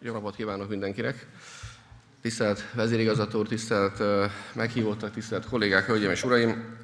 Jó 0.00 0.12
napot 0.12 0.36
kívánok 0.36 0.68
mindenkinek! 0.68 1.26
Tisztelt 2.22 2.64
vezérigazgató 2.74 3.38
úr, 3.38 3.46
tisztelt 3.46 4.02
meghívottak, 4.54 5.10
tisztelt 5.10 5.48
kollégák, 5.48 5.86
hölgyeim 5.86 6.10
és 6.10 6.24
uraim! 6.24 6.76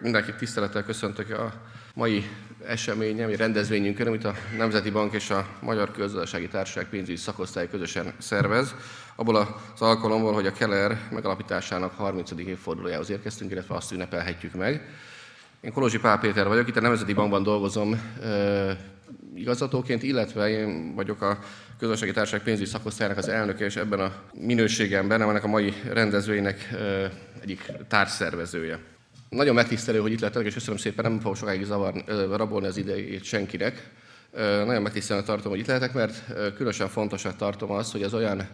Mindenkit 0.00 0.36
tisztelettel 0.36 0.84
köszöntök 0.84 1.38
a 1.38 1.52
mai 1.94 2.24
eseményem, 2.66 3.28
egy 3.28 3.36
rendezvényünkön, 3.36 4.06
amit 4.06 4.24
a 4.24 4.34
Nemzeti 4.56 4.90
Bank 4.90 5.12
és 5.12 5.30
a 5.30 5.46
Magyar 5.60 5.90
Közgazdasági 5.90 6.48
Társaság 6.48 6.88
pénzügyi 6.88 7.16
szakosztály 7.16 7.68
közösen 7.68 8.12
szervez. 8.18 8.74
Abból 9.14 9.36
az 9.74 9.80
alkalomból, 9.80 10.32
hogy 10.32 10.46
a 10.46 10.52
Keller 10.52 11.08
megalapításának 11.10 11.92
30. 11.96 12.30
évfordulójához 12.30 13.10
érkeztünk, 13.10 13.50
illetve 13.50 13.74
azt 13.74 13.92
ünnepelhetjük 13.92 14.54
meg. 14.54 14.88
Én 15.60 15.72
Kolozsi 15.72 15.98
Pál 15.98 16.18
Péter 16.18 16.48
vagyok, 16.48 16.68
itt 16.68 16.76
a 16.76 16.80
Nemzeti 16.80 17.12
Bankban 17.12 17.42
dolgozom 17.42 18.00
igazgatóként, 19.34 20.02
illetve 20.02 20.48
én 20.48 20.94
vagyok 20.94 21.22
a 21.22 21.38
közösségi 21.78 22.12
társaság 22.12 22.42
pénzügyi 22.42 22.68
szakosztályának 22.68 23.18
az 23.18 23.28
elnöke, 23.28 23.64
és 23.64 23.76
ebben 23.76 24.00
a 24.00 24.12
minőségemben, 24.32 25.22
ennek 25.22 25.44
a 25.44 25.48
mai 25.48 25.72
rendezvénynek 25.92 26.68
egyik 27.42 27.72
társszervezője. 27.88 28.78
Nagyon 29.28 29.54
megtisztelő, 29.54 29.98
hogy 29.98 30.12
itt 30.12 30.20
lettek, 30.20 30.46
és 30.46 30.54
köszönöm 30.54 30.78
szépen, 30.78 31.10
nem 31.10 31.20
fogok 31.20 31.36
sokáig 31.36 31.64
zavar, 31.64 32.04
rabolni 32.30 32.66
az 32.66 32.76
idejét 32.76 33.24
senkinek. 33.24 33.90
Nagyon 34.66 34.82
megtisztelően 34.82 35.24
tartom, 35.24 35.50
hogy 35.50 35.60
itt 35.60 35.66
lehetek, 35.66 35.92
mert 35.92 36.24
különösen 36.54 36.88
fontosnak 36.88 37.36
tartom 37.36 37.70
azt, 37.70 37.92
hogy 37.92 38.02
az 38.02 38.14
olyan 38.14 38.48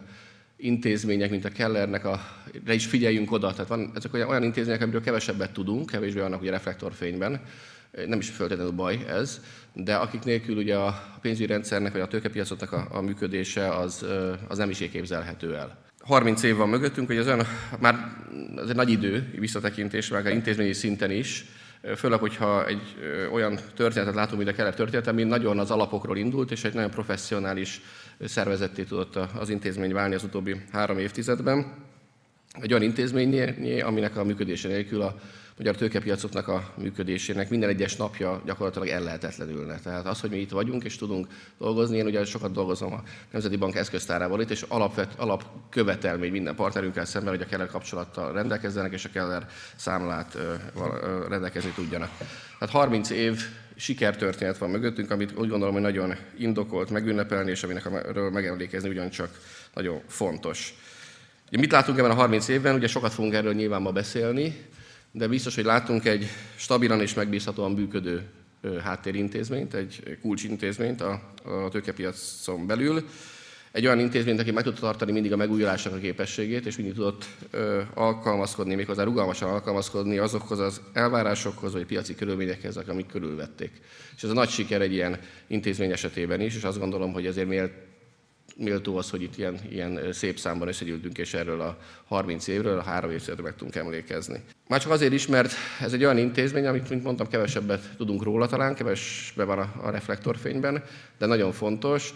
intézmények, 0.57 1.29
mint 1.29 1.45
a 1.45 1.49
Kellernek, 1.49 2.05
a, 2.05 2.19
re 2.65 2.73
is 2.73 2.85
figyeljünk 2.85 3.31
oda. 3.31 3.51
Tehát 3.51 3.67
van, 3.67 3.91
ezek 3.95 4.13
olyan, 4.13 4.29
olyan 4.29 4.43
intézmények, 4.43 4.81
amiről 4.81 5.01
kevesebbet 5.01 5.51
tudunk, 5.51 5.89
kevésbé 5.89 6.19
vannak 6.19 6.41
ugye 6.41 6.51
reflektorfényben, 6.51 7.41
nem 8.05 8.19
is 8.19 8.29
feltétlenül 8.29 8.71
baj 8.71 9.05
ez, 9.07 9.41
de 9.73 9.95
akik 9.95 10.23
nélkül 10.23 10.57
ugye 10.57 10.75
a 10.75 11.03
pénzügyi 11.21 11.45
rendszernek 11.45 11.91
vagy 11.91 12.01
a 12.01 12.07
tőkepiacotnak 12.07 12.71
a, 12.71 12.87
a 12.91 13.01
működése 13.01 13.75
az, 13.75 14.05
az 14.47 14.57
nem 14.57 14.69
is 14.69 14.77
képzelhető 14.77 15.55
el. 15.55 15.77
30 15.99 16.43
év 16.43 16.55
van 16.55 16.69
mögöttünk, 16.69 17.07
hogy 17.07 17.17
ez 17.17 17.27
olyan, 17.27 17.45
már 17.79 17.95
ez 18.57 18.69
egy 18.69 18.75
nagy 18.75 18.89
idő, 18.89 19.33
visszatekintés, 19.39 20.09
meg 20.09 20.33
intézményi 20.33 20.73
szinten 20.73 21.11
is, 21.11 21.45
főleg, 21.95 22.19
hogyha 22.19 22.67
egy 22.67 22.81
olyan 23.31 23.59
történetet 23.75 24.15
látunk, 24.15 24.37
mint 24.37 24.49
a 24.49 24.55
kelet 24.55 24.75
történet, 24.75 25.07
ami 25.07 25.23
nagyon 25.23 25.59
az 25.59 25.71
alapokról 25.71 26.17
indult, 26.17 26.51
és 26.51 26.63
egy 26.63 26.73
nagyon 26.73 26.89
professzionális 26.89 27.81
szervezetté 28.25 28.83
tudott 28.83 29.15
az 29.15 29.49
intézmény 29.49 29.93
válni 29.93 30.15
az 30.15 30.23
utóbbi 30.23 30.55
három 30.71 30.97
évtizedben. 30.97 31.73
Egy 32.61 32.71
olyan 32.73 32.83
intézmény, 32.83 33.81
aminek 33.81 34.17
a 34.17 34.23
működése 34.23 34.67
nélkül 34.67 35.01
a 35.01 35.15
magyar 35.59 35.75
tőkepiacoknak 35.75 36.47
a 36.47 36.73
működésének 36.77 37.49
minden 37.49 37.69
egyes 37.69 37.95
napja 37.95 38.41
gyakorlatilag 38.45 38.87
ellehetetlenülne. 38.87 39.79
Tehát 39.79 40.05
az, 40.05 40.19
hogy 40.19 40.29
mi 40.29 40.37
itt 40.37 40.49
vagyunk 40.49 40.83
és 40.83 40.95
tudunk 40.95 41.27
dolgozni, 41.57 41.97
én 41.97 42.05
ugye 42.05 42.25
sokat 42.25 42.51
dolgozom 42.51 42.93
a 42.93 43.03
Nemzeti 43.31 43.55
Bank 43.55 43.75
eszköztárával 43.75 44.41
itt, 44.41 44.49
és 44.49 44.65
alapvet, 44.67 45.13
alapkövetelmény 45.17 46.31
minden 46.31 46.55
partnerünkkel 46.55 47.05
szemben, 47.05 47.33
hogy 47.33 47.41
a 47.41 47.45
Keller 47.45 47.67
kapcsolattal 47.67 48.33
rendelkezzenek, 48.33 48.93
és 48.93 49.05
a 49.05 49.09
Keller 49.09 49.47
számlát 49.75 50.37
rendelkezni 51.29 51.71
tudjanak. 51.71 52.09
Tehát 52.59 52.73
30 52.73 53.09
év 53.09 53.41
sikertörténet 53.75 54.57
van 54.57 54.69
mögöttünk, 54.69 55.11
amit 55.11 55.37
úgy 55.37 55.49
gondolom, 55.49 55.73
hogy 55.73 55.83
nagyon 55.83 56.15
indokolt 56.37 56.89
megünnepelni, 56.89 57.51
és 57.51 57.63
aminek 57.63 57.85
erről 57.85 58.29
megemlékezni 58.29 58.89
ugyancsak 58.89 59.39
nagyon 59.73 60.01
fontos. 60.07 60.73
Mit 61.51 61.71
látunk 61.71 61.97
ebben 61.97 62.11
a 62.11 62.13
30 62.13 62.47
évben? 62.47 62.75
Ugye 62.75 62.87
sokat 62.87 63.13
fogunk 63.13 63.33
erről 63.33 63.53
nyilván 63.53 63.81
ma 63.81 63.91
beszélni, 63.91 64.68
de 65.11 65.27
biztos, 65.27 65.55
hogy 65.55 65.63
látunk 65.63 66.05
egy 66.05 66.25
stabilan 66.55 67.01
és 67.01 67.13
megbízhatóan 67.13 67.71
működő 67.71 68.23
háttérintézményt, 68.83 69.73
egy 69.73 70.17
kulcsintézményt 70.21 71.01
a, 71.01 71.21
a 71.43 71.69
tőkepiacon 71.69 72.67
belül. 72.67 73.03
Egy 73.71 73.85
olyan 73.85 73.99
intézményt, 73.99 74.39
aki 74.39 74.51
meg 74.51 74.63
tudta 74.63 74.79
tartani 74.79 75.11
mindig 75.11 75.33
a 75.33 75.35
megújulásnak 75.35 75.93
a 75.93 75.97
képességét, 75.97 76.65
és 76.65 76.77
mindig 76.77 76.93
tudott 76.93 77.25
ö, 77.51 77.81
alkalmazkodni, 77.93 78.75
méghozzá 78.75 79.03
rugalmasan 79.03 79.49
alkalmazkodni 79.49 80.17
azokhoz 80.17 80.59
az 80.59 80.81
elvárásokhoz, 80.93 81.73
vagy 81.73 81.85
piaci 81.85 82.15
körülményekhez, 82.15 82.77
amik 82.77 83.05
körülvették. 83.05 83.71
És 84.15 84.23
ez 84.23 84.29
a 84.29 84.33
nagy 84.33 84.49
siker 84.49 84.81
egy 84.81 84.93
ilyen 84.93 85.19
intézmény 85.47 85.91
esetében 85.91 86.41
is, 86.41 86.55
és 86.55 86.63
azt 86.63 86.79
gondolom, 86.79 87.13
hogy 87.13 87.25
ezért 87.25 87.47
miért 87.47 87.73
méltó 88.59 88.97
az, 88.97 89.09
hogy 89.09 89.21
itt 89.21 89.37
ilyen, 89.37 89.59
ilyen 89.69 90.13
szép 90.13 90.39
számban 90.39 90.67
összegyűltünk, 90.67 91.17
és 91.17 91.33
erről 91.33 91.61
a 91.61 91.77
30 92.07 92.47
évről, 92.47 92.79
a 92.79 92.83
három 92.83 93.11
évtizedről 93.11 93.45
meg 93.45 93.55
tudunk 93.55 93.75
emlékezni. 93.75 94.43
Már 94.67 94.81
csak 94.81 94.91
azért 94.91 95.13
is, 95.13 95.27
mert 95.27 95.53
ez 95.81 95.93
egy 95.93 96.03
olyan 96.03 96.17
intézmény, 96.17 96.65
amit, 96.65 96.89
mint 96.89 97.03
mondtam, 97.03 97.27
kevesebbet 97.27 97.95
tudunk 97.97 98.23
róla 98.23 98.47
talán, 98.47 98.75
kevesbe 98.75 99.43
van 99.43 99.59
a, 99.59 99.73
a 99.83 99.89
reflektorfényben, 99.89 100.83
de 101.17 101.25
nagyon 101.25 101.51
fontos, 101.51 102.13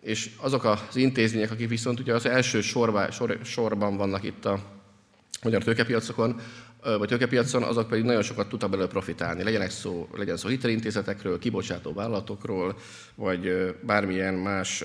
és 0.00 0.30
azok 0.36 0.64
az 0.64 0.96
intézmények, 0.96 1.50
akik 1.50 1.68
viszont 1.68 2.00
ugye 2.00 2.14
az 2.14 2.26
első 2.26 2.60
sorba, 2.60 3.10
sor, 3.10 3.38
sorban 3.44 3.96
vannak 3.96 4.22
itt 4.22 4.44
a 4.44 4.60
magyar 5.42 5.64
tőkepiacokon, 5.64 6.40
vagy 6.82 7.08
tőkepiacon, 7.08 7.62
azok 7.62 7.88
pedig 7.88 8.04
nagyon 8.04 8.22
sokat 8.22 8.48
tudtak 8.48 8.70
belőle 8.70 8.88
profitálni. 8.88 9.42
Legyenek 9.42 9.70
szó, 9.70 10.08
legyen 10.16 10.36
szó 10.36 10.48
hitelintézetekről, 10.48 11.38
kibocsátó 11.38 11.92
vállalatokról, 11.92 12.76
vagy 13.14 13.74
bármilyen 13.80 14.34
más 14.34 14.84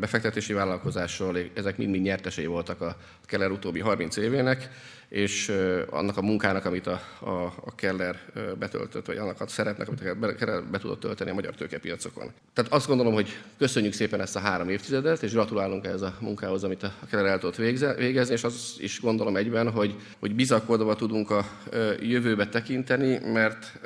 befektetési 0.00 0.52
vállalkozásról, 0.52 1.38
ezek 1.54 1.76
mind-mind 1.76 2.04
nyertesei 2.04 2.46
voltak 2.46 2.80
a 2.80 2.96
Keller 3.30 3.50
utóbbi 3.50 3.80
30 3.80 4.16
évének, 4.16 4.68
és 5.08 5.52
annak 5.90 6.16
a 6.16 6.22
munkának, 6.22 6.64
amit 6.64 6.86
a, 6.86 7.00
a, 7.20 7.44
a 7.64 7.74
Keller 7.74 8.20
betöltött, 8.58 9.06
vagy 9.06 9.16
annak 9.16 9.40
a 9.40 9.46
szerepnek, 9.46 9.88
amit 9.88 10.00
a 10.22 10.34
Keller 10.34 10.64
be 10.64 10.78
tudott 10.78 11.00
tölteni 11.00 11.30
a 11.30 11.34
magyar 11.34 11.54
tőkepiacokon. 11.54 12.30
Tehát 12.52 12.72
azt 12.72 12.86
gondolom, 12.86 13.12
hogy 13.12 13.38
köszönjük 13.58 13.92
szépen 13.92 14.20
ezt 14.20 14.36
a 14.36 14.40
három 14.40 14.68
évtizedet, 14.68 15.22
és 15.22 15.32
gratulálunk 15.32 15.86
ehhez 15.86 16.02
a 16.02 16.14
munkához, 16.20 16.64
amit 16.64 16.82
a 16.82 16.92
Keller 17.10 17.26
el 17.26 17.38
tudott 17.38 17.56
végezni, 17.96 18.34
és 18.34 18.44
azt 18.44 18.80
is 18.80 19.00
gondolom 19.00 19.36
egyben, 19.36 19.70
hogy, 19.70 19.94
hogy 20.18 20.34
bizakodva 20.34 20.96
tudunk 20.96 21.30
a 21.30 21.44
jövőbe 22.00 22.48
tekinteni, 22.48 23.18
mert 23.18 23.80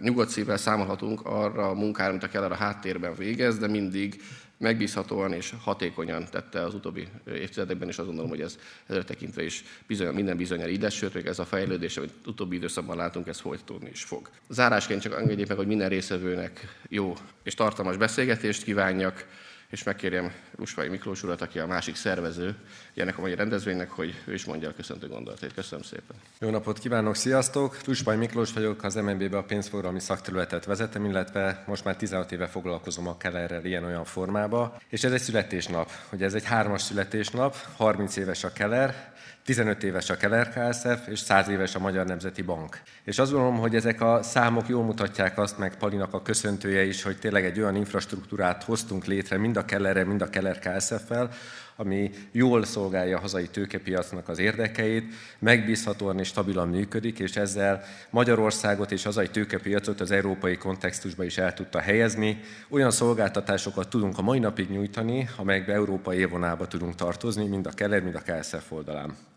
nyugodt 0.00 0.30
szívvel 0.30 0.56
számolhatunk 0.56 1.20
arra 1.24 1.68
a 1.68 1.74
munkára, 1.74 2.10
amit 2.10 2.22
a 2.22 2.28
Keller 2.28 2.52
a 2.52 2.54
háttérben 2.54 3.14
végez, 3.14 3.58
de 3.58 3.66
mindig 3.66 4.20
megbízhatóan 4.58 5.32
és 5.32 5.54
hatékonyan 5.62 6.24
tette 6.30 6.62
az 6.62 6.74
utóbbi 6.74 7.08
évtizedekben, 7.26 7.88
és 7.88 7.98
azt 7.98 8.06
gondolom, 8.06 8.30
hogy 8.30 8.40
ez 8.40 8.58
ezzel 8.86 9.04
tekintve 9.04 9.44
is 9.44 9.64
bizony, 9.86 10.14
minden 10.14 10.36
bizonyal 10.36 10.68
ide, 10.68 10.90
sőt, 10.90 11.14
még 11.14 11.26
ez 11.26 11.38
a 11.38 11.44
fejlődés, 11.44 11.96
amit 11.96 12.12
utóbbi 12.26 12.56
időszakban 12.56 12.96
látunk, 12.96 13.26
ez 13.26 13.40
folytatódni 13.40 13.88
is 13.92 14.02
fog. 14.02 14.30
Zárásként 14.48 15.00
csak 15.00 15.20
engedjék 15.20 15.48
meg, 15.48 15.56
hogy 15.56 15.66
minden 15.66 15.88
részevőnek 15.88 16.78
jó 16.88 17.14
és 17.42 17.54
tartalmas 17.54 17.96
beszélgetést 17.96 18.62
kívánjak, 18.62 19.26
és 19.70 19.82
megkérjem 19.82 20.32
Lusvai 20.56 20.88
Miklós 20.88 21.22
urat, 21.22 21.40
aki 21.40 21.58
a 21.58 21.66
másik 21.66 21.96
szervező 21.96 22.56
ennek 22.94 23.18
a 23.18 23.20
mai 23.20 23.34
rendezvénynek, 23.34 23.90
hogy 23.90 24.14
ő 24.24 24.34
is 24.34 24.44
mondja 24.44 24.68
a 24.68 24.72
köszöntő 24.72 25.08
gondolatait. 25.08 25.54
Köszönöm 25.54 25.84
szépen. 25.84 26.16
Jó 26.40 26.50
napot 26.50 26.78
kívánok, 26.78 27.14
sziasztok! 27.14 27.76
Lusvai 27.84 28.16
Miklós 28.16 28.52
vagyok, 28.52 28.82
az 28.82 28.94
MNB-be 28.94 29.36
a 29.36 29.42
pénzforgalmi 29.42 30.00
szakterületet 30.00 30.64
vezetem, 30.64 31.04
illetve 31.04 31.64
most 31.66 31.84
már 31.84 31.96
16 31.96 32.32
éve 32.32 32.46
foglalkozom 32.46 33.08
a 33.08 33.16
Kellerrel 33.16 33.64
ilyen-olyan 33.64 34.04
formába. 34.04 34.80
És 34.88 35.04
ez 35.04 35.12
egy 35.12 35.20
születésnap, 35.20 35.90
hogy 36.08 36.22
ez 36.22 36.34
egy 36.34 36.44
hármas 36.44 36.82
születésnap, 36.82 37.56
30 37.76 38.16
éves 38.16 38.44
a 38.44 38.52
Keller, 38.52 39.16
15 39.48 39.82
éves 39.82 40.10
a 40.10 40.16
Keller 40.16 40.48
KSF, 40.48 41.06
és 41.06 41.18
100 41.18 41.48
éves 41.48 41.74
a 41.74 41.78
Magyar 41.78 42.06
Nemzeti 42.06 42.42
Bank. 42.42 42.80
És 43.04 43.18
azt 43.18 43.32
gondolom, 43.32 43.58
hogy 43.58 43.74
ezek 43.74 44.00
a 44.00 44.22
számok 44.22 44.68
jól 44.68 44.84
mutatják 44.84 45.38
azt, 45.38 45.58
meg 45.58 45.76
Palinak 45.76 46.14
a 46.14 46.22
köszöntője 46.22 46.84
is, 46.84 47.02
hogy 47.02 47.18
tényleg 47.18 47.44
egy 47.44 47.60
olyan 47.60 47.76
infrastruktúrát 47.76 48.62
hoztunk 48.62 49.04
létre, 49.04 49.36
mind 49.36 49.56
a 49.56 49.64
Kellerre, 49.64 50.04
mind 50.04 50.22
a 50.22 50.28
Keller 50.28 50.58
KSF-fel, 50.58 51.30
ami 51.76 52.10
jól 52.32 52.64
szolgálja 52.64 53.16
a 53.16 53.20
hazai 53.20 53.46
tőkepiacnak 53.46 54.28
az 54.28 54.38
érdekeit, 54.38 55.14
megbízhatóan 55.38 56.18
és 56.18 56.28
stabilan 56.28 56.68
működik, 56.68 57.18
és 57.18 57.36
ezzel 57.36 57.82
Magyarországot 58.10 58.92
és 58.92 59.04
hazai 59.04 59.28
tőkepiacot 59.28 60.00
az 60.00 60.10
európai 60.10 60.56
kontextusba 60.56 61.24
is 61.24 61.38
el 61.38 61.54
tudta 61.54 61.80
helyezni. 61.80 62.40
Olyan 62.68 62.90
szolgáltatásokat 62.90 63.88
tudunk 63.88 64.18
a 64.18 64.22
mai 64.22 64.38
napig 64.38 64.70
nyújtani, 64.70 65.28
amelyekbe 65.36 65.72
európai 65.72 66.18
évvonába 66.18 66.66
tudunk 66.66 66.94
tartozni, 66.94 67.46
mind 67.46 67.66
a 67.66 67.70
Keller, 67.70 68.02
mind 68.02 68.14
a 68.14 68.32
KSF 68.32 68.72
oldalán. 68.72 69.27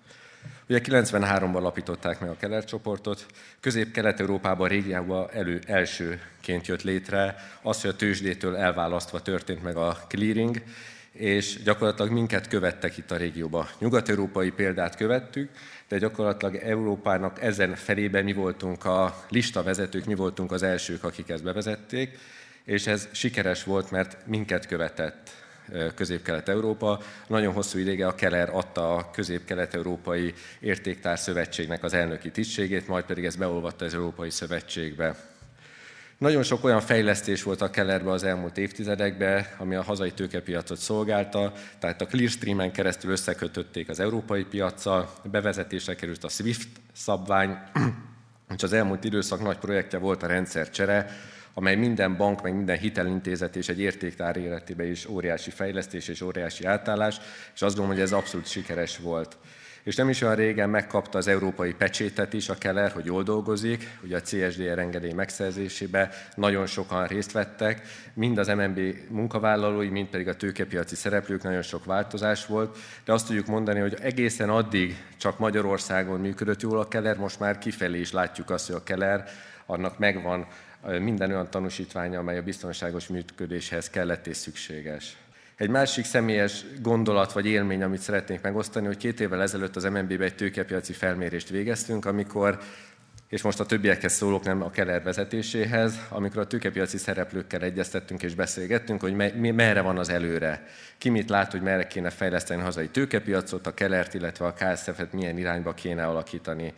Ugye 0.69 0.81
93-ban 0.83 1.55
alapították 1.55 2.19
meg 2.19 2.29
a 2.29 2.37
Keller 2.39 2.65
csoportot, 2.65 3.25
közép-kelet-európában, 3.59 4.67
régiában 4.67 5.29
elő 5.33 5.59
elsőként 5.65 6.67
jött 6.67 6.81
létre, 6.81 7.35
az, 7.61 7.81
hogy 7.81 7.89
a 7.89 7.95
tőzsdétől 7.95 8.55
elválasztva 8.55 9.21
történt 9.21 9.63
meg 9.63 9.75
a 9.75 9.97
clearing, 10.07 10.61
és 11.11 11.63
gyakorlatilag 11.63 12.11
minket 12.11 12.47
követtek 12.47 12.97
itt 12.97 13.11
a 13.11 13.17
régióban. 13.17 13.67
Nyugat-európai 13.79 14.51
példát 14.51 14.95
követtük, 14.95 15.49
de 15.87 15.97
gyakorlatilag 15.97 16.55
Európának 16.55 17.41
ezen 17.41 17.75
felében 17.75 18.23
mi 18.23 18.33
voltunk 18.33 18.85
a 18.85 19.25
lista 19.29 19.63
vezetők, 19.63 20.05
mi 20.05 20.15
voltunk 20.15 20.51
az 20.51 20.63
elsők, 20.63 21.03
akik 21.03 21.29
ezt 21.29 21.43
bevezették, 21.43 22.17
és 22.63 22.87
ez 22.87 23.07
sikeres 23.11 23.63
volt, 23.63 23.91
mert 23.91 24.17
minket 24.25 24.67
követett 24.67 25.40
Közép-Kelet-Európa. 25.95 26.99
Nagyon 27.27 27.53
hosszú 27.53 27.79
ideige 27.79 28.07
a 28.07 28.15
Keller 28.15 28.49
adta 28.49 28.95
a 28.95 29.11
Közép-Kelet-Európai 29.11 30.33
Értéktár 30.59 31.19
Szövetségnek 31.19 31.83
az 31.83 31.93
elnöki 31.93 32.31
tisztségét, 32.31 32.87
majd 32.87 33.05
pedig 33.05 33.25
ez 33.25 33.35
beolvatta 33.35 33.85
az 33.85 33.93
Európai 33.93 34.29
Szövetségbe. 34.29 35.15
Nagyon 36.21 36.43
sok 36.43 36.63
olyan 36.63 36.81
fejlesztés 36.81 37.43
volt 37.43 37.61
a 37.61 37.69
Kellerbe 37.69 38.11
az 38.11 38.23
elmúlt 38.23 38.57
évtizedekben, 38.57 39.45
ami 39.57 39.75
a 39.75 39.81
hazai 39.83 40.11
tőkepiacot 40.11 40.77
szolgálta, 40.77 41.53
tehát 41.79 42.01
a 42.01 42.05
Clearstream-en 42.05 42.71
keresztül 42.71 43.11
összekötötték 43.11 43.89
az 43.89 43.99
európai 43.99 44.43
piaccal, 44.43 45.13
bevezetésre 45.23 45.95
került 45.95 46.23
a 46.23 46.29
SWIFT 46.29 46.67
szabvány, 46.93 47.57
és 48.55 48.63
az 48.63 48.73
elmúlt 48.73 49.03
időszak 49.03 49.41
nagy 49.41 49.57
projektje 49.57 49.99
volt 49.99 50.23
a 50.23 50.27
rendszercsere, 50.27 51.17
amely 51.53 51.75
minden 51.75 52.17
bank, 52.17 52.41
meg 52.41 52.55
minden 52.55 52.77
hitelintézet 52.77 53.55
és 53.55 53.69
egy 53.69 53.79
értéktár 53.79 54.37
életében 54.37 54.87
is 54.87 55.05
óriási 55.05 55.49
fejlesztés 55.49 56.07
és 56.07 56.21
óriási 56.21 56.65
átállás, 56.65 57.17
és 57.53 57.61
azt 57.61 57.75
gondolom, 57.75 57.91
hogy 57.91 58.01
ez 58.01 58.11
abszolút 58.11 58.47
sikeres 58.47 58.97
volt. 58.97 59.37
És 59.83 59.95
nem 59.95 60.09
is 60.09 60.21
olyan 60.21 60.35
régen 60.35 60.69
megkapta 60.69 61.17
az 61.17 61.27
európai 61.27 61.73
pecsétet 61.73 62.33
is 62.33 62.49
a 62.49 62.55
Keller, 62.55 62.91
hogy 62.91 63.05
jól 63.05 63.23
dolgozik, 63.23 63.97
ugye 64.03 64.17
a 64.17 64.21
CSDR 64.21 64.79
engedély 64.79 65.11
megszerzésébe 65.11 66.09
nagyon 66.35 66.65
sokan 66.65 67.07
részt 67.07 67.31
vettek, 67.31 67.81
mind 68.13 68.37
az 68.37 68.47
MNB 68.47 68.79
munkavállalói, 69.09 69.87
mind 69.87 70.07
pedig 70.07 70.27
a 70.27 70.35
tőkepiaci 70.35 70.95
szereplők, 70.95 71.43
nagyon 71.43 71.61
sok 71.61 71.85
változás 71.85 72.45
volt, 72.45 72.77
de 73.05 73.13
azt 73.13 73.27
tudjuk 73.27 73.45
mondani, 73.45 73.79
hogy 73.79 73.97
egészen 74.01 74.49
addig 74.49 75.03
csak 75.17 75.39
Magyarországon 75.39 76.19
működött 76.19 76.61
jól 76.61 76.79
a 76.79 76.87
Keller, 76.87 77.17
most 77.17 77.39
már 77.39 77.57
kifelé 77.57 77.99
is 77.99 78.11
látjuk 78.11 78.49
azt, 78.49 78.67
hogy 78.67 78.75
a 78.75 78.83
Keller 78.83 79.27
annak 79.65 79.97
megvan 79.97 80.47
minden 80.99 81.29
olyan 81.29 81.49
tanúsítványa, 81.49 82.19
amely 82.19 82.37
a 82.37 82.43
biztonságos 82.43 83.07
működéshez 83.07 83.89
kellett 83.89 84.27
és 84.27 84.37
szükséges. 84.37 85.17
Egy 85.55 85.69
másik 85.69 86.05
személyes 86.05 86.65
gondolat 86.81 87.31
vagy 87.31 87.45
élmény, 87.45 87.83
amit 87.83 88.01
szeretnék 88.01 88.41
megosztani, 88.41 88.85
hogy 88.85 88.97
két 88.97 89.19
évvel 89.19 89.41
ezelőtt 89.41 89.75
az 89.75 89.83
MNB-be 89.83 90.23
egy 90.23 90.35
tőkepiaci 90.35 90.93
felmérést 90.93 91.49
végeztünk, 91.49 92.05
amikor 92.05 92.59
és 93.31 93.41
most 93.41 93.59
a 93.59 93.65
többiekhez 93.65 94.13
szólok, 94.13 94.43
nem 94.43 94.61
a 94.61 94.69
Keller 94.69 95.03
vezetéséhez, 95.03 95.99
amikor 96.09 96.41
a 96.41 96.47
tőkepiaci 96.47 96.97
szereplőkkel 96.97 97.61
egyeztettünk 97.61 98.23
és 98.23 98.35
beszélgettünk, 98.35 99.01
hogy 99.01 99.13
me, 99.13 99.51
merre 99.51 99.81
van 99.81 99.97
az 99.97 100.09
előre. 100.09 100.67
Ki 100.97 101.09
mit 101.09 101.29
lát, 101.29 101.51
hogy 101.51 101.61
merre 101.61 101.87
kéne 101.87 102.09
fejleszteni 102.09 102.61
a 102.61 102.63
hazai 102.63 102.87
tőkepiacot, 102.87 103.67
a 103.67 103.73
Kellert, 103.73 104.13
illetve 104.13 104.45
a 104.45 104.53
KSF-et 104.53 105.13
milyen 105.13 105.37
irányba 105.37 105.73
kéne 105.73 106.05
alakítani. 106.05 106.73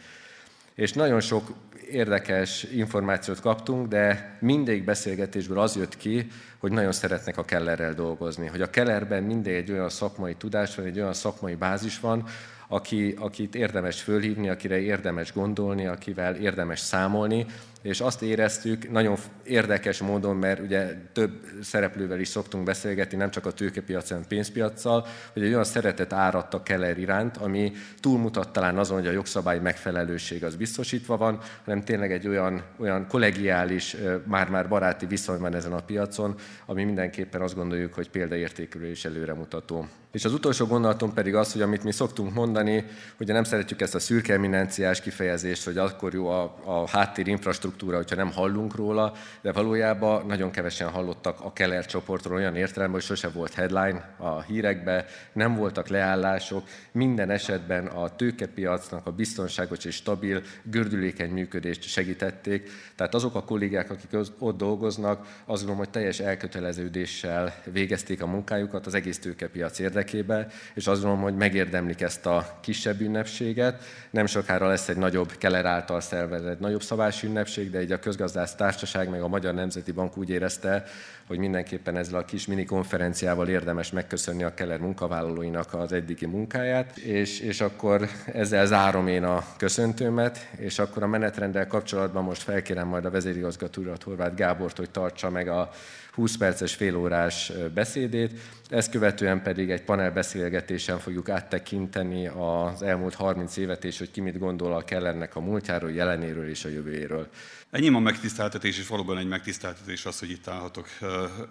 És 0.76 0.94
nagyon 0.94 1.20
sok 1.20 1.50
érdekes 1.92 2.64
információt 2.64 3.40
kaptunk, 3.40 3.88
de 3.88 4.38
mindig 4.40 4.84
beszélgetésből 4.84 5.60
az 5.60 5.76
jött 5.76 5.98
ki, 5.98 6.28
hogy 6.58 6.72
nagyon 6.72 6.92
szeretnek 6.92 7.38
a 7.38 7.44
Kellerrel 7.44 7.94
dolgozni. 7.94 8.48
Hogy 8.48 8.62
a 8.62 8.70
Kellerben 8.70 9.24
mindig 9.24 9.54
egy 9.54 9.72
olyan 9.72 9.90
szakmai 9.90 10.36
tudás 10.36 10.76
van, 10.76 10.86
egy 10.86 11.00
olyan 11.00 11.14
szakmai 11.14 11.56
bázis 11.56 12.00
van, 12.00 12.26
aki, 12.68 13.16
akit 13.20 13.56
érdemes 13.56 14.02
fölhívni, 14.02 14.50
akire 14.50 14.80
érdemes 14.80 15.34
gondolni, 15.34 15.86
akivel 15.88 16.36
érdemes 16.36 16.80
számolni, 16.80 17.46
és 17.84 18.02
azt 18.02 18.22
éreztük 18.22 18.92
nagyon 18.92 19.18
érdekes 19.44 20.00
módon, 20.00 20.36
mert 20.36 20.60
ugye 20.60 20.96
több 21.14 21.32
szereplővel 21.62 22.20
is 22.20 22.28
szoktunk 22.28 22.64
beszélgetni, 22.64 23.18
nem 23.18 23.32
csak 23.32 23.46
a 23.46 23.52
tőkepiacon, 23.52 24.10
hanem 24.10 24.28
pénzpiacsal, 24.28 25.06
hogy 25.34 25.44
egy 25.44 25.52
olyan 25.52 25.64
szeretet 25.64 26.14
áradt 26.14 26.54
a 26.54 26.64
Keller 26.64 26.98
iránt, 26.98 27.38
ami 27.38 27.72
túlmutat 28.00 28.50
talán 28.50 28.78
azon, 28.78 28.98
hogy 28.98 29.08
a 29.08 29.12
jogszabály 29.12 29.60
megfelelőség 29.60 30.44
az 30.44 30.56
biztosítva 30.56 31.18
van, 31.18 31.40
hanem 31.66 31.84
tényleg 31.84 32.12
egy 32.12 32.28
olyan, 32.28 32.64
olyan 32.78 33.08
kollegiális, 33.08 33.96
már-már 34.26 34.68
baráti 34.68 35.06
viszony 35.06 35.40
van 35.40 35.56
ezen 35.56 35.74
a 35.74 35.84
piacon, 35.86 36.36
ami 36.66 36.84
mindenképpen 36.84 37.42
azt 37.42 37.56
gondoljuk, 37.56 37.94
hogy 37.94 38.10
példaértékű 38.10 38.80
és 38.80 39.06
előremutató. 39.06 39.88
És 40.14 40.26
az 40.26 40.34
utolsó 40.34 40.66
gondolatom 40.66 41.14
pedig 41.14 41.36
az, 41.36 41.52
hogy 41.52 41.62
amit 41.62 41.84
mi 41.84 41.92
szoktunk 41.92 42.34
mondani, 42.34 42.86
hogy 43.18 43.28
nem 43.28 43.44
szeretjük 43.44 43.82
ezt 43.82 43.96
a 43.96 44.00
szürke 44.00 44.34
eminenciás 44.34 45.02
kifejezést, 45.02 45.66
hogy 45.66 45.78
akkor 45.78 46.14
jó 46.14 46.30
a, 46.30 46.56
a 46.66 46.88
háttér 46.90 47.28
infrastruktúra, 47.28 47.73
hogyha 47.80 48.16
nem 48.16 48.32
hallunk 48.32 48.76
róla, 48.76 49.14
de 49.42 49.52
valójában 49.52 50.26
nagyon 50.26 50.52
kevesen 50.52 50.90
hallottak 50.90 51.40
a 51.42 51.54
Keller 51.54 51.86
csoportról 51.86 52.36
olyan 52.36 52.56
értelemben, 52.56 53.00
hogy 53.00 53.10
sose 53.10 53.30
volt 53.30 53.54
headline 53.54 54.16
a 54.18 54.42
hírekbe, 54.42 55.06
nem 55.34 55.56
voltak 55.56 55.88
leállások, 55.88 56.64
minden 56.92 57.30
esetben 57.30 57.88
a 57.88 58.16
tőkepiacnak 58.16 59.08
a 59.08 59.12
biztonságos 59.12 59.86
és 59.86 59.96
stabil, 59.96 60.42
gördülékeny 60.64 61.32
működést 61.32 61.84
segítették. 61.84 62.70
Tehát 62.96 63.14
azok 63.14 63.36
a 63.36 63.44
kollégák, 63.44 63.92
akik 63.92 64.20
ott 64.40 64.58
dolgoznak, 64.58 65.20
azt 65.46 65.66
gondolom, 65.66 65.78
hogy 65.78 65.90
teljes 65.90 66.20
elköteleződéssel 66.20 67.54
végezték 67.66 68.22
a 68.22 68.28
munkájukat 68.28 68.86
az 68.86 68.94
egész 68.94 69.20
tőkepiac 69.20 69.80
érdekébe, 69.80 70.48
és 70.74 70.88
azt 70.88 71.02
gondolom, 71.02 71.24
hogy 71.24 71.36
megérdemlik 71.36 72.02
ezt 72.02 72.26
a 72.26 72.58
kisebb 72.62 73.02
ünnepséget. 73.02 73.84
Nem 74.10 74.26
sokára 74.26 74.68
lesz 74.68 74.90
egy 74.90 74.98
nagyobb 74.98 75.32
Keller 75.38 75.66
által 75.66 76.02
szervezett 76.02 76.60
nagyobb 76.60 76.82
szabású 76.82 77.28
ünnepség, 77.28 77.63
de 77.70 77.82
így 77.82 77.92
a 77.92 78.00
közgazdász 78.00 78.56
társaság 78.56 79.10
meg 79.10 79.22
a 79.22 79.28
Magyar 79.28 79.54
Nemzeti 79.54 79.92
Bank 79.92 80.18
úgy 80.18 80.30
érezte, 80.30 80.84
hogy 81.28 81.38
mindenképpen 81.38 81.98
ezzel 81.98 82.20
a 82.20 82.26
kis 82.26 82.46
mini 82.46 82.66
konferenciával 82.66 83.48
érdemes 83.48 83.92
megköszönni 83.92 84.44
a 84.44 84.54
Keller 84.54 84.80
munkavállalóinak 84.80 85.74
az 85.74 85.92
eddigi 85.92 86.26
munkáját, 86.26 86.98
és, 86.98 87.40
és 87.40 87.62
akkor 87.62 88.08
ezzel 88.34 88.66
zárom 88.66 89.08
én 89.08 89.24
a 89.24 89.44
köszöntőmet, 89.58 90.50
és 90.58 90.80
akkor 90.80 91.04
a 91.04 91.08
menetrenddel 91.08 91.68
kapcsolatban 91.68 92.24
most 92.24 92.42
felkérem 92.42 92.88
majd 92.88 93.06
a 93.06 93.10
vezérigazgató 93.10 93.82
urat, 93.82 94.04
Horváth 94.04 94.36
Gábort, 94.36 94.78
hogy 94.78 94.90
tartsa 94.90 95.30
meg 95.30 95.48
a 95.48 95.72
20 96.14 96.38
perces 96.38 96.74
félórás 96.74 97.52
beszédét, 97.74 98.32
ezt 98.70 98.92
követően 98.92 99.42
pedig 99.42 99.70
egy 99.70 99.82
panelbeszélgetésen 99.82 101.00
fogjuk 101.00 101.30
áttekinteni 101.30 102.28
az 102.28 102.82
elmúlt 102.82 103.14
30 103.14 103.58
évet, 103.58 103.84
és 103.84 103.98
hogy 103.98 104.12
ki 104.12 104.22
mit 104.22 104.40
gondol 104.40 104.74
a 104.74 104.84
Kellernek 104.84 105.36
a 105.36 105.40
múltjáról, 105.40 105.92
jelenéről 105.92 106.50
és 106.50 106.66
a 106.66 106.70
jövőjéről. 106.70 107.30
Ennyi 107.70 107.88
a 107.88 108.00
megtiszteltetés, 108.00 108.80
és 108.80 108.88
valóban 108.88 109.18
egy 109.18 109.28
megtiszteltetés 109.28 110.06
az, 110.06 110.20
hogy 110.20 110.30
itt 110.30 110.48
állhatok 110.48 110.88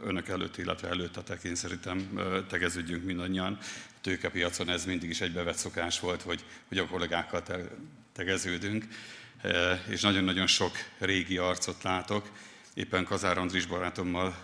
önök 0.04 0.28
előtt, 0.28 0.56
illetve 0.56 0.88
előttetek. 0.88 1.42
Én 1.44 1.54
szerintem 1.54 2.20
tegeződjünk 2.48 3.04
mindannyian. 3.04 3.58
A 3.88 3.98
tőkepiacon 4.00 4.68
ez 4.68 4.84
mindig 4.84 5.10
is 5.10 5.20
egy 5.20 5.32
bevett 5.32 5.56
szokás 5.56 6.00
volt, 6.00 6.22
hogy, 6.22 6.44
hogy 6.68 6.78
a 6.78 6.86
kollégákkal 6.86 7.42
tegeződünk. 8.12 8.84
És 9.88 10.00
nagyon-nagyon 10.00 10.46
sok 10.46 10.72
régi 10.98 11.36
arcot 11.36 11.82
látok, 11.82 12.30
éppen 12.74 13.04
Kazár 13.04 13.38
Andris 13.38 13.66
barátommal 13.66 14.36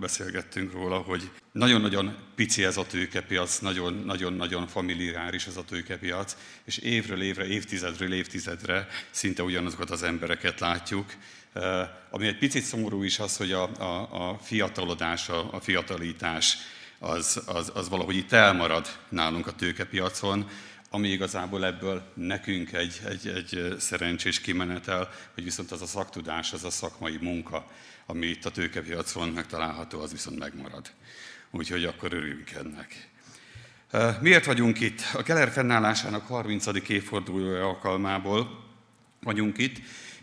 beszélgettünk 0.00 0.72
róla, 0.72 0.98
hogy 0.98 1.30
nagyon-nagyon 1.52 2.16
pici 2.34 2.64
ez 2.64 2.76
a 2.76 2.86
tőkepiac, 2.86 3.58
nagyon-nagyon 4.04 4.66
familiáris 4.66 5.46
ez 5.46 5.56
a 5.56 5.64
tőkepiac, 5.64 6.36
és 6.64 6.78
évről 6.78 7.22
évre, 7.22 7.46
évtizedről 7.46 8.12
évtizedre 8.12 8.88
szinte 9.10 9.42
ugyanazokat 9.42 9.90
az 9.90 10.02
embereket 10.02 10.60
látjuk. 10.60 11.14
Ami 12.10 12.26
egy 12.26 12.38
picit 12.38 12.62
szomorú 12.62 13.02
is 13.02 13.18
az, 13.18 13.36
hogy 13.36 13.52
a, 13.52 13.70
a, 13.78 14.30
a 14.30 14.38
fiatalodás, 14.38 15.28
a, 15.28 15.52
a 15.52 15.60
fiatalítás 15.60 16.56
az, 16.98 17.42
az, 17.46 17.72
az 17.74 17.88
valahogy 17.88 18.16
itt 18.16 18.32
elmarad 18.32 18.86
nálunk 19.08 19.46
a 19.46 19.52
tőkepiacon, 19.52 20.48
ami 20.90 21.08
igazából 21.08 21.64
ebből 21.66 22.02
nekünk 22.14 22.72
egy, 22.72 23.00
egy, 23.08 23.28
egy 23.28 23.74
szerencsés 23.78 24.40
kimenetel, 24.40 25.10
hogy 25.34 25.44
viszont 25.44 25.70
az 25.70 25.82
a 25.82 25.86
szaktudás, 25.86 26.52
az 26.52 26.64
a 26.64 26.70
szakmai 26.70 27.18
munka, 27.20 27.66
ami 28.06 28.26
itt 28.26 28.44
a 28.44 28.50
tőkepiacon 28.50 29.28
megtalálható, 29.28 30.00
az 30.00 30.12
viszont 30.12 30.38
megmarad. 30.38 30.90
Úgyhogy 31.50 31.84
akkor 31.84 32.12
örüljünk 32.12 32.50
ennek. 32.50 33.08
Miért 34.20 34.44
vagyunk 34.44 34.80
itt? 34.80 35.02
A 35.14 35.22
Keller 35.22 35.50
fennállásának 35.50 36.26
30. 36.26 36.66
évfordulója 36.88 37.66
alkalmából 37.66 38.64
vagyunk 39.22 39.58
itt, 39.58 39.80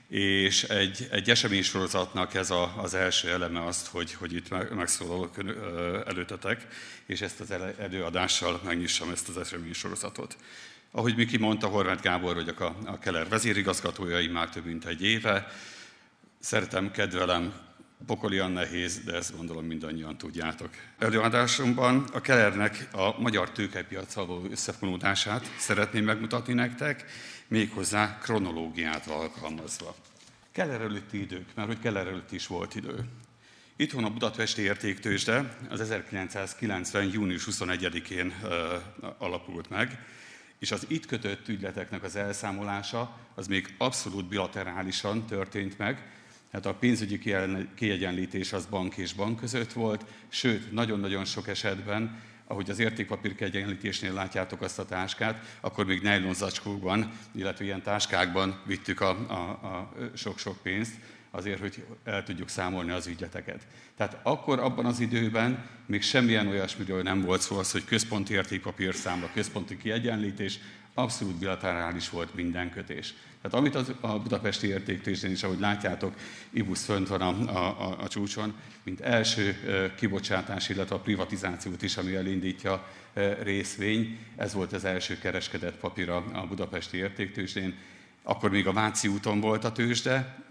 és 0.08 0.64
egy, 0.64 1.08
egy 1.12 1.30
eseménysorozatnak 1.30 2.34
ez 2.34 2.52
a, 2.52 2.74
az 2.78 2.94
első 2.94 3.30
eleme 3.30 3.66
azt, 3.66 3.88
hogy, 3.88 4.14
hogy 4.14 4.34
itt 4.34 4.76
megszólalok 4.76 5.38
előtetek, 6.08 6.68
és 7.06 7.22
ezt 7.22 7.40
az 7.40 7.52
előadással 7.80 8.62
megnyissam 8.64 9.10
ezt 9.10 9.30
az 9.30 9.38
eseménysorozatot. 9.38 10.38
Ahogy 10.92 11.16
Miki 11.16 11.38
mondta, 11.38 11.68
Horváth 11.68 12.02
Gábor 12.02 12.36
vagyok 12.36 12.60
a, 12.60 12.76
a 12.86 13.00
Keller 13.00 13.28
vezérigazgatója, 13.28 14.32
már 14.32 14.50
több 14.50 14.66
mint 14.66 14.86
egy 14.86 15.04
éve. 15.04 15.48
Szeretem, 16.40 16.92
kedvelem, 16.92 17.54
pokolian 18.06 18.52
nehéz, 18.52 19.00
de 19.00 19.14
ezt 19.14 19.36
gondolom 19.38 19.66
mindannyian 19.66 20.18
tudjátok. 20.18 20.70
Előadásomban 21.00 22.06
a 22.14 22.22
Kellernek 22.22 22.88
a 22.92 23.22
magyar 23.22 23.52
tőkepiacsal 23.52 24.26
való 24.26 24.48
összefonódását 24.52 25.52
szeretném 25.58 26.04
megmutatni 26.04 26.54
nektek, 26.54 27.06
méghozzá 27.48 28.18
kronológiát 28.18 29.08
alkalmazva. 29.08 29.96
Keller 30.52 30.82
előtti 30.82 31.22
idők, 31.22 31.56
mert 31.56 31.68
hogy 31.68 31.80
Keller 31.80 32.08
előtt 32.08 32.32
is 32.32 32.48
volt 32.48 32.76
idő. 32.76 33.06
Itthon 33.76 34.04
a 34.04 34.10
Budapesti 34.10 34.62
Értéktősde 34.62 35.58
az 35.70 35.82
1990. 35.82 37.10
június 37.12 37.48
21-én 37.52 38.34
alapult 39.18 39.70
meg, 39.70 40.06
és 40.60 40.72
az 40.72 40.86
itt 40.88 41.06
kötött 41.06 41.48
ügyleteknek 41.48 42.04
az 42.04 42.16
elszámolása 42.16 43.18
az 43.36 43.48
még 43.48 43.76
abszolút 43.78 44.26
bilaterálisan 44.26 45.26
történt 45.26 45.78
meg, 45.78 46.12
hát 46.52 46.66
a 46.66 46.74
pénzügyi 46.74 47.20
kiegyenlítés 47.76 48.54
az 48.54 48.66
bank 48.66 48.98
és 48.98 49.14
bank 49.14 49.40
között 49.40 49.74
volt, 49.74 50.06
sőt, 50.30 50.72
nagyon-nagyon 50.72 51.26
sok 51.26 51.48
esetben 51.48 52.22
ahogy 52.48 52.70
az 52.70 52.80
értékpapír 52.80 53.36
kiegyenlítésnél 53.36 54.14
látjátok 54.14 54.62
azt 54.62 54.80
a 54.80 54.86
táskát, 54.86 55.58
akkor 55.62 55.86
még 55.86 56.02
nejlon 56.02 56.34
zacskókban, 56.34 57.12
illetve 57.32 57.64
ilyen 57.66 57.82
táskákban 57.82 58.62
vittük 58.66 59.02
a, 59.02 59.10
a, 59.10 59.68
a 59.68 59.92
sok-sok 60.16 60.58
pénzt, 60.62 60.94
azért, 61.32 61.60
hogy 61.60 61.86
el 62.04 62.24
tudjuk 62.24 62.50
számolni 62.50 62.92
az 62.92 63.08
ügyleteket. 63.08 63.68
Tehát 63.98 64.18
akkor 64.24 64.60
abban 64.60 64.86
az 64.86 65.00
időben 65.00 65.70
még 65.86 66.02
semmilyen 66.02 66.48
olyasmiről 66.48 67.02
nem 67.02 67.22
volt 67.22 67.42
szó 67.42 67.58
az, 67.58 67.72
hogy 67.72 67.86
központi 67.86 68.34
értékpapírszámla, 68.34 69.30
központi 69.34 69.78
kiegyenlítés, 69.78 70.60
abszolút 70.94 71.36
bilaterális 71.36 72.10
volt 72.10 72.36
minden 72.36 72.72
kötés. 72.72 73.14
Tehát 73.46 73.60
amit 73.60 73.76
az, 73.76 73.92
a 74.02 74.20
budapesti 74.20 74.68
értéktésén 74.68 75.32
is, 75.32 75.44
ahogy 75.44 75.60
látjátok, 75.60 76.14
Ibusz 76.50 76.86
fönt 76.86 77.08
van 77.08 77.22
a, 77.22 77.30
a, 77.30 77.96
a, 78.00 78.08
csúcson, 78.08 78.54
mint 78.84 79.02
első 79.02 79.56
kibocsátás, 79.98 80.70
illetve 80.70 80.96
a 80.96 81.00
privatizációt 81.00 81.82
is, 81.82 81.98
ami 81.98 82.16
elindítja 82.16 82.88
részvény. 83.42 84.20
Ez 84.36 84.54
volt 84.54 84.74
az 84.74 84.86
első 84.86 85.18
kereskedett 85.18 85.78
papír 85.78 86.10
a, 86.10 86.24
a 86.34 86.48
budapesti 86.48 86.98
értéktősdén. 86.98 87.76
Akkor 88.24 88.50
még 88.50 88.68
a 88.68 88.74
Váci 88.74 89.08
úton 89.08 89.40
volt 89.40 89.64
a 89.64 89.72
tőzsde, 89.72 90.46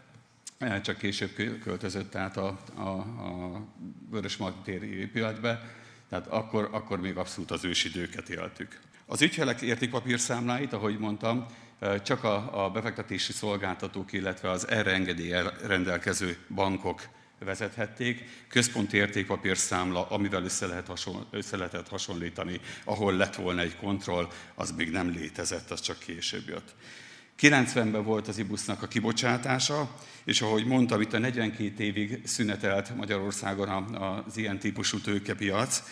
csak 0.82 0.98
később 0.98 1.60
költözött 1.62 2.14
át 2.14 2.36
a, 2.36 2.58
a, 2.74 2.88
a 2.88 3.64
Vörös 4.10 4.38
téri 4.64 4.98
épületbe, 4.98 5.74
tehát 6.08 6.26
akkor, 6.26 6.68
akkor 6.72 7.00
még 7.00 7.16
abszolút 7.16 7.50
az 7.50 7.64
ősidőket 7.64 8.28
éltük. 8.28 8.80
Az 9.06 9.22
ügyfelek 9.22 9.60
értékpapírszámláit, 9.60 10.72
ahogy 10.72 10.98
mondtam, 10.98 11.46
csak 12.02 12.24
a, 12.24 12.64
a 12.64 12.70
befektetési 12.70 13.32
szolgáltatók, 13.32 14.12
illetve 14.12 14.50
az 14.50 14.68
erre 14.68 14.92
engedéllyel 14.92 15.52
rendelkező 15.66 16.36
bankok 16.54 17.08
vezethették. 17.38 18.24
Központi 18.48 18.96
értékpapírszámla, 18.96 20.08
amivel 20.08 20.44
össze, 20.44 20.66
lehet 20.66 20.86
hasonl- 20.86 21.26
össze 21.30 21.56
lehetett 21.56 21.88
hasonlítani, 21.88 22.60
ahol 22.84 23.16
lett 23.16 23.34
volna 23.34 23.60
egy 23.60 23.76
kontroll, 23.76 24.28
az 24.54 24.70
még 24.70 24.90
nem 24.90 25.10
létezett, 25.10 25.70
az 25.70 25.80
csak 25.80 25.98
később 25.98 26.48
jött. 26.48 26.74
90-ben 27.40 28.04
volt 28.04 28.28
az 28.28 28.38
IBUS-nak 28.38 28.82
a 28.82 28.88
kibocsátása, 28.88 29.90
és 30.24 30.40
ahogy 30.40 30.66
mondtam, 30.66 31.00
itt 31.00 31.12
a 31.12 31.18
42 31.18 31.84
évig 31.84 32.20
szünetelt 32.24 32.96
Magyarországon 32.96 33.94
az 33.94 34.36
ilyen 34.36 34.58
típusú 34.58 35.00
tőkepiac, 35.00 35.82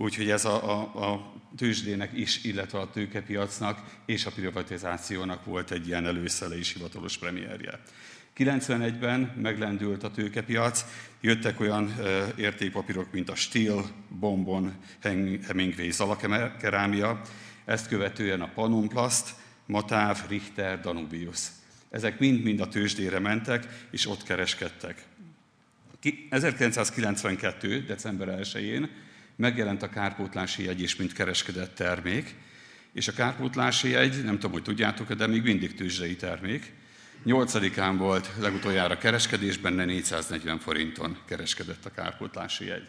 úgyhogy 0.00 0.30
ez 0.30 0.44
a, 0.44 0.70
a, 0.70 1.12
a 1.12 1.32
tőzsdének 1.56 2.10
is, 2.14 2.44
illetve 2.44 2.78
a 2.78 2.90
tőkepiacnak 2.90 4.00
és 4.06 4.26
a 4.26 4.30
privatizációnak 4.30 5.44
volt 5.44 5.70
egy 5.70 5.86
ilyen 5.86 6.06
előszele 6.06 6.58
is 6.58 6.72
hivatalos 6.72 7.18
premierje. 7.18 7.80
91-ben 8.36 9.34
meglendült 9.42 10.02
a 10.02 10.10
tőkepiac, 10.10 10.84
jöttek 11.20 11.60
olyan 11.60 11.94
értékpapírok, 12.36 13.12
mint 13.12 13.30
a 13.30 13.34
Steel, 13.34 13.84
Bombon, 14.08 14.74
Hemingway, 15.46 15.90
Zalakerámia, 15.90 17.20
ezt 17.64 17.88
követően 17.88 18.40
a 18.40 18.50
Panonplast, 18.54 19.34
Matáv, 19.66 20.28
Richter, 20.28 20.80
Danubius. 20.80 21.46
Ezek 21.90 22.18
mind-mind 22.18 22.60
a 22.60 22.68
tőzsdére 22.68 23.18
mentek, 23.18 23.86
és 23.90 24.06
ott 24.06 24.22
kereskedtek. 24.22 25.04
1992. 26.30 27.84
december 27.84 28.38
1-én 28.42 28.90
megjelent 29.40 29.82
a 29.82 29.88
kárpótlási 29.88 30.64
jegy 30.64 30.80
is, 30.80 30.96
mint 30.96 31.12
kereskedett 31.12 31.74
termék, 31.74 32.34
és 32.92 33.08
a 33.08 33.12
kárpótlási 33.12 33.88
jegy, 33.88 34.24
nem 34.24 34.34
tudom, 34.34 34.52
hogy 34.52 34.62
tudjátok 34.62 35.12
de 35.12 35.26
még 35.26 35.42
mindig 35.42 35.74
tőzsdei 35.74 36.16
termék. 36.16 36.72
8-án 37.26 37.94
volt 37.98 38.30
legutoljára 38.38 38.98
kereskedésben, 38.98 39.76
de 39.76 39.84
440 39.84 40.58
forinton 40.58 41.18
kereskedett 41.26 41.84
a 41.84 41.90
kárpótlási 41.90 42.64
jegy. 42.64 42.88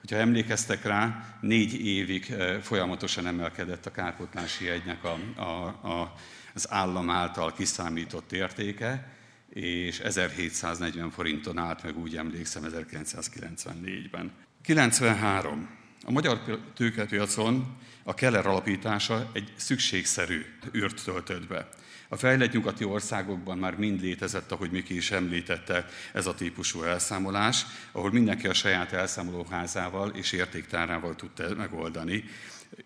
Hogyha 0.00 0.16
emlékeztek 0.16 0.84
rá, 0.84 1.36
négy 1.40 1.86
évig 1.86 2.30
eh, 2.30 2.60
folyamatosan 2.60 3.26
emelkedett 3.26 3.86
a 3.86 3.90
kárpótlási 3.90 4.64
jegynek 4.64 5.04
a, 5.04 5.18
a, 5.36 5.66
a, 5.88 6.14
az 6.54 6.70
állam 6.70 7.10
által 7.10 7.52
kiszámított 7.52 8.32
értéke, 8.32 9.12
és 9.48 9.98
1740 9.98 11.10
forinton 11.10 11.58
állt 11.58 11.82
meg, 11.82 11.98
úgy 11.98 12.16
emlékszem, 12.16 12.62
1994-ben. 12.66 14.32
93. 14.68 15.68
A 16.04 16.10
magyar 16.10 16.40
tőkepiacon 16.74 17.76
a 18.02 18.14
Keller 18.14 18.46
alapítása 18.46 19.30
egy 19.32 19.52
szükségszerű 19.56 20.44
űrt 20.74 21.04
töltött 21.04 21.46
be. 21.46 21.68
A 22.08 22.16
fejlett 22.16 22.52
nyugati 22.52 22.84
országokban 22.84 23.58
már 23.58 23.74
mind 23.74 24.00
létezett, 24.00 24.52
ahogy 24.52 24.70
Miki 24.70 24.96
is 24.96 25.10
említette, 25.10 25.86
ez 26.12 26.26
a 26.26 26.34
típusú 26.34 26.82
elszámolás, 26.82 27.66
ahol 27.92 28.12
mindenki 28.12 28.46
a 28.46 28.54
saját 28.54 28.92
elszámolóházával 28.92 30.08
és 30.08 30.32
értéktárával 30.32 31.14
tudta 31.14 31.54
megoldani, 31.54 32.24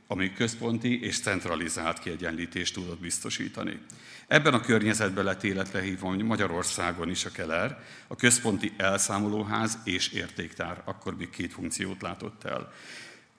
ami 0.07 0.33
központi 0.33 1.03
és 1.03 1.21
centralizált 1.21 1.99
kiegyenlítést 1.99 2.75
tudott 2.75 3.01
biztosítani. 3.01 3.79
Ebben 4.27 4.55
a 4.55 4.61
környezetben 4.61 5.25
lett 5.25 5.45
életre 5.45 5.81
hívva 5.81 6.11
Magyarországon 6.11 7.11
is 7.11 7.25
a 7.25 7.31
Keller, 7.31 7.85
a 8.07 8.17
központi 8.17 8.73
elszámolóház 8.77 9.79
és 9.85 10.09
értéktár, 10.09 10.83
akkor 10.85 11.17
még 11.17 11.31
két 11.31 11.53
funkciót 11.53 12.03
látott 12.03 12.45
el. 12.45 12.73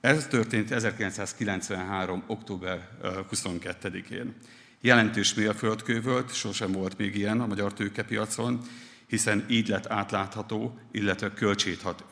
Ez 0.01 0.27
történt 0.27 0.71
1993. 0.71 2.23
október 2.27 2.89
22-én. 3.31 4.35
Jelentős 4.81 5.33
mérföldkő 5.33 6.01
volt, 6.01 6.33
sosem 6.33 6.71
volt 6.71 6.97
még 6.97 7.15
ilyen 7.15 7.41
a 7.41 7.47
magyar 7.47 7.73
tőkepiacon, 7.73 8.61
hiszen 9.07 9.45
így 9.49 9.67
lett 9.67 9.87
átlátható, 9.87 10.79
illetve 10.91 11.33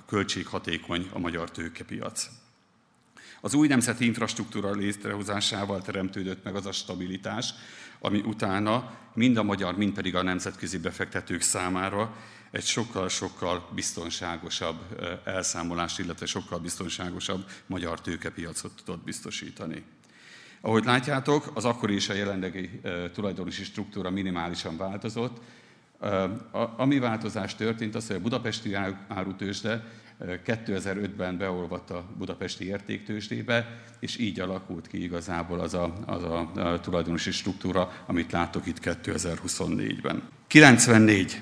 költséghatékony 0.05 1.09
a 1.13 1.19
magyar 1.19 1.51
tőkepiac. 1.51 2.40
Az 3.41 3.53
új 3.53 3.67
nemzeti 3.67 4.05
infrastruktúra 4.05 4.71
létrehozásával 4.71 5.81
teremtődött 5.81 6.43
meg 6.43 6.55
az 6.55 6.65
a 6.65 6.71
stabilitás, 6.71 7.53
ami 7.99 8.19
utána 8.19 8.97
mind 9.13 9.37
a 9.37 9.43
magyar, 9.43 9.77
mind 9.77 9.93
pedig 9.93 10.15
a 10.15 10.23
nemzetközi 10.23 10.77
befektetők 10.77 11.41
számára 11.41 12.15
egy 12.51 12.65
sokkal-sokkal 12.65 13.69
biztonságosabb 13.75 14.77
elszámolást, 15.25 15.99
illetve 15.99 16.25
sokkal 16.25 16.59
biztonságosabb 16.59 17.45
magyar 17.65 18.01
tőkepiacot 18.01 18.71
tudott 18.85 19.03
biztosítani. 19.03 19.83
Ahogy 20.61 20.83
látjátok, 20.83 21.51
az 21.53 21.65
akkori 21.65 21.93
és 21.93 22.09
a 22.09 22.13
jelenlegi 22.13 22.81
tulajdonosi 23.13 23.63
struktúra 23.63 24.09
minimálisan 24.09 24.77
változott. 24.77 25.37
Ami 26.77 26.99
változás 26.99 27.55
történt, 27.55 27.95
az, 27.95 28.07
hogy 28.07 28.15
a 28.15 28.21
budapesti 28.21 28.73
árutősde 29.07 29.91
2005-ben 30.25 31.37
beolvadt 31.37 31.89
a 31.89 32.05
budapesti 32.17 32.65
értéktősdébe, 32.65 33.81
és 33.99 34.17
így 34.17 34.39
alakult 34.39 34.87
ki 34.87 35.03
igazából 35.03 35.59
az 35.59 35.73
a, 35.73 35.93
az 36.05 36.23
a 36.23 36.79
tulajdonosi 36.81 37.31
struktúra, 37.31 38.03
amit 38.05 38.31
látok 38.31 38.67
itt 38.67 38.79
2024-ben. 38.83 40.23
94. 40.47 41.41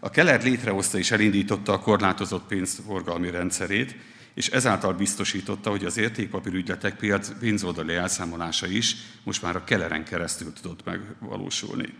A 0.00 0.10
Keller 0.10 0.42
létrehozta 0.42 0.98
és 0.98 1.10
elindította 1.10 1.72
a 1.72 1.80
korlátozott 1.80 2.46
pénzforgalmi 2.46 3.30
rendszerét, 3.30 3.96
és 4.34 4.48
ezáltal 4.48 4.92
biztosította, 4.92 5.70
hogy 5.70 5.84
az 5.84 5.96
értékpapírügyletek 5.96 7.04
pénzoldali 7.40 7.94
elszámolása 7.94 8.66
is 8.66 8.96
most 9.24 9.42
már 9.42 9.56
a 9.56 9.64
Kelleren 9.64 10.04
keresztül 10.04 10.52
tudott 10.52 10.84
megvalósulni. 10.84 11.94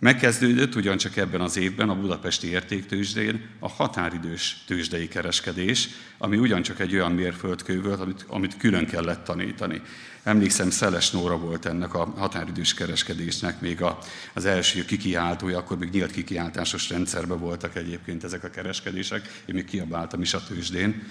Megkezdődött 0.00 0.74
ugyancsak 0.74 1.16
ebben 1.16 1.40
az 1.40 1.56
évben 1.56 1.88
a 1.88 2.00
budapesti 2.00 2.48
értéktőzsdén 2.48 3.48
a 3.58 3.68
határidős 3.68 4.64
tőzsdei 4.66 5.08
kereskedés, 5.08 5.88
ami 6.18 6.36
ugyancsak 6.36 6.80
egy 6.80 6.94
olyan 6.94 7.12
mérföldkő 7.12 7.82
volt, 7.82 8.00
amit, 8.00 8.24
amit 8.28 8.56
külön 8.56 8.86
kellett 8.86 9.24
tanítani. 9.24 9.82
Emlékszem, 10.22 10.70
Szeles 10.70 11.10
Nóra 11.10 11.38
volt 11.38 11.66
ennek 11.66 11.94
a 11.94 12.12
határidős 12.16 12.74
kereskedésnek 12.74 13.60
még 13.60 13.82
a, 13.82 13.98
az 14.34 14.44
első 14.44 14.84
kikiáltója, 14.84 15.58
akkor 15.58 15.78
még 15.78 15.90
nyílt 15.90 16.10
kikiáltásos 16.10 16.90
rendszerben 16.90 17.38
voltak 17.38 17.76
egyébként 17.76 18.24
ezek 18.24 18.44
a 18.44 18.50
kereskedések, 18.50 19.42
én 19.46 19.54
még 19.54 19.64
kiabáltam 19.64 20.20
is 20.20 20.34
a 20.34 20.42
tőzsdén, 20.42 21.02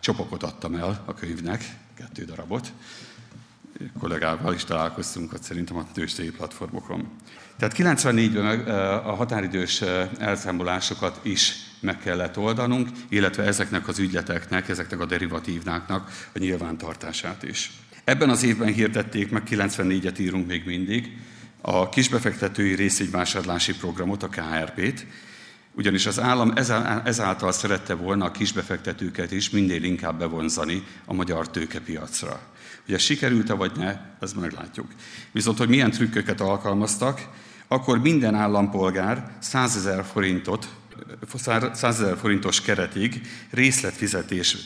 csopokot 0.00 0.42
adtam 0.42 0.74
el 0.74 1.02
a 1.04 1.14
könyvnek, 1.14 1.64
kettő 1.94 2.24
darabot, 2.24 2.72
kollégával 3.98 4.54
is 4.54 4.64
találkoztunk 4.64 5.32
ott 5.32 5.42
szerintem 5.42 5.76
a 5.76 5.86
tőzsdei 5.92 6.30
platformokon. 6.30 7.08
Tehát 7.58 7.74
94-ben 7.78 8.68
a 9.04 9.14
határidős 9.14 9.82
elszámolásokat 10.18 11.20
is 11.22 11.52
meg 11.80 11.98
kellett 11.98 12.38
oldanunk, 12.38 12.88
illetve 13.08 13.42
ezeknek 13.42 13.88
az 13.88 13.98
ügyleteknek, 13.98 14.68
ezeknek 14.68 15.00
a 15.00 15.06
derivatívnáknak 15.06 16.10
a 16.34 16.38
nyilvántartását 16.38 17.42
is. 17.42 17.72
Ebben 18.04 18.30
az 18.30 18.42
évben 18.42 18.72
hirdették 18.72 19.30
meg, 19.30 19.42
94-et 19.50 20.18
írunk 20.18 20.46
még 20.46 20.64
mindig, 20.66 21.16
a 21.60 21.88
kisbefektetői 21.88 22.74
részvényvásárlási 22.74 23.74
programot, 23.76 24.22
a 24.22 24.28
KRP-t, 24.28 25.06
ugyanis 25.72 26.06
az 26.06 26.20
állam 26.20 26.52
ezáltal 27.04 27.52
szerette 27.52 27.94
volna 27.94 28.24
a 28.24 28.30
kisbefektetőket 28.30 29.32
is 29.32 29.50
minél 29.50 29.84
inkább 29.84 30.18
bevonzani 30.18 30.84
a 31.04 31.14
magyar 31.14 31.50
tőkepiacra. 31.50 32.40
Hogy 32.84 32.94
ez 32.94 33.00
sikerült-e 33.00 33.52
vagy 33.52 33.72
ne, 33.76 34.00
ezt 34.20 34.40
meglátjuk. 34.40 34.86
Viszont, 35.32 35.58
hogy 35.58 35.68
milyen 35.68 35.90
trükköket 35.90 36.40
alkalmaztak, 36.40 37.28
akkor 37.68 37.98
minden 37.98 38.34
állampolgár 38.34 39.36
100 39.38 39.76
ezer 39.76 40.04
forintot 40.04 40.68
100 41.34 41.82
ezer 41.82 42.16
forintos 42.16 42.60
keretig 42.60 43.20
részletfizetés, 43.50 44.56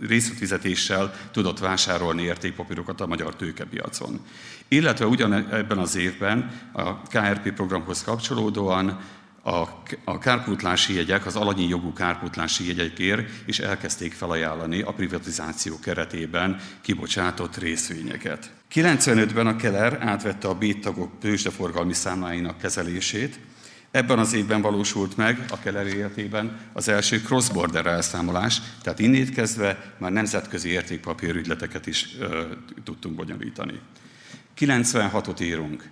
részletfizetéssel 0.00 1.14
tudott 1.32 1.58
vásárolni 1.58 2.22
értékpapírokat 2.22 3.00
a 3.00 3.06
magyar 3.06 3.36
tőkepiacon. 3.36 4.20
Illetve 4.68 5.06
ugyan 5.06 5.32
ebben 5.32 5.78
az 5.78 5.96
évben 5.96 6.50
a 6.72 7.02
KRP 7.02 7.52
programhoz 7.52 8.02
kapcsolódóan 8.02 9.00
a, 9.42 9.68
a 10.04 10.18
kárpótlási 10.18 10.94
jegyek, 10.94 11.26
az 11.26 11.36
alanyi 11.36 11.68
jogú 11.68 11.92
kárpótlási 11.92 12.66
jegyekért 12.66 13.28
is 13.46 13.58
elkezdték 13.58 14.12
felajánlani 14.12 14.80
a 14.80 14.92
privatizáció 14.92 15.78
keretében 15.78 16.60
kibocsátott 16.80 17.56
részvényeket. 17.56 18.52
95-ben 18.74 19.46
a 19.46 19.56
Keller 19.56 19.98
átvette 20.00 20.48
a 20.48 20.54
béttagok 20.54 21.12
tőzsdeforgalmi 21.18 21.92
számláinak 21.92 22.58
kezelését, 22.58 23.38
Ebben 23.90 24.18
az 24.18 24.32
évben 24.32 24.60
valósult 24.60 25.16
meg 25.16 25.44
a 25.50 25.58
Keller 25.58 25.86
életében 25.86 26.58
az 26.72 26.88
első 26.88 27.20
cross-border 27.20 27.86
elszámolás, 27.86 28.60
tehát 28.82 28.98
innét 28.98 29.30
kezdve 29.30 29.94
már 29.98 30.12
nemzetközi 30.12 30.68
értékpapírügyleteket 30.68 31.86
is 31.86 32.16
ö, 32.18 32.44
tudtunk 32.84 33.14
bonyolítani. 33.14 33.80
96-ot 34.58 35.42
írunk. 35.42 35.88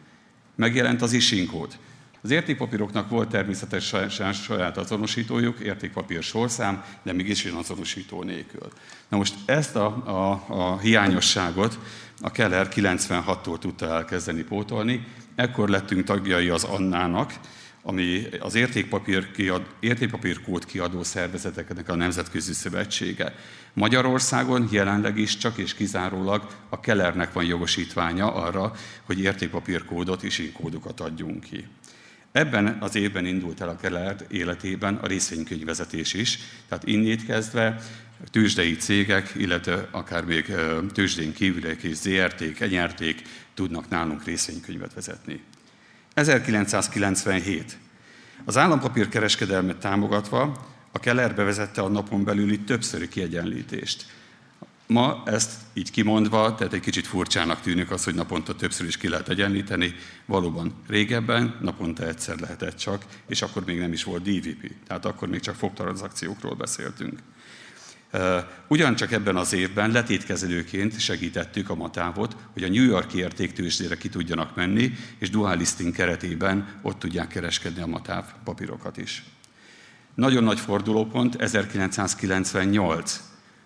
Megjelent 0.54 1.02
az 1.02 1.12
ising 1.12 1.50
kód. 1.50 1.78
Az 2.22 2.30
értékpapíroknak 2.30 3.08
volt 3.08 3.28
természetesen 3.28 4.08
saját 4.32 4.76
azonosítójuk, 4.76 5.58
értékpapír 5.58 6.22
sorszám, 6.22 6.84
de 7.02 7.12
mégis 7.12 7.44
azonosító 7.44 8.22
nélkül. 8.22 8.68
Na 9.08 9.16
most 9.16 9.34
ezt 9.44 9.76
a, 9.76 9.86
a, 9.86 10.44
a 10.48 10.78
hiányosságot 10.78 11.78
a 12.20 12.30
Keller 12.30 12.68
96-tól 12.74 13.58
tudta 13.58 13.86
elkezdeni 13.86 14.42
pótolni, 14.42 15.06
ekkor 15.34 15.68
lettünk 15.68 16.04
tagjai 16.04 16.48
az 16.48 16.64
Annának, 16.64 17.32
ami 17.82 18.26
az 18.40 18.54
értékpapír 18.54 19.30
kiad, 19.30 19.66
értékpapírkód 19.80 20.64
kiadó 20.64 21.02
szervezeteknek 21.02 21.88
a 21.88 21.94
Nemzetközi 21.94 22.52
Szövetsége. 22.52 23.34
Magyarországon 23.72 24.68
jelenleg 24.70 25.18
is 25.18 25.36
csak 25.36 25.58
és 25.58 25.74
kizárólag 25.74 26.46
a 26.68 26.80
Kellernek 26.80 27.32
van 27.32 27.44
jogosítványa 27.44 28.32
arra, 28.34 28.72
hogy 29.04 29.20
értékpapírkódot 29.20 30.22
és 30.22 30.38
inkódokat 30.38 31.00
adjunk 31.00 31.40
ki. 31.40 31.66
Ebben 32.38 32.76
az 32.80 32.94
évben 32.94 33.26
indult 33.26 33.60
el 33.60 33.68
a 33.68 33.76
Keller 33.76 34.16
életében 34.28 34.94
a 34.94 35.06
részvénykönyvvezetés 35.06 36.14
is, 36.14 36.38
tehát 36.68 36.86
innét 36.86 37.26
kezdve 37.26 37.80
tőzsdei 38.30 38.76
cégek, 38.76 39.32
illetve 39.36 39.88
akár 39.90 40.24
még 40.24 40.54
tőzsdén 40.92 41.32
kívüliek 41.32 41.82
és 41.82 41.96
ZRT-k, 41.96 42.60
enyerték 42.60 43.22
tudnak 43.54 43.88
nálunk 43.88 44.24
részvénykönyvet 44.24 44.94
vezetni. 44.94 45.40
1997. 46.14 47.78
Az 48.44 48.56
állampapírkereskedelmet 48.56 49.76
támogatva 49.76 50.66
a 50.92 50.98
Keller 50.98 51.34
bevezette 51.34 51.80
a 51.80 51.88
napon 51.88 52.24
belüli 52.24 52.60
többszöri 52.60 53.08
kiegyenlítést. 53.08 54.06
Ma 54.88 55.22
ezt 55.26 55.52
így 55.72 55.90
kimondva, 55.90 56.54
tehát 56.54 56.72
egy 56.72 56.80
kicsit 56.80 57.06
furcsának 57.06 57.60
tűnik 57.60 57.90
az, 57.90 58.04
hogy 58.04 58.14
naponta 58.14 58.54
többször 58.54 58.86
is 58.86 58.96
ki 58.96 59.08
lehet 59.08 59.28
egyenlíteni. 59.28 59.94
Valóban 60.26 60.74
régebben 60.86 61.58
naponta 61.60 62.06
egyszer 62.06 62.38
lehetett 62.38 62.76
csak, 62.76 63.04
és 63.26 63.42
akkor 63.42 63.64
még 63.64 63.78
nem 63.78 63.92
is 63.92 64.04
volt 64.04 64.22
DVP, 64.22 64.72
tehát 64.86 65.04
akkor 65.04 65.28
még 65.28 65.40
csak 65.40 65.54
fogtranszakciókról 65.54 66.54
beszéltünk. 66.54 67.18
Ugyancsak 68.68 69.12
ebben 69.12 69.36
az 69.36 69.52
évben 69.52 69.90
letétkezelőként 69.90 71.00
segítettük 71.00 71.70
a 71.70 71.74
Matávot, 71.74 72.36
hogy 72.52 72.62
a 72.62 72.68
New 72.68 72.84
Yorki 72.84 73.18
értéktősdére 73.18 73.96
ki 73.96 74.08
tudjanak 74.08 74.56
menni, 74.56 74.92
és 75.18 75.30
dual 75.30 75.56
listing 75.56 75.94
keretében 75.94 76.78
ott 76.82 76.98
tudják 76.98 77.28
kereskedni 77.28 77.82
a 77.82 77.86
Matáv 77.86 78.24
papírokat 78.44 78.96
is. 78.96 79.24
Nagyon 80.14 80.44
nagy 80.44 80.60
fordulópont 80.60 81.34
1998, 81.34 83.20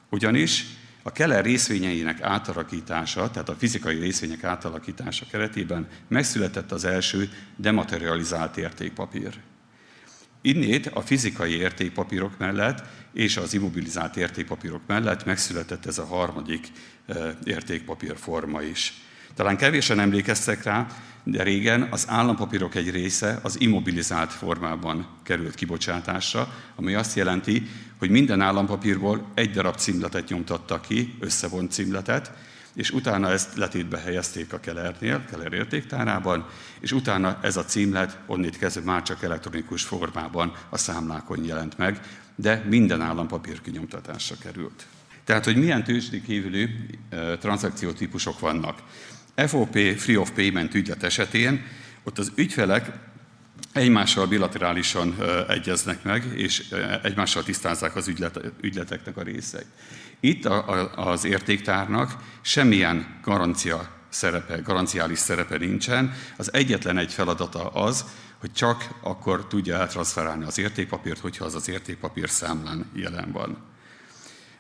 ugyanis 0.09 0.67
a 1.03 1.13
Keller 1.13 1.45
részvényeinek 1.45 2.21
átalakítása, 2.21 3.31
tehát 3.31 3.49
a 3.49 3.55
fizikai 3.55 3.99
részvények 3.99 4.45
átalakítása 4.45 5.27
keretében 5.31 5.89
megszületett 6.09 6.73
az 6.73 6.85
első 6.85 7.29
dematerializált 7.57 8.57
értékpapír. 8.57 9.39
Innét 10.41 10.87
a 10.87 11.01
fizikai 11.01 11.57
értékpapírok 11.57 12.39
mellett 12.39 12.85
és 13.13 13.37
az 13.37 13.55
immobilizált 13.55 14.17
értékpapírok 14.17 14.81
mellett 14.87 15.25
megszületett 15.25 15.87
ez 15.87 15.99
a 15.99 16.07
harmadik 16.07 16.67
értékpapír 17.45 18.17
forma 18.17 18.63
is. 18.63 18.95
Talán 19.35 19.57
kevésen 19.57 20.01
emlékeztek 20.01 20.63
rá, 20.63 20.87
de 21.25 21.43
régen 21.43 21.89
az 21.91 22.05
állampapírok 22.09 22.75
egy 22.75 22.91
része 22.91 23.39
az 23.43 23.61
immobilizált 23.61 24.33
formában 24.33 25.07
került 25.23 25.55
kibocsátásra, 25.55 26.55
ami 26.77 26.95
azt 26.95 27.17
jelenti, 27.17 27.69
hogy 28.03 28.11
minden 28.11 28.41
állampapírból 28.41 29.31
egy 29.35 29.51
darab 29.51 29.77
címletet 29.77 30.29
nyomtattak 30.29 30.83
ki, 30.83 31.15
összevont 31.21 31.73
címletet, 31.73 32.33
és 32.75 32.91
utána 32.91 33.31
ezt 33.31 33.57
letétbe 33.57 33.99
helyezték 33.99 34.53
a 34.53 34.61
Kellernél, 34.61 35.25
Keller 35.31 35.53
értéktárában, 35.53 36.47
és 36.81 36.93
utána 36.93 37.39
ez 37.43 37.57
a 37.57 37.65
címlet 37.65 38.19
onnét 38.27 38.59
kezdve 38.59 38.83
már 38.85 39.03
csak 39.03 39.23
elektronikus 39.23 39.83
formában 39.83 40.53
a 40.69 40.79
számlákon 40.79 41.45
jelent 41.45 41.79
meg, 41.79 42.01
de 42.35 42.65
minden 42.69 43.01
állampapír 43.01 43.61
kinyomtatásra 43.61 44.37
került. 44.41 44.87
Tehát, 45.25 45.45
hogy 45.45 45.57
milyen 45.57 45.85
tőzsdi 45.85 46.23
kívüli 46.23 46.69
e, 47.11 47.37
tranzakciótípusok 47.37 48.41
vannak. 48.41 48.79
FOP, 49.35 49.79
Free 49.97 50.19
of 50.19 50.31
Payment 50.31 50.75
ügylet 50.75 51.03
esetén 51.03 51.65
ott 52.03 52.19
az 52.19 52.33
ügyfelek 52.35 52.93
egymással 53.73 54.27
bilaterálisan 54.27 55.17
egyeznek 55.49 56.03
meg, 56.03 56.25
és 56.35 56.75
egymással 57.03 57.43
tisztázzák 57.43 57.97
az 57.97 58.09
ügylet, 58.09 58.41
ügyleteknek 58.61 59.17
a 59.17 59.23
részeit. 59.23 59.67
Itt 60.21 60.45
az 60.97 61.25
értéktárnak 61.25 62.17
semmilyen 62.41 63.19
garancia 63.23 63.89
szerepe, 64.09 64.57
garanciális 64.57 65.19
szerepe 65.19 65.59
nincsen. 65.59 66.15
Az 66.37 66.53
egyetlen 66.53 66.99
egy 66.99 67.13
feladata 67.13 67.69
az, 67.69 68.05
hogy 68.39 68.53
csak 68.53 68.89
akkor 69.01 69.47
tudja 69.47 69.77
eltranszferálni 69.77 70.45
az 70.45 70.59
értékpapírt, 70.59 71.19
hogyha 71.19 71.45
az 71.45 71.55
az 71.55 71.69
értékpapír 71.69 72.29
számlán 72.29 72.91
jelen 72.95 73.33
van. 73.33 73.57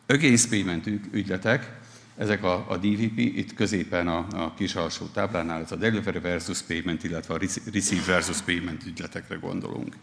Against 0.06 0.48
payment 0.48 0.86
ügyletek, 1.12 1.80
ezek 2.22 2.44
a, 2.44 2.64
a 2.68 2.76
DVP, 2.76 3.18
itt 3.18 3.54
középen 3.54 4.08
a, 4.08 4.26
a 4.32 4.54
kis 4.54 4.74
alsó 4.74 5.06
táblánál, 5.06 5.62
ez 5.62 5.72
a 5.72 5.76
delivery 5.76 6.18
versus 6.18 6.62
payment, 6.62 7.04
illetve 7.04 7.34
a 7.34 7.38
receive 7.72 8.04
versus 8.06 8.40
payment 8.40 8.86
ügyletekre 8.86 9.36
gondolunk. 9.36 9.96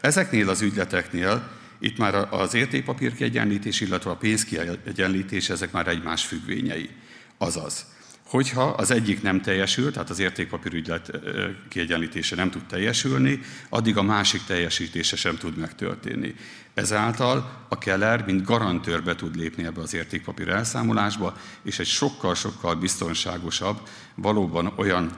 Ezeknél 0.00 0.48
az 0.48 0.62
ügyleteknél 0.62 1.50
itt 1.78 1.98
már 1.98 2.14
az 2.14 2.54
értékpapír 2.54 3.14
kiegyenlítés, 3.14 3.80
illetve 3.80 4.10
a 4.10 4.16
pénzkiegyenlítés, 4.16 5.50
ezek 5.50 5.72
már 5.72 5.88
egymás 5.88 6.24
függvényei. 6.24 6.90
Azaz, 7.38 7.86
Hogyha 8.32 8.62
az 8.62 8.90
egyik 8.90 9.22
nem 9.22 9.40
teljesül, 9.40 9.92
tehát 9.92 10.10
az 10.10 10.18
értékpapírügylet 10.18 11.10
kiegyenlítése 11.68 12.36
nem 12.36 12.50
tud 12.50 12.64
teljesülni, 12.66 13.40
addig 13.68 13.96
a 13.96 14.02
másik 14.02 14.44
teljesítése 14.44 15.16
sem 15.16 15.36
tud 15.36 15.56
megtörténni. 15.56 16.34
Ezáltal 16.74 17.66
a 17.68 17.78
Keller, 17.78 18.24
mint 18.24 18.44
garantőrbe 18.44 19.14
tud 19.14 19.36
lépni 19.36 19.64
ebbe 19.64 19.80
az 19.80 19.94
értékpapír 19.94 20.48
elszámolásba, 20.48 21.36
és 21.62 21.78
egy 21.78 21.86
sokkal-sokkal 21.86 22.74
biztonságosabb, 22.74 23.80
valóban 24.14 24.72
olyan 24.76 25.16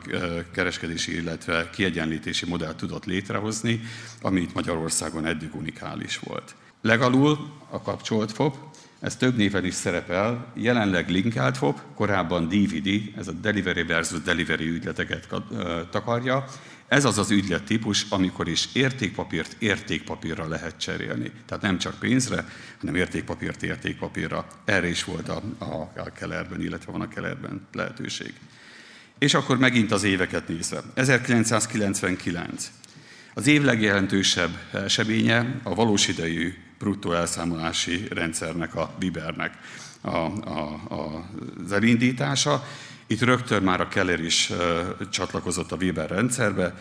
kereskedési, 0.53 1.16
illetve 1.16 1.70
kiegyenlítési 1.70 2.46
modellt 2.46 2.77
tudott 2.77 3.05
létrehozni, 3.05 3.81
ami 4.22 4.40
itt 4.40 4.55
Magyarországon 4.55 5.27
eddig 5.27 5.55
unikális 5.55 6.18
volt. 6.18 6.55
Legalul 6.81 7.38
a 7.70 7.83
kapcsolt 7.83 8.33
FOB, 8.33 8.57
ez 9.04 9.16
több 9.16 9.36
néven 9.36 9.64
is 9.64 9.74
szerepel, 9.74 10.52
jelenleg 10.54 11.08
linkelt 11.08 11.56
FOB, 11.56 11.80
korábban 11.94 12.48
DVD, 12.48 13.18
ez 13.18 13.28
a 13.28 13.32
Delivery 13.32 13.82
versus 13.82 14.22
Delivery 14.22 14.68
ügyleteket 14.68 15.28
takarja. 15.90 16.44
Ez 16.88 17.04
az 17.04 17.18
az 17.18 17.30
ügylettípus, 17.30 18.06
amikor 18.08 18.48
is 18.48 18.68
értékpapírt 18.72 19.56
értékpapírra 19.58 20.48
lehet 20.48 20.78
cserélni. 20.78 21.30
Tehát 21.46 21.62
nem 21.62 21.78
csak 21.78 21.98
pénzre, 21.98 22.44
hanem 22.80 22.94
értékpapírt 22.94 23.62
értékpapírra. 23.62 24.46
Erre 24.64 24.88
is 24.88 25.04
volt 25.04 25.28
a, 25.28 25.42
a, 25.58 25.90
a 25.96 26.12
Kellerben, 26.16 26.62
illetve 26.62 26.92
van 26.92 27.00
a 27.00 27.08
Kellerben 27.08 27.66
lehetőség. 27.72 28.32
És 29.18 29.34
akkor 29.34 29.58
megint 29.58 29.92
az 29.92 30.04
éveket 30.04 30.48
nézve. 30.48 30.82
1999. 30.94 32.70
Az 33.34 33.46
év 33.46 33.62
legjelentősebb 33.62 34.50
eseménye 34.72 35.60
a 35.62 35.74
valós 35.74 36.08
idejű 36.08 36.54
bruttó 36.84 37.12
elszámolási 37.12 38.06
rendszernek, 38.10 38.74
a 38.74 38.90
Bibernek 38.98 39.58
a, 40.00 40.08
a, 40.08 40.80
a, 40.88 41.28
az 41.64 41.72
elindítása. 41.72 42.64
Itt 43.06 43.20
rögtön 43.20 43.62
már 43.62 43.80
a 43.80 43.88
Keller 43.88 44.20
is 44.20 44.52
csatlakozott 45.10 45.72
a 45.72 45.76
Weber 45.76 46.10
rendszerbe, 46.10 46.74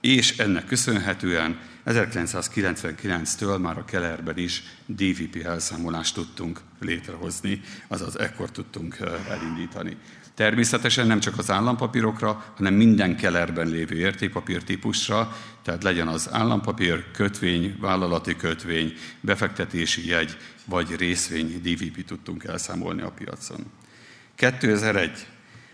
és 0.00 0.38
ennek 0.38 0.66
köszönhetően 0.66 1.58
1999-től 1.86 3.60
már 3.60 3.78
a 3.78 3.84
Kellerben 3.84 4.38
is 4.38 4.62
DVP 4.86 5.44
elszámolást 5.44 6.14
tudtunk 6.14 6.60
létrehozni, 6.78 7.60
azaz 7.88 8.18
ekkor 8.18 8.50
tudtunk 8.50 8.96
elindítani. 9.28 9.96
Természetesen 10.40 11.06
nem 11.06 11.20
csak 11.20 11.38
az 11.38 11.50
állampapírokra, 11.50 12.44
hanem 12.56 12.74
minden 12.74 13.16
kellerben 13.16 13.68
lévő 13.68 13.96
értékpapír 13.96 14.62
típusra, 14.62 15.36
tehát 15.62 15.82
legyen 15.82 16.08
az 16.08 16.28
állampapír, 16.32 17.10
kötvény, 17.10 17.76
vállalati 17.80 18.36
kötvény, 18.36 18.92
befektetési 19.20 20.06
jegy 20.08 20.36
vagy 20.64 20.96
részvény 20.96 21.60
DVP 21.62 22.04
tudtunk 22.04 22.44
elszámolni 22.44 23.02
a 23.02 23.10
piacon. 23.10 23.66
2001. 24.34 25.26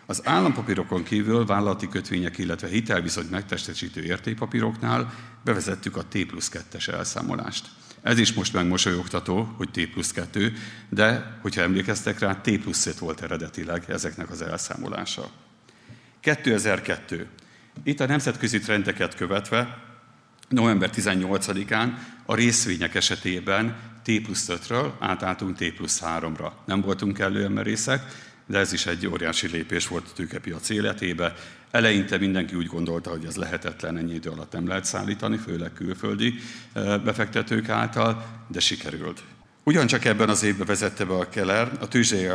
Az 0.07 0.21
állampapírokon 0.25 1.03
kívül 1.03 1.47
vállalati 1.47 1.89
kötvények, 1.89 2.39
illetve 2.39 2.69
hitelviszony 2.69 3.27
megtestesítő 3.31 4.03
értékpapíroknál 4.03 5.15
bevezettük 5.45 5.97
a 5.97 6.03
T 6.03 6.27
plusz 6.27 6.51
2-es 6.55 6.89
elszámolást. 6.89 7.67
Ez 8.07 8.19
is 8.19 8.33
most 8.33 8.53
megmosolyogtató, 8.53 9.55
hogy 9.57 9.71
T 9.71 9.91
plusz 9.91 10.13
2, 10.13 10.53
de 10.89 11.39
hogyha 11.41 11.63
emlékeztek 11.63 12.19
rá, 12.19 12.35
T 12.35 12.59
plusz 12.59 12.87
5 12.87 12.99
volt 12.99 13.23
eredetileg 13.23 13.85
ezeknek 13.89 14.31
az 14.31 14.43
elszámolása. 14.43 15.31
2002. 16.21 17.27
Itt 17.83 18.01
a 18.01 18.07
nemzetközi 18.07 18.59
trendeket 18.59 19.15
követve 19.15 19.79
november 20.49 20.91
18-án 20.95 21.93
a 22.27 22.35
részvények 22.35 22.95
esetében 22.95 23.77
T 24.03 24.23
plusz 24.23 24.47
5-ről 24.49 24.91
átálltunk 24.99 25.57
T 25.57 25.73
plusz 25.73 26.03
3-ra. 26.05 26.51
Nem 26.65 26.81
voltunk 26.81 27.17
kellően 27.17 27.53
merészek, 27.53 28.03
de 28.47 28.59
ez 28.59 28.73
is 28.73 28.87
egy 28.87 29.07
óriási 29.07 29.49
lépés 29.49 29.89
volt 29.89 30.07
a 30.11 30.13
tőkepiac 30.15 30.69
életébe. 30.69 31.35
Eleinte 31.77 32.19
mindenki 32.19 32.55
úgy 32.55 32.67
gondolta, 32.67 33.11
hogy 33.11 33.25
ez 33.25 33.37
lehetetlen, 33.37 33.97
ennyi 33.97 34.15
idő 34.15 34.31
alatt 34.31 34.53
nem 34.53 34.69
lehet 34.69 34.85
szállítani, 34.85 35.37
főleg 35.37 35.73
külföldi 35.73 36.35
befektetők 37.05 37.69
által, 37.69 38.25
de 38.49 38.61
sikerült. 38.61 39.23
Ugyancsak 39.65 40.05
ebben 40.05 40.29
az 40.29 40.43
évben 40.43 40.67
vezette 40.67 41.05
be 41.05 41.15
a 41.15 41.29
Keller 41.29 41.71
a 41.81 41.89
tűzsei 41.89 42.29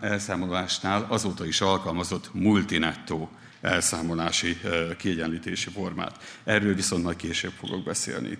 elszámolásnál 0.00 1.06
azóta 1.08 1.46
is 1.46 1.60
alkalmazott 1.60 2.34
multinettó 2.34 3.30
elszámolási 3.60 4.60
kiegyenlítési 4.98 5.70
formát. 5.70 6.40
Erről 6.44 6.74
viszont 6.74 7.02
majd 7.02 7.16
később 7.16 7.52
fogok 7.58 7.84
beszélni. 7.84 8.38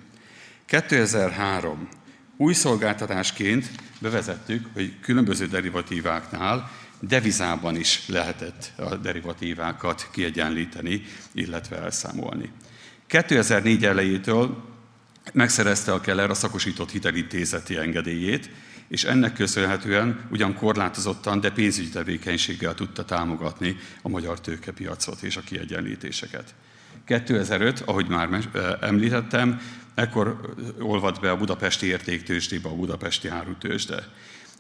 2003 0.67 1.89
új 2.37 2.53
szolgáltatásként 2.53 3.71
bevezettük, 3.99 4.67
hogy 4.73 5.01
különböző 5.01 5.47
derivatíváknál 5.47 6.71
devizában 7.09 7.77
is 7.77 8.09
lehetett 8.09 8.73
a 8.77 8.97
derivatívákat 8.97 10.09
kiegyenlíteni, 10.13 11.03
illetve 11.33 11.77
elszámolni. 11.77 12.51
2004 13.07 13.85
elejétől 13.85 14.71
megszerezte 15.33 15.93
a 15.93 16.01
Keller 16.01 16.31
a 16.31 16.35
szakosított 16.35 16.91
hitelintézeti 16.91 17.77
engedélyét, 17.77 18.51
és 18.89 19.05
ennek 19.05 19.33
köszönhetően 19.33 20.29
ugyan 20.31 20.55
korlátozottan, 20.55 21.41
de 21.41 21.51
pénzügyi 21.51 21.89
tevékenységgel 21.89 22.75
tudta 22.75 23.05
támogatni 23.05 23.77
a 24.03 24.09
magyar 24.09 24.41
tőkepiacot 24.41 25.23
és 25.23 25.37
a 25.37 25.41
kiegyenlítéseket. 25.41 26.55
2005, 27.05 27.81
ahogy 27.81 28.09
már 28.09 28.49
említettem, 28.81 29.61
ekkor 29.95 30.55
olvad 30.79 31.21
be 31.21 31.31
a 31.31 31.37
budapesti 31.37 31.87
értéktősdébe 31.87 32.69
a 32.69 32.75
budapesti 32.75 33.29
árutősde. 33.29 34.09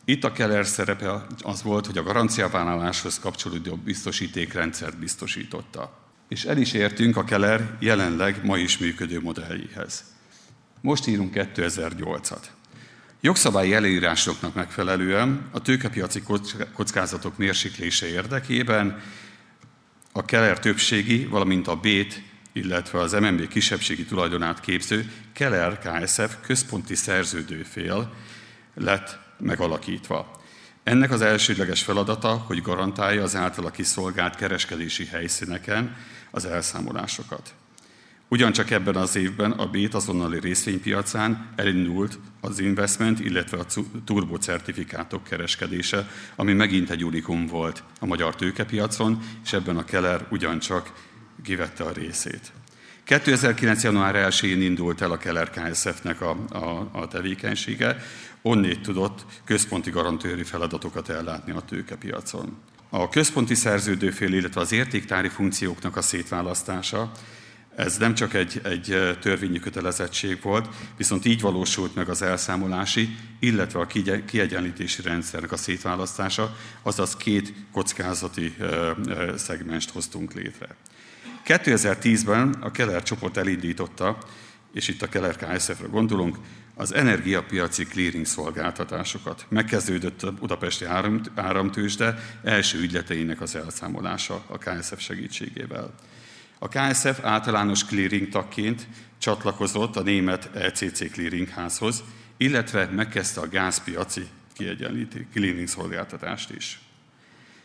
Itt 0.04 0.24
a 0.24 0.32
Keller 0.32 0.66
szerepe 0.66 1.26
az 1.42 1.62
volt, 1.62 1.86
hogy 1.86 1.98
a 1.98 2.02
garanciavállaláshoz 2.02 3.18
kapcsolódó 3.18 3.76
biztosítékrendszert 3.76 4.98
biztosította. 4.98 5.98
És 6.28 6.44
el 6.44 6.58
is 6.58 6.72
értünk 6.72 7.16
a 7.16 7.24
Keller 7.24 7.76
jelenleg 7.80 8.44
ma 8.44 8.56
is 8.56 8.78
működő 8.78 9.20
modelljéhez. 9.20 10.04
Most 10.80 11.06
írunk 11.06 11.32
2008-at. 11.34 12.42
Jogszabályi 13.20 13.74
előírásoknak 13.74 14.54
megfelelően 14.54 15.48
a 15.50 15.60
tőkepiaci 15.60 16.22
kockázatok 16.74 17.36
mérséklése 17.36 18.06
érdekében 18.06 19.00
a 20.12 20.24
Keller 20.24 20.58
többségi, 20.58 21.24
valamint 21.26 21.68
a 21.68 21.76
Bét, 21.76 22.22
illetve 22.52 22.98
az 22.98 23.12
MNB 23.12 23.48
kisebbségi 23.48 24.04
tulajdonát 24.04 24.60
képző 24.60 25.12
Keller 25.32 25.78
KSF 25.78 26.36
központi 26.40 26.94
szerződőfél 26.94 28.12
lett 28.74 29.18
megalakítva. 29.42 30.40
Ennek 30.82 31.10
az 31.10 31.20
elsődleges 31.20 31.82
feladata, 31.82 32.28
hogy 32.28 32.62
garantálja 32.62 33.22
az 33.22 33.36
általa 33.36 33.70
kiszolgált 33.70 34.36
kereskedési 34.36 35.06
helyszíneken 35.06 35.96
az 36.30 36.44
elszámolásokat. 36.44 37.54
Ugyancsak 38.28 38.70
ebben 38.70 38.96
az 38.96 39.16
évben 39.16 39.50
a 39.50 39.66
BÉT 39.66 39.94
azonnali 39.94 40.40
részvénypiacán 40.40 41.52
elindult 41.56 42.18
az 42.40 42.58
investment, 42.58 43.20
illetve 43.20 43.58
a 43.58 43.66
turbocertifikátok 44.04 45.24
kereskedése, 45.24 46.08
ami 46.36 46.52
megint 46.52 46.90
egy 46.90 47.04
unikum 47.04 47.46
volt 47.46 47.82
a 48.00 48.06
magyar 48.06 48.34
tőkepiacon, 48.36 49.18
és 49.44 49.52
ebben 49.52 49.76
a 49.76 49.84
Keller 49.84 50.26
ugyancsak 50.30 50.92
kivette 51.42 51.84
a 51.84 51.92
részét. 51.92 52.52
2009. 53.04 53.82
január 53.82 54.28
1-én 54.30 54.62
indult 54.62 55.00
el 55.00 55.10
a 55.10 55.16
Keller 55.16 55.50
KSF-nek 55.50 56.20
a, 56.20 56.36
a, 56.48 56.88
a 56.92 57.08
tevékenysége, 57.08 57.96
onnét 58.42 58.80
tudott 58.80 59.26
központi 59.44 59.90
garantőri 59.90 60.42
feladatokat 60.42 61.08
ellátni 61.08 61.52
a 61.52 61.60
tőkepiacon. 61.60 62.56
A 62.88 63.08
központi 63.08 63.54
szerződőfél, 63.54 64.32
illetve 64.32 64.60
az 64.60 64.72
értéktári 64.72 65.28
funkcióknak 65.28 65.96
a 65.96 66.02
szétválasztása 66.02 67.12
ez 67.76 67.96
nem 67.96 68.14
csak 68.14 68.34
egy, 68.34 68.60
egy 68.64 69.16
törvényi 69.20 69.58
kötelezettség 69.58 70.38
volt, 70.42 70.68
viszont 70.96 71.24
így 71.24 71.40
valósult 71.40 71.94
meg 71.94 72.08
az 72.08 72.22
elszámolási, 72.22 73.16
illetve 73.40 73.80
a 73.80 73.86
kiegyenlítési 74.26 75.02
rendszernek 75.02 75.52
a 75.52 75.56
szétválasztása, 75.56 76.56
azaz 76.82 77.16
két 77.16 77.52
kockázati 77.72 78.56
szegmenst 79.36 79.90
hoztunk 79.90 80.32
létre. 80.32 80.76
2010-ben 81.46 82.52
a 82.60 82.70
Keller 82.70 83.02
csoport 83.02 83.36
elindította, 83.36 84.18
és 84.72 84.88
itt 84.88 85.02
a 85.02 85.08
Keller 85.08 85.36
KSF-re 85.36 85.86
gondolunk, 85.90 86.36
az 86.74 86.94
energiapiaci 86.94 87.84
clearing 87.84 88.26
szolgáltatásokat. 88.26 89.46
Megkezdődött 89.48 90.22
a 90.22 90.32
budapesti 90.32 90.84
áramtősde 91.34 92.18
első 92.44 92.78
ügyleteinek 92.78 93.40
az 93.40 93.54
elszámolása 93.54 94.44
a 94.46 94.58
KSF 94.58 95.00
segítségével. 95.00 95.94
A 96.58 96.68
KSF 96.68 97.20
általános 97.22 97.84
clearing 97.84 98.28
tagként 98.28 98.86
csatlakozott 99.18 99.96
a 99.96 100.02
német 100.02 100.50
ECC 100.54 101.12
clearingházhoz, 101.12 102.04
illetve 102.36 102.86
megkezdte 102.86 103.40
a 103.40 103.48
gázpiaci 103.48 104.26
kiegyenlítő 104.52 105.26
clearing 105.32 105.68
szolgáltatást 105.68 106.50
is. 106.50 106.80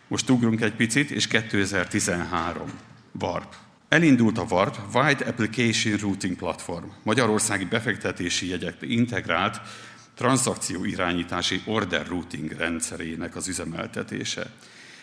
Most 0.07 0.29
ugrunk 0.29 0.61
egy 0.61 0.75
picit, 0.75 1.11
és 1.11 1.27
2013. 1.27 2.71
VARP. 3.11 3.55
Elindult 3.89 4.37
a 4.37 4.45
VARP, 4.45 4.77
Wide 4.93 5.25
Application 5.25 5.97
Routing 5.97 6.35
Platform, 6.35 6.85
Magyarországi 7.03 7.65
befektetési 7.65 8.49
jegyek 8.49 8.75
integrált 8.79 9.61
tranzakció 10.15 10.85
irányítási 10.85 11.61
order 11.65 12.07
routing 12.07 12.51
rendszerének 12.51 13.35
az 13.35 13.47
üzemeltetése. 13.47 14.51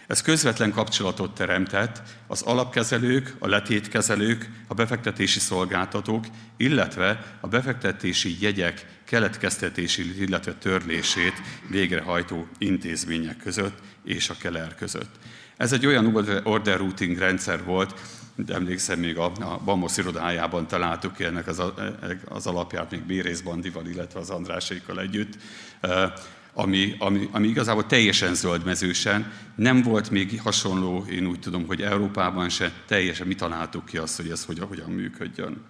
Ez 0.06 0.22
közvetlen 0.22 0.70
kapcsolatot 0.70 1.34
teremtett 1.34 2.02
az 2.26 2.42
alapkezelők, 2.42 3.34
a 3.38 3.46
letétkezelők, 3.46 4.50
a 4.66 4.74
befektetési 4.74 5.38
szolgáltatók, 5.38 6.26
illetve 6.56 7.36
a 7.40 7.48
befektetési 7.48 8.36
jegyek 8.40 8.86
keletkeztetési, 9.04 10.22
illetve 10.22 10.54
törlését 10.54 11.34
végrehajtó 11.70 12.48
intézmények 12.58 13.36
között 13.36 13.78
és 14.04 14.30
a 14.30 14.36
Keller 14.40 14.74
között. 14.74 15.10
Ez 15.56 15.72
egy 15.72 15.86
olyan 15.86 16.40
order 16.44 16.78
routing 16.78 17.18
rendszer 17.18 17.64
volt, 17.64 18.00
emlékszem, 18.46 18.98
még 18.98 19.16
a, 19.16 19.24
a 19.24 19.60
Bamos 19.64 19.96
irodájában 19.96 20.66
találtuk 20.66 21.14
ki 21.14 21.24
ennek 21.24 21.46
az, 21.46 21.62
az 22.24 22.46
alapját 22.46 22.90
még 22.90 23.02
Bérész 23.02 23.40
Bandival, 23.40 23.86
illetve 23.86 24.20
az 24.20 24.30
Andrásékkal 24.30 25.00
együtt 25.00 25.36
ami, 26.54 26.94
ami, 26.98 27.28
ami 27.32 27.48
igazából 27.48 27.86
teljesen 27.86 28.34
zöldmezősen, 28.34 29.32
nem 29.54 29.82
volt 29.82 30.10
még 30.10 30.40
hasonló, 30.40 31.04
én 31.10 31.26
úgy 31.26 31.38
tudom, 31.38 31.66
hogy 31.66 31.82
Európában 31.82 32.48
se 32.48 32.72
teljesen 32.86 33.26
mi 33.26 33.34
találtuk 33.34 33.84
ki 33.84 33.96
azt, 33.96 34.16
hogy 34.16 34.30
ez 34.30 34.44
hogyan, 34.44 34.66
hogyan 34.66 34.90
működjön. 34.90 35.64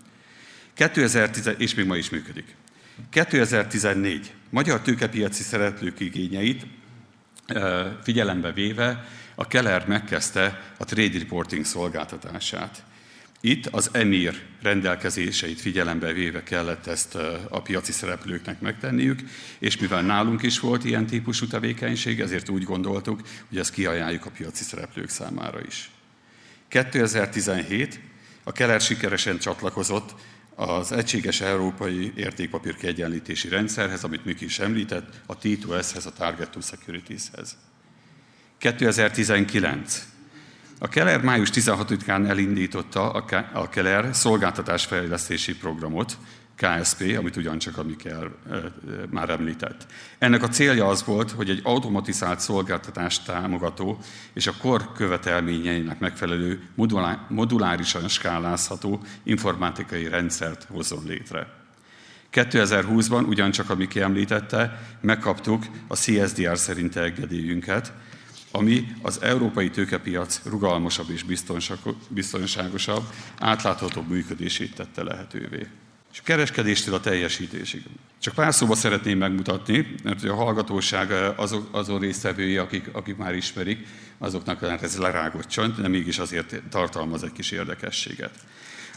2010, 0.75 1.51
és 1.59 1.75
még 1.75 1.87
ma 1.87 1.97
is 1.97 2.11
működik. 2.11 2.57
2014. 3.11 4.33
Magyar 4.51 4.81
tőkepiaci 4.81 5.43
szereplők 5.43 6.01
igényeit 6.01 6.67
figyelembe 8.03 8.53
véve 8.53 9.09
a 9.35 9.47
Keller 9.47 9.87
megkezdte 9.87 10.75
a 10.79 10.85
Trade 10.85 11.19
Reporting 11.19 11.65
szolgáltatását. 11.65 12.83
Itt 13.41 13.67
az 13.67 13.91
EMIR 13.93 14.43
rendelkezéseit 14.63 15.61
figyelembe 15.61 16.13
véve 16.13 16.43
kellett 16.43 16.87
ezt 16.87 17.15
a 17.49 17.63
piaci 17.63 17.93
szereplőknek 17.93 18.61
megtenniük, 18.61 19.21
és 19.59 19.79
mivel 19.79 20.03
nálunk 20.03 20.43
is 20.43 20.61
volt 20.61 20.85
ilyen 20.85 21.07
típusú 21.07 21.47
tevékenység, 21.47 22.21
ezért 22.21 22.49
úgy 22.49 22.63
gondoltuk, 22.63 23.21
hogy 23.49 23.59
ezt 23.59 23.73
kiajánljuk 23.73 24.27
a 24.27 24.31
piaci 24.31 24.65
szereplők 24.65 25.09
számára 25.09 25.61
is. 25.61 25.91
2017 26.69 28.01
a 28.45 28.53
Keller 28.53 28.81
sikeresen 28.81 29.39
csatlakozott 29.39 30.15
az 30.55 30.93
egységes 30.93 31.41
európai 31.41 32.13
értékpapír 32.17 32.77
kiegyenlítési 32.77 33.49
rendszerhez, 33.49 34.05
amit 34.05 34.25
Miki 34.25 34.45
is 34.45 34.59
említett, 34.59 35.21
a 35.27 35.39
T2S-hez, 35.39 36.07
a 36.07 36.13
Target 36.13 36.51
to 36.51 36.61
Securities-hez. 36.61 37.57
2019 38.59 40.13
a 40.79 40.89
Keller 40.89 41.21
május 41.21 41.51
16-án 41.53 42.29
elindította 42.29 43.11
a 43.53 43.69
Keller 43.69 44.15
szolgáltatásfejlesztési 44.15 45.57
programot, 45.57 46.19
KSP, 46.57 47.17
amit 47.19 47.37
ugyancsak 47.37 47.79
a 47.79 47.83
Mikkel 47.83 48.37
már 49.11 49.31
említett. 49.31 49.87
Ennek 50.19 50.43
a 50.43 50.49
célja 50.49 50.87
az 50.89 51.05
volt, 51.05 51.31
hogy 51.31 51.51
egy 51.51 51.61
automatizált 51.63 52.41
szolgáltatást 52.41 53.25
támogató 53.25 53.99
és 54.33 54.47
a 54.47 54.55
kor 54.61 54.93
követelményeinek 54.93 55.99
megfelelő 55.99 56.63
modulárisan 57.29 58.09
skálázható 58.09 59.03
informatikai 59.23 60.09
rendszert 60.09 60.67
hozzon 60.71 61.05
létre. 61.07 61.47
2020-ban 62.33 63.27
ugyancsak, 63.27 63.71
ami 63.71 63.89
említette, 63.95 64.81
megkaptuk 65.01 65.65
a 65.89 65.97
CSDR 65.97 66.59
szerint 66.59 66.97
engedélyünket, 66.97 67.93
ami 68.57 68.93
az 69.03 69.23
európai 69.23 69.71
tőkepiac 69.71 70.41
rugalmasabb 70.45 71.11
és 71.11 71.25
biztonságosabb, 72.09 73.03
átláthatóbb 73.39 74.09
működését 74.09 74.75
tette 74.75 75.03
lehetővé 75.03 75.67
és 76.15 76.21
a 76.21 76.25
kereskedéstől 76.25 76.95
a 76.95 77.01
teljesítésig. 77.01 77.83
Csak 78.19 78.35
pár 78.35 78.55
szóba 78.55 78.75
szeretném 78.75 79.19
megmutatni, 79.19 79.95
mert 80.03 80.25
a 80.25 80.35
hallgatóság 80.35 81.11
azok, 81.37 81.69
azon 81.71 82.01
résztvevői, 82.01 82.57
akik, 82.57 82.89
akik 82.93 83.17
már 83.17 83.35
ismerik, 83.35 83.87
azoknak 84.19 84.83
ez 84.83 84.97
lerágott 84.97 85.47
csont, 85.47 85.81
de 85.81 85.89
mégis 85.89 86.19
azért 86.19 86.63
tartalmaz 86.71 87.23
egy 87.23 87.33
kis 87.33 87.51
érdekességet. 87.51 88.31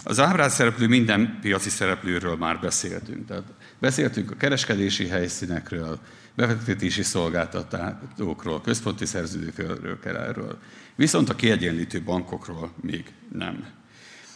Az 0.04 0.20
ábrán 0.20 0.50
szereplő 0.50 0.88
minden 0.88 1.38
piaci 1.42 1.70
szereplőről 1.70 2.36
már 2.36 2.60
beszéltünk. 2.60 3.28
Tehát 3.28 3.54
beszéltünk 3.80 4.32
a 4.32 4.36
kereskedési 4.36 5.08
helyszínekről, 5.08 6.00
befektetési 6.38 7.04
szolgáltatókról, 7.04 8.62
központi 8.62 9.06
szerződőkről, 9.06 10.00
erről. 10.04 10.58
Viszont 10.96 11.30
a 11.30 11.36
kiegyenlítő 11.36 12.02
bankokról 12.02 12.72
még 12.82 13.14
nem. 13.32 13.66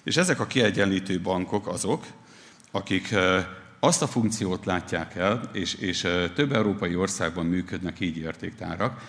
És 0.03 0.17
ezek 0.17 0.39
a 0.39 0.47
kiegyenlítő 0.47 1.21
bankok 1.21 1.67
azok, 1.67 2.05
akik 2.71 3.15
azt 3.79 4.01
a 4.01 4.07
funkciót 4.07 4.65
látják 4.65 5.15
el, 5.15 5.49
és, 5.53 5.73
és 5.73 6.07
több 6.35 6.51
európai 6.51 6.95
országban 6.95 7.45
működnek 7.45 7.99
így 7.99 8.17
értéktárak, 8.17 9.01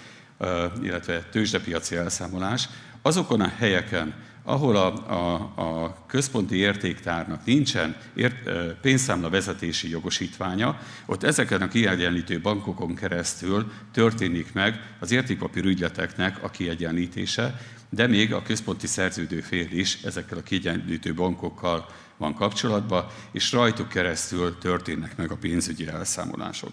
illetve 0.82 1.22
tőzsdepiaci 1.22 1.96
elszámolás, 1.96 2.68
azokon 3.02 3.40
a 3.40 3.52
helyeken, 3.56 4.14
ahol 4.42 4.76
a, 4.76 5.10
a, 5.10 5.52
a 5.56 5.96
központi 6.06 6.56
értéktárnak 6.56 7.44
nincsen 7.44 7.96
ért, 8.14 8.50
pénzszámla 8.80 9.30
vezetési 9.30 9.90
jogosítványa, 9.90 10.78
ott 11.06 11.22
ezeken 11.22 11.62
a 11.62 11.68
kiegyenlítő 11.68 12.40
bankokon 12.40 12.94
keresztül 12.94 13.72
történik 13.92 14.52
meg 14.52 14.96
az 15.00 15.10
értékpapír 15.10 15.64
ügyleteknek 15.64 16.42
a 16.42 16.50
kiegyenlítése, 16.50 17.60
de 17.90 18.06
még 18.06 18.32
a 18.32 18.42
központi 18.42 18.86
szerződő 18.86 19.40
fél 19.40 19.70
is 19.70 20.02
ezekkel 20.02 20.38
a 20.38 20.42
kiegyenlítő 20.42 21.14
bankokkal 21.14 21.86
van 22.16 22.34
kapcsolatban, 22.34 23.06
és 23.32 23.52
rajtuk 23.52 23.88
keresztül 23.88 24.58
történnek 24.58 25.16
meg 25.16 25.30
a 25.30 25.36
pénzügyi 25.36 25.88
elszámolások. 25.88 26.72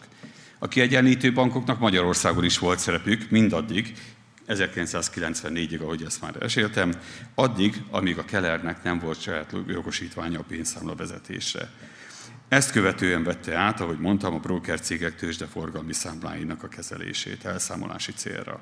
A 0.60 0.68
kiegyenlítő 0.68 1.34
bankoknak 1.34 1.80
Magyarországon 1.80 2.44
is 2.44 2.60
volt 2.60 2.80
szerepük, 2.80 3.30
mindaddig, 3.30 3.94
1994-ig, 4.50 5.82
ahogy 5.82 6.04
ezt 6.04 6.22
már 6.22 6.36
eséltem, 6.40 6.92
addig, 7.36 7.82
amíg 7.90 8.18
a 8.18 8.26
Kellernek 8.26 8.84
nem 8.84 9.00
volt 9.00 9.22
saját 9.22 9.56
jogosítványa 9.68 10.40
a 10.40 10.46
pénzszámla 10.48 10.96
vezetésre. 10.96 11.70
Ezt 12.48 12.72
követően 12.72 13.24
vette 13.24 13.56
át, 13.56 13.80
ahogy 13.80 14.00
mondtam, 14.00 14.34
a 14.34 14.40
broker 14.40 14.80
cégek 14.80 15.16
tőzsdeforgalmi 15.16 15.94
számláinak 15.94 16.64
a 16.64 16.68
kezelését 16.68 17.46
elszámolási 17.46 18.12
célra. 18.12 18.62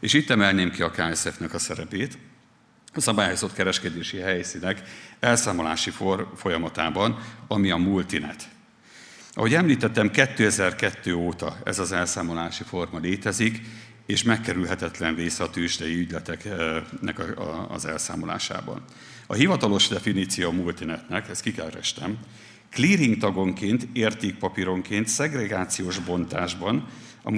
És 0.00 0.12
itt 0.12 0.30
emelném 0.30 0.70
ki 0.70 0.82
a 0.82 0.90
KSF-nek 0.90 1.54
a 1.54 1.58
szerepét, 1.58 2.18
a 2.94 3.00
szabályozott 3.00 3.52
kereskedési 3.52 4.18
helyszínek 4.18 4.82
elszámolási 5.20 5.90
for 5.90 6.32
folyamatában, 6.36 7.18
ami 7.48 7.70
a 7.70 7.76
multinet. 7.76 8.48
Ahogy 9.34 9.54
említettem, 9.54 10.10
2002 10.10 11.12
óta 11.12 11.56
ez 11.64 11.78
az 11.78 11.92
elszámolási 11.92 12.62
forma 12.62 12.98
létezik, 12.98 13.60
és 14.06 14.22
megkerülhetetlen 14.22 15.14
része 15.14 15.44
a 15.44 15.50
tőzsdei 15.50 15.94
ügyleteknek 15.94 17.20
az 17.68 17.84
elszámolásában. 17.84 18.84
A 19.26 19.34
hivatalos 19.34 19.88
definíció 19.88 20.48
a 20.48 20.52
multinetnek, 20.52 21.28
ezt 21.28 21.42
kikerestem, 21.42 22.18
clearing 22.70 23.16
tagonként, 23.18 23.86
értékpapíronként, 23.92 25.08
szegregációs 25.08 25.98
bontásban 25.98 26.86
a 27.22 27.30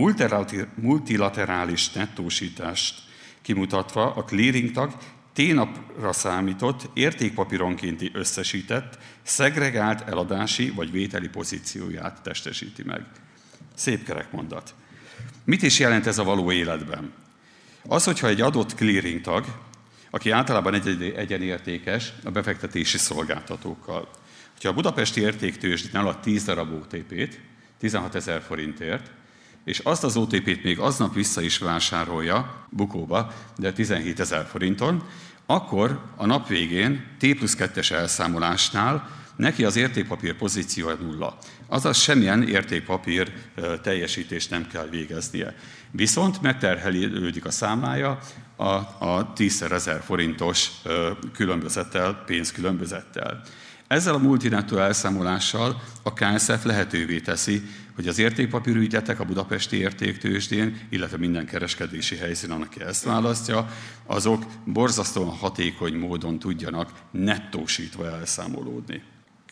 multilaterális 0.76 1.90
nettósítást 1.90 3.02
kimutatva 3.42 4.14
a 4.14 4.24
clearing 4.24 4.70
tag 4.70 4.96
ténapra 5.32 6.12
számított, 6.12 6.90
értékpapíronkénti 6.94 8.10
összesített, 8.12 8.98
szegregált 9.22 10.08
eladási 10.08 10.70
vagy 10.70 10.90
vételi 10.90 11.28
pozícióját 11.28 12.22
testesíti 12.22 12.82
meg. 12.82 13.06
Szép 13.74 14.04
kerek 14.04 14.32
mondat. 14.32 14.74
Mit 15.44 15.62
is 15.62 15.78
jelent 15.78 16.06
ez 16.06 16.18
a 16.18 16.24
való 16.24 16.52
életben? 16.52 17.12
Az, 17.86 18.04
hogyha 18.04 18.28
egy 18.28 18.40
adott 18.40 18.74
clearing 18.74 19.20
tag, 19.20 19.44
aki 20.10 20.30
általában 20.30 20.74
egy 20.74 21.12
egyenértékes 21.16 22.12
a 22.24 22.30
befektetési 22.30 22.98
szolgáltatókkal, 22.98 24.08
hogyha 24.52 24.68
a 24.68 24.74
budapesti 24.74 25.20
értéktősdén 25.20 26.00
ad 26.00 26.20
10 26.20 26.44
darab 26.44 26.72
OTP-t, 26.72 27.40
16 27.78 28.14
ezer 28.14 28.42
forintért, 28.42 29.10
és 29.64 29.78
azt 29.78 30.04
az 30.04 30.16
OTP-t 30.16 30.62
még 30.62 30.78
aznap 30.78 31.14
vissza 31.14 31.40
is 31.40 31.58
vásárolja 31.58 32.66
bukóba, 32.70 33.32
de 33.56 33.72
17 33.72 34.20
ezer 34.20 34.46
forinton, 34.46 35.02
akkor 35.46 36.00
a 36.16 36.26
nap 36.26 36.48
végén 36.48 37.04
T 37.18 37.36
plusz 37.36 37.56
2-es 37.58 37.90
elszámolásnál 37.90 39.08
neki 39.36 39.64
az 39.64 39.76
értékpapír 39.76 40.36
pozíciója 40.36 40.94
nulla. 40.94 41.38
Azaz 41.66 41.96
semmilyen 41.96 42.48
értékpapír 42.48 43.32
teljesítést 43.82 44.50
nem 44.50 44.66
kell 44.66 44.88
végeznie. 44.90 45.54
Viszont 45.90 46.42
megterhelődik 46.42 47.44
a 47.44 47.50
számlája 47.50 48.18
a, 48.56 48.64
a 48.98 49.32
10 49.34 49.62
ezer 49.62 50.02
forintos 50.02 50.70
különbözettel, 51.32 52.22
pénzkülönbözettel. 52.26 53.42
Ezzel 53.86 54.14
a 54.14 54.18
multinetto 54.18 54.76
elszámolással 54.76 55.82
a 56.02 56.12
KSF 56.12 56.64
lehetővé 56.64 57.20
teszi, 57.20 57.62
hogy 57.94 58.08
az 58.08 58.18
értékpapírügyletek 58.18 59.20
a 59.20 59.24
budapesti 59.24 59.76
értéktősdén, 59.76 60.86
illetve 60.88 61.16
minden 61.16 61.46
kereskedési 61.46 62.16
helyszínen, 62.16 62.62
aki 62.62 62.80
ezt 62.80 63.04
választja, 63.04 63.68
azok 64.06 64.44
borzasztóan 64.64 65.36
hatékony 65.36 65.94
módon 65.94 66.38
tudjanak 66.38 66.92
nettósítva 67.10 68.06
elszámolódni. 68.06 69.02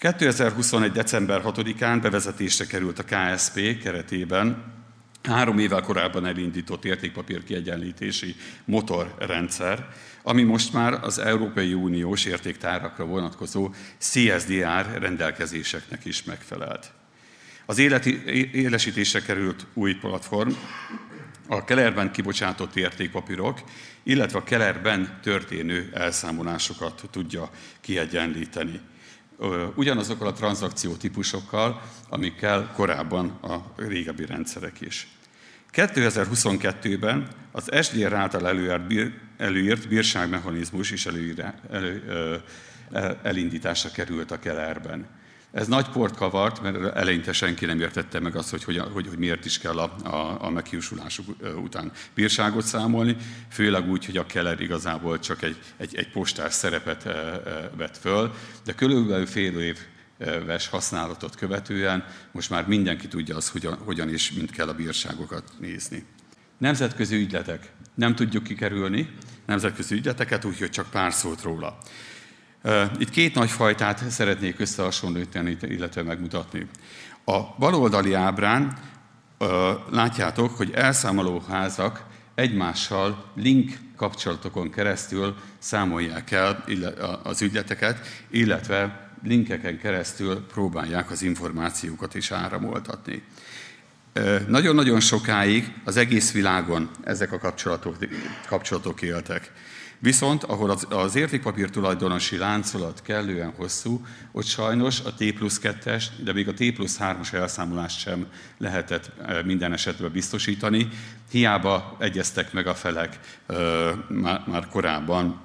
2021. 0.02 0.92
december 0.92 1.42
6-án 1.44 1.98
bevezetésre 2.02 2.66
került 2.66 2.98
a 2.98 3.04
KSP 3.04 3.78
keretében 3.82 4.72
három 5.22 5.58
évvel 5.58 5.80
korábban 5.80 6.26
elindított 6.26 6.84
értékpapír 6.84 7.44
kiegyenlítési 7.44 8.36
motorrendszer, 8.64 9.88
ami 10.22 10.42
most 10.42 10.72
már 10.72 10.92
az 10.92 11.18
Európai 11.18 11.74
Uniós 11.74 12.24
értéktárakra 12.24 13.04
vonatkozó 13.04 13.74
CSDR 13.98 14.98
rendelkezéseknek 14.98 16.04
is 16.04 16.24
megfelelt. 16.24 16.92
Az 17.66 17.78
életi, 17.78 18.22
élesítésre 18.52 19.20
került 19.20 19.66
új 19.74 19.94
platform, 19.94 20.50
a 21.48 21.64
Kellerben 21.64 22.12
kibocsátott 22.12 22.76
értékpapírok, 22.76 23.62
illetve 24.02 24.38
a 24.38 24.44
Kellerben 24.44 25.18
történő 25.22 25.90
elszámolásokat 25.94 27.02
tudja 27.10 27.50
kiegyenlíteni. 27.80 28.80
Ugyanazokkal 29.74 30.26
a 30.26 30.32
tranzakció 30.32 30.94
típusokkal, 30.94 31.82
amikkel 32.08 32.72
korábban 32.74 33.28
a 33.28 33.72
régebbi 33.76 34.26
rendszerek 34.26 34.80
is. 34.80 35.08
2022-ben 35.72 37.28
az 37.52 37.68
SDR 37.82 38.12
által 38.12 38.48
előírt, 38.48 38.86
bír, 38.86 39.12
előírt 39.36 39.88
bírságmechanizmus 39.88 40.90
is 40.90 41.06
előír, 41.06 41.52
elő, 41.70 42.42
elindításra 43.22 43.90
került 43.90 44.30
a 44.30 44.38
Kellerben. 44.38 45.06
Ez 45.52 45.66
nagy 45.66 45.88
port 45.88 46.16
kavart, 46.16 46.62
mert 46.62 46.96
eleinte 46.96 47.32
senki 47.32 47.64
nem 47.64 47.80
értette 47.80 48.20
meg 48.20 48.36
azt, 48.36 48.50
hogy, 48.50 48.64
hogy, 48.64 48.78
hogy, 48.78 49.08
hogy 49.08 49.18
miért 49.18 49.44
is 49.44 49.58
kell 49.58 49.78
a, 49.78 49.96
a, 50.04 50.44
a 50.44 50.50
meghiúsulásuk 50.50 51.26
után 51.62 51.92
bírságot 52.14 52.64
számolni, 52.64 53.16
főleg 53.50 53.88
úgy, 53.90 54.04
hogy 54.06 54.16
a 54.16 54.26
Keller 54.26 54.60
igazából 54.60 55.18
csak 55.18 55.42
egy, 55.42 55.56
egy, 55.76 55.96
egy 55.96 56.10
postás 56.10 56.52
szerepet 56.52 57.02
vett 57.76 57.96
föl, 57.96 58.34
de 58.64 58.72
körülbelül 58.72 59.26
fél 59.26 59.58
év 59.58 59.78
ves 60.46 60.68
használatot 60.68 61.36
követően 61.36 62.04
most 62.32 62.50
már 62.50 62.66
mindenki 62.66 63.08
tudja 63.08 63.36
azt, 63.36 63.48
hogyan, 63.48 63.78
hogyan 63.84 64.08
és 64.08 64.32
mint 64.32 64.50
kell 64.50 64.68
a 64.68 64.74
bírságokat 64.74 65.52
nézni. 65.60 66.04
Nemzetközi 66.58 67.16
ügyletek. 67.16 67.72
Nem 67.94 68.14
tudjuk 68.14 68.42
kikerülni 68.42 69.08
nemzetközi 69.46 69.94
ügyleteket, 69.94 70.44
úgyhogy 70.44 70.70
csak 70.70 70.90
pár 70.90 71.12
szót 71.12 71.42
róla. 71.42 71.78
Itt 72.98 73.10
két 73.10 73.34
nagy 73.34 73.50
fajtát 73.50 74.10
szeretnék 74.10 74.60
összehasonlítani, 74.60 75.56
illetve 75.60 76.02
megmutatni. 76.02 76.66
A 77.24 77.40
baloldali 77.58 78.14
ábrán 78.14 78.78
látjátok, 79.90 80.56
hogy 80.56 80.70
elszámolóházak 80.70 82.04
egymással 82.34 83.24
link 83.34 83.78
kapcsolatokon 83.96 84.70
keresztül 84.70 85.36
számolják 85.58 86.30
el 86.30 86.64
az 87.22 87.42
ügyleteket, 87.42 88.06
illetve 88.30 89.10
linkeken 89.22 89.78
keresztül 89.78 90.46
próbálják 90.46 91.10
az 91.10 91.22
információkat 91.22 92.14
is 92.14 92.30
áramoltatni. 92.30 93.22
Nagyon-nagyon 94.46 95.00
sokáig 95.00 95.72
az 95.84 95.96
egész 95.96 96.32
világon 96.32 96.90
ezek 97.04 97.32
a 97.32 97.38
kapcsolatok, 97.38 97.96
kapcsolatok 98.48 99.02
éltek. 99.02 99.52
Viszont, 100.02 100.44
ahol 100.44 100.70
az, 100.70 100.86
az 100.90 101.14
értékpapír 101.14 101.70
tulajdonosi 101.70 102.36
láncolat 102.36 103.02
kellően 103.02 103.52
hosszú, 103.56 104.06
ott 104.32 104.44
sajnos 104.44 105.00
a 105.00 105.14
T 105.14 105.32
plusz 105.32 105.60
2-es, 105.62 106.04
de 106.24 106.32
még 106.32 106.48
a 106.48 106.54
T 106.54 106.72
plusz 106.72 106.98
3-as 107.00 107.32
elszámolást 107.32 107.98
sem 107.98 108.26
lehetett 108.58 109.10
minden 109.44 109.72
esetben 109.72 110.12
biztosítani. 110.12 110.88
Hiába 111.30 111.96
egyeztek 111.98 112.52
meg 112.52 112.66
a 112.66 112.74
felek 112.74 113.18
már, 114.08 114.44
már 114.46 114.68
korábban 114.68 115.40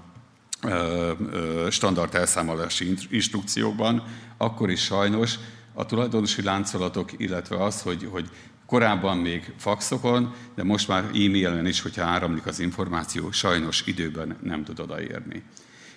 standard 1.70 2.16
elszámolási 2.16 2.96
instrukciókban, 3.10 4.04
akkor 4.38 4.70
is 4.70 4.84
sajnos 4.84 5.36
a 5.74 5.86
tulajdonosi 5.86 6.42
láncolatok, 6.42 7.12
illetve 7.18 7.64
az, 7.64 7.82
hogy, 7.82 8.08
hogy 8.12 8.30
Korábban 8.68 9.18
még 9.18 9.54
faxokon, 9.58 10.34
de 10.56 10.64
most 10.64 10.88
már 10.88 11.04
e-mailen 11.04 11.68
is, 11.68 11.82
hogyha 11.82 12.04
áramlik 12.04 12.46
az 12.46 12.60
információ, 12.60 13.32
sajnos 13.32 13.84
időben 13.86 14.38
nem 14.44 14.64
tud 14.64 14.80
odaérni. 14.80 15.44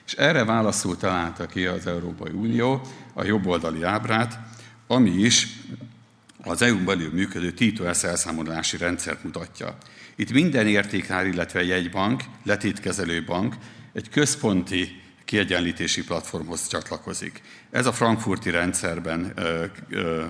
És 0.06 0.12
erre 0.12 0.44
válaszul 0.44 0.96
találta 0.96 1.46
ki 1.46 1.66
az 1.66 1.87
Európai 1.87 2.33
Unió 2.33 2.80
a 3.14 3.24
jobboldali 3.24 3.83
ábrát, 3.83 4.38
ami 4.87 5.11
is 5.11 5.46
az 6.42 6.62
EU-n 6.62 6.85
belül 6.85 7.12
működő 7.12 7.52
TTOS 7.52 8.04
elszámolási 8.04 8.76
rendszert 8.76 9.24
mutatja. 9.24 9.76
Itt 10.16 10.33
minden 10.33 10.66
értékár, 10.66 11.26
illetve 11.26 11.64
jegybank, 11.64 12.22
letétkezelő 12.42 13.24
bank 13.24 13.54
egy 13.92 14.09
központi 14.09 14.99
kiegyenlítési 15.30 16.04
platformhoz 16.04 16.66
csatlakozik. 16.66 17.40
Ez 17.70 17.86
a 17.86 17.92
frankfurti 17.92 18.50
rendszerben 18.50 19.32
ö, 19.34 19.64
ö, 19.88 20.24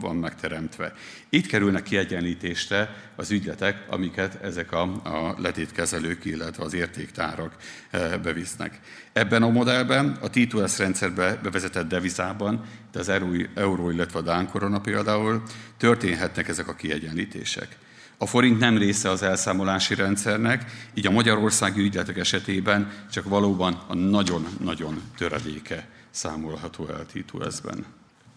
van 0.00 0.16
megteremtve. 0.16 0.92
Itt 1.28 1.46
kerülnek 1.46 1.82
kiegyenlítésre 1.82 2.96
az 3.16 3.30
ügyletek, 3.30 3.84
amiket 3.88 4.42
ezek 4.42 4.72
a, 4.72 4.82
a 4.82 5.34
letétkezelők, 5.38 6.24
illetve 6.24 6.64
az 6.64 6.74
értéktárak 6.74 7.56
ö, 7.90 8.18
bevisznek. 8.22 8.80
Ebben 9.12 9.42
a 9.42 9.48
modellben, 9.48 10.18
a 10.20 10.30
T2S 10.30 10.74
rendszerbe 10.78 11.38
bevezetett 11.42 11.88
devizában, 11.88 12.64
de 12.92 12.98
az 12.98 13.08
euró, 13.08 13.32
euró 13.54 13.90
illetve 13.90 14.18
a 14.18 14.22
Dán 14.22 14.48
korona 14.48 14.80
például, 14.80 15.42
történhetnek 15.76 16.48
ezek 16.48 16.68
a 16.68 16.74
kiegyenlítések. 16.74 17.76
A 18.18 18.26
forint 18.26 18.58
nem 18.58 18.78
része 18.78 19.10
az 19.10 19.22
elszámolási 19.22 19.94
rendszernek, 19.94 20.88
így 20.94 21.06
a 21.06 21.10
magyarországi 21.10 21.80
ügyletek 21.80 22.16
esetében 22.16 22.90
csak 23.10 23.28
valóban 23.28 23.82
a 23.86 23.94
nagyon-nagyon 23.94 25.02
töredéke 25.16 25.88
számolható 26.10 26.88
el 26.88 27.06
T2S-ben. 27.14 27.84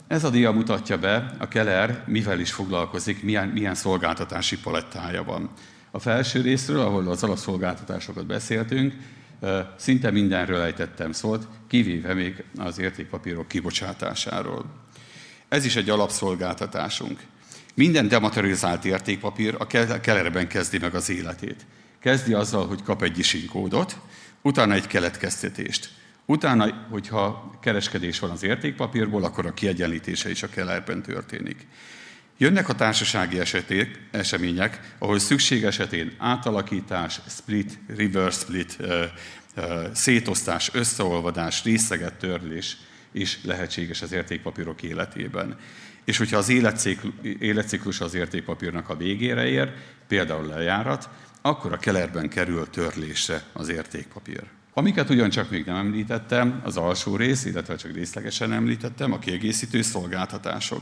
Ez 0.08 0.24
a 0.24 0.30
dia 0.30 0.52
mutatja 0.52 0.98
be, 0.98 1.36
a 1.38 1.48
Keller 1.48 2.04
mivel 2.06 2.40
is 2.40 2.52
foglalkozik, 2.52 3.24
milyen, 3.24 3.48
milyen 3.48 3.76
szolgáltatási 3.76 4.60
palettája 4.60 5.24
van. 5.24 5.50
A 5.92 6.00
felső 6.00 6.42
részről, 6.42 6.80
ahol 6.80 7.08
az 7.10 7.24
alapszolgáltatásokat 7.24 8.26
beszéltünk, 8.26 8.94
szinte 9.76 10.12
mindenről 10.12 10.62
ejtettem 10.62 11.12
szót, 11.12 11.48
kivéve 11.68 12.14
még 12.14 12.44
az 12.58 12.80
értékpapírok 12.80 13.48
kibocsátásáról. 13.48 14.66
Ez 15.48 15.66
is 15.66 15.76
egy 15.76 15.90
alapszolgáltatásunk. 15.90 17.20
Minden 17.78 18.08
dematerializált 18.08 18.86
értékpapír 18.86 19.56
a 19.60 19.68
kelerben 20.00 20.48
kezdi 20.48 20.78
meg 20.78 20.96
az 20.96 21.10
életét. 21.10 21.66
Kezdi 22.00 22.34
azzal, 22.34 22.68
hogy 22.68 22.84
kap 22.84 23.02
egy 23.04 23.20
isinkódot, 23.20 23.98
utána 24.42 24.74
egy 24.74 24.88
keletkeztetést. 24.88 25.90
Utána, 26.26 26.88
hogyha 26.90 27.58
kereskedés 27.62 28.20
van 28.20 28.30
az 28.30 28.44
értékpapírból, 28.44 29.24
akkor 29.24 29.46
a 29.46 29.54
kiegyenlítése 29.54 30.30
is 30.30 30.44
a 30.44 30.50
kellerben 30.50 31.02
történik. 31.02 31.68
Jönnek 32.38 32.70
a 32.70 32.76
társasági 32.76 33.40
eseték, 33.40 34.00
események, 34.12 34.96
ahol 34.98 35.20
szükség 35.20 35.64
esetén 35.64 36.16
átalakítás, 36.18 37.20
split, 37.28 37.80
reverse 37.98 38.40
split, 38.40 38.78
szétosztás, 39.94 40.70
összeolvadás, 40.74 41.64
részeget 41.64 42.14
törlés 42.14 42.78
is 43.12 43.40
lehetséges 43.44 44.02
az 44.02 44.12
értékpapírok 44.12 44.84
életében. 44.84 45.58
És 46.08 46.18
hogyha 46.18 46.38
az 46.38 46.50
életciklus 47.40 48.02
az 48.02 48.14
értékpapírnak 48.14 48.90
a 48.90 48.98
végére 48.98 49.48
ér, 49.48 49.74
például 50.08 50.46
lejárat, 50.46 51.10
akkor 51.42 51.74
a 51.74 51.78
kelerben 51.78 52.30
kerül 52.30 52.70
törlésre 52.70 53.44
az 53.54 53.70
értékpapír. 53.70 54.44
Amiket 54.74 55.10
ugyancsak 55.10 55.50
még 55.50 55.66
nem 55.66 55.76
említettem, 55.76 56.62
az 56.64 56.78
alsó 56.78 57.16
rész, 57.16 57.46
illetve 57.46 57.76
csak 57.76 57.94
részlegesen 57.94 58.54
említettem, 58.54 59.12
a 59.14 59.20
kiegészítő 59.20 59.82
szolgáltatások. 59.82 60.82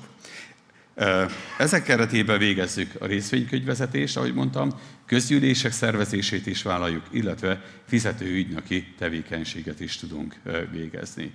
Ezek 1.57 1.83
keretében 1.83 2.37
végezzük 2.37 2.91
a 2.99 3.05
részvénykönyvvezetést, 3.05 4.17
ahogy 4.17 4.33
mondtam, 4.33 4.69
közgyűlések 5.05 5.71
szervezését 5.71 6.45
is 6.45 6.61
vállaljuk, 6.61 7.03
illetve 7.11 7.61
fizető 7.87 8.25
ügynöki 8.25 8.93
tevékenységet 8.97 9.79
is 9.79 9.97
tudunk 9.97 10.35
végezni. 10.71 11.33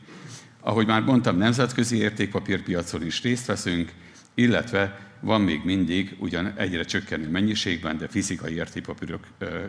Ahogy 0.61 0.87
már 0.87 1.03
mondtam, 1.03 1.37
nemzetközi 1.37 1.97
értékpapírpiacon 1.97 3.07
is 3.07 3.23
részt 3.23 3.47
veszünk, 3.47 3.93
illetve 4.35 4.99
van 5.21 5.41
még 5.41 5.61
mindig 5.65 6.17
ugyan 6.19 6.53
egyre 6.57 6.85
csökkenő 6.85 7.29
mennyiségben, 7.29 7.99
de 7.99 8.09
fizikai 8.09 8.55
értékpapírok 8.55 9.27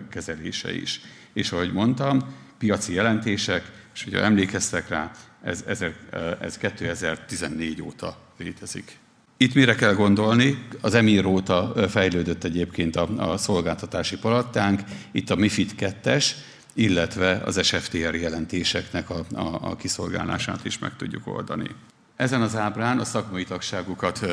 kezelése 0.09 0.75
is. 0.75 1.01
És 1.33 1.51
ahogy 1.51 1.73
mondtam, 1.73 2.21
piaci 2.57 2.93
jelentések, 2.93 3.71
és 3.93 4.03
hogyha 4.03 4.19
emlékeztek 4.19 4.89
rá, 4.89 5.11
ez, 5.43 5.63
ez 6.39 6.57
2014 6.57 7.81
óta 7.81 8.17
létezik. 8.37 8.97
Itt 9.37 9.53
mire 9.53 9.75
kell 9.75 9.93
gondolni? 9.93 10.65
Az 10.81 10.93
Emir 10.93 11.25
óta 11.25 11.73
fejlődött 11.89 12.43
egyébként 12.43 12.95
a, 12.95 13.31
a 13.31 13.37
szolgáltatási 13.37 14.17
palattánk, 14.17 14.81
itt 15.11 15.29
a 15.29 15.35
MIFID 15.35 15.71
2-es, 15.79 16.31
illetve 16.73 17.41
az 17.45 17.63
SFTR 17.63 18.15
jelentéseknek 18.15 19.09
a, 19.09 19.23
a, 19.33 19.59
a 19.61 19.75
kiszolgálását 19.75 20.65
is 20.65 20.79
meg 20.79 20.95
tudjuk 20.95 21.27
oldani. 21.27 21.69
Ezen 22.15 22.41
az 22.41 22.55
ábrán 22.55 22.99
a 22.99 23.05
szakmai 23.05 23.43
tagságukat 23.43 24.25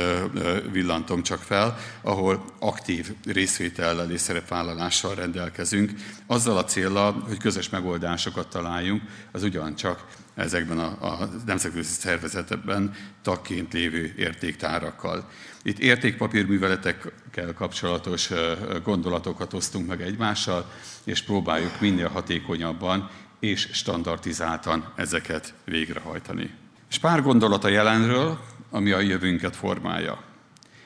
villantom 0.73 1.23
csak 1.23 1.39
fel, 1.39 1.77
ahol 2.03 2.45
aktív 2.59 3.15
részvétellel 3.25 4.11
és 4.11 4.21
szerepvállalással 4.21 5.15
rendelkezünk, 5.15 5.93
azzal 6.27 6.57
a 6.57 6.65
célral, 6.65 7.25
hogy 7.27 7.37
közös 7.37 7.69
megoldásokat 7.69 8.49
találjunk, 8.49 9.03
az 9.33 9.43
ugyancsak 9.43 10.05
ezekben 10.39 10.79
a, 10.79 10.97
a 11.01 11.29
nemzetközi 11.47 11.93
szervezetekben 11.93 12.95
tagként 13.23 13.73
lévő 13.73 14.15
értéktárakkal. 14.17 15.31
Itt 15.63 15.79
értékpapírműveletekkel 15.79 17.55
kapcsolatos 17.55 18.31
gondolatokat 18.85 19.53
osztunk 19.53 19.87
meg 19.87 20.03
egymással, 20.03 20.71
és 21.05 21.23
próbáljuk 21.23 21.81
minél 21.81 22.09
hatékonyabban 22.09 23.11
és 23.41 23.69
standardizáltan 23.73 24.93
ezeket 24.97 25.55
végrehajtani. 25.65 26.51
És 26.91 26.99
pár 26.99 27.23
gondolat 27.23 27.65
a 27.65 27.69
jelenről, 27.69 28.41
ami 28.71 28.91
a 28.91 29.01
jövőnket 29.01 29.57
formálja. 29.57 30.25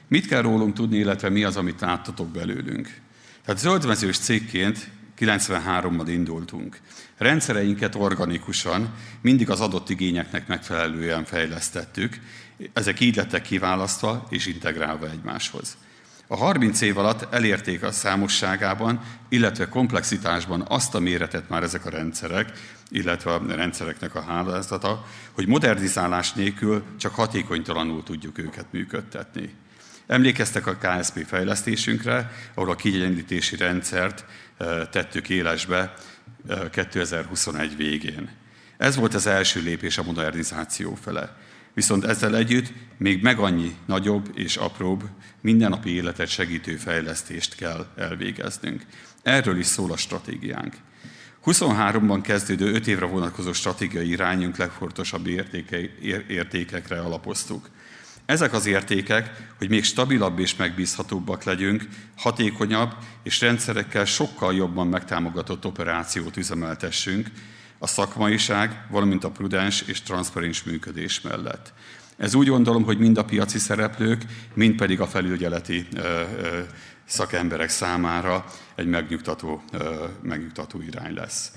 Mit 0.09 0.27
kell 0.27 0.43
rólunk 0.43 0.75
tudni, 0.75 0.97
illetve 0.97 1.29
mi 1.29 1.45
az, 1.45 1.57
amit 1.57 1.81
láttatok 1.81 2.29
belőlünk? 2.29 3.01
Tehát 3.45 3.61
zöldmezős 3.61 4.19
cégként 4.19 4.88
93-ban 5.23 6.07
indultunk. 6.07 6.79
Rendszereinket 7.19 7.95
organikusan, 7.95 8.95
mindig 9.21 9.51
az 9.51 9.61
adott 9.61 9.91
igényeknek 9.91 10.47
megfelelően 10.47 11.25
fejlesztettük, 11.25 12.19
ezek 12.73 13.01
így 13.01 13.17
lettek 13.17 13.43
kiválasztva 13.43 14.27
és 14.31 14.47
integrálva 14.47 15.11
egymáshoz. 15.11 15.77
A 16.27 16.37
30 16.37 16.81
év 16.81 16.99
alatt 16.99 17.33
elérték 17.35 17.83
a 17.83 17.93
számosságában, 17.93 19.01
illetve 19.29 19.69
komplexitásban 19.69 20.65
azt 20.69 20.95
a 20.95 21.01
méretet 21.01 21.49
már 21.49 21.63
ezek 21.63 21.87
a 21.87 21.91
rendszerek, 21.91 22.53
illetve 22.89 23.33
a 23.33 23.43
rendszereknek 23.49 24.15
a 24.15 24.23
hálózata, 24.23 25.05
hogy 25.33 25.47
modernizálás 25.47 26.33
nélkül 26.33 26.83
csak 26.99 27.15
hatékonytalanul 27.15 28.03
tudjuk 28.03 28.39
őket 28.39 28.67
működtetni. 28.71 29.55
Emlékeztek 30.07 30.67
a 30.67 30.77
KSP 30.77 31.27
fejlesztésünkre, 31.27 32.33
ahol 32.55 32.71
a 32.71 32.77
kiegyenlítési 32.77 33.57
rendszert 33.57 34.25
tettük 34.91 35.29
élesbe 35.29 35.95
2021 36.71 37.71
eh, 37.71 37.77
végén. 37.77 38.31
Ez 38.77 38.97
volt 38.97 39.15
az 39.15 39.27
első 39.27 39.61
lépés 39.61 39.99
a 39.99 40.03
modernizáció 40.03 40.95
fele. 40.95 41.37
Viszont 41.75 42.05
ezzel 42.05 42.37
együtt 42.37 42.73
még 42.97 43.23
meg 43.23 43.38
annyi 43.38 43.77
nagyobb 43.87 44.31
és 44.35 44.57
apróbb 44.57 45.03
mindennapi 45.40 45.90
életet 45.90 46.29
segítő 46.29 46.77
fejlesztést 46.77 47.55
kell 47.55 47.87
elvégeznünk. 47.96 48.87
Erről 49.23 49.59
is 49.59 49.67
szól 49.67 49.92
a 49.92 49.96
stratégiánk. 49.96 50.75
23-ban 51.44 52.21
kezdődő 52.23 52.73
5 52.73 52.87
évre 52.87 53.07
vonatkozó 53.07 53.53
stratégiai 53.53 54.09
irányunk 54.09 54.57
legfontosabb 54.57 55.27
értéke, 55.27 55.79
értékekre 56.29 57.00
alapoztuk. 57.00 57.71
Ezek 58.33 58.53
az 58.53 58.67
értékek, 58.67 59.53
hogy 59.59 59.69
még 59.69 59.85
stabilabb 59.85 60.39
és 60.39 60.57
megbízhatóbbak 60.57 61.45
legyünk, 61.45 61.89
hatékonyabb 62.17 62.95
és 63.23 63.41
rendszerekkel 63.41 64.05
sokkal 64.05 64.55
jobban 64.55 64.87
megtámogatott 64.87 65.67
operációt 65.67 66.37
üzemeltessünk, 66.37 67.31
a 67.79 67.87
szakmaiság, 67.87 68.87
valamint 68.91 69.25
a 69.25 69.31
prudens 69.31 69.81
és 69.81 70.03
transzparens 70.03 70.63
működés 70.63 71.21
mellett. 71.21 71.73
Ez 72.17 72.35
úgy 72.35 72.49
gondolom, 72.49 72.83
hogy 72.83 72.99
mind 72.99 73.19
a 73.19 73.25
piaci 73.25 73.59
szereplők, 73.59 74.25
mind 74.55 74.75
pedig 74.75 75.01
a 75.01 75.07
felügyeleti 75.07 75.87
szakemberek 77.05 77.69
számára 77.69 78.45
egy 78.75 78.87
megnyugtató, 78.87 79.63
megnyugtató 80.23 80.81
irány 80.81 81.15
lesz. 81.15 81.53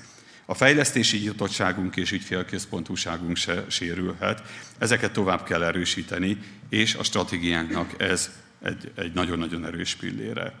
A 0.48 0.54
fejlesztési 0.54 1.18
nyitottságunk 1.18 1.96
és 1.96 2.12
ügyfélközpontúságunk 2.12 3.36
se 3.36 3.64
sérülhet, 3.68 4.42
ezeket 4.78 5.12
tovább 5.12 5.44
kell 5.44 5.62
erősíteni, 5.62 6.38
és 6.68 6.94
a 6.94 7.02
stratégiánknak 7.02 8.02
ez 8.02 8.30
egy, 8.62 8.92
egy 8.96 9.12
nagyon-nagyon 9.12 9.66
erős 9.66 9.94
pillére. 9.94 10.52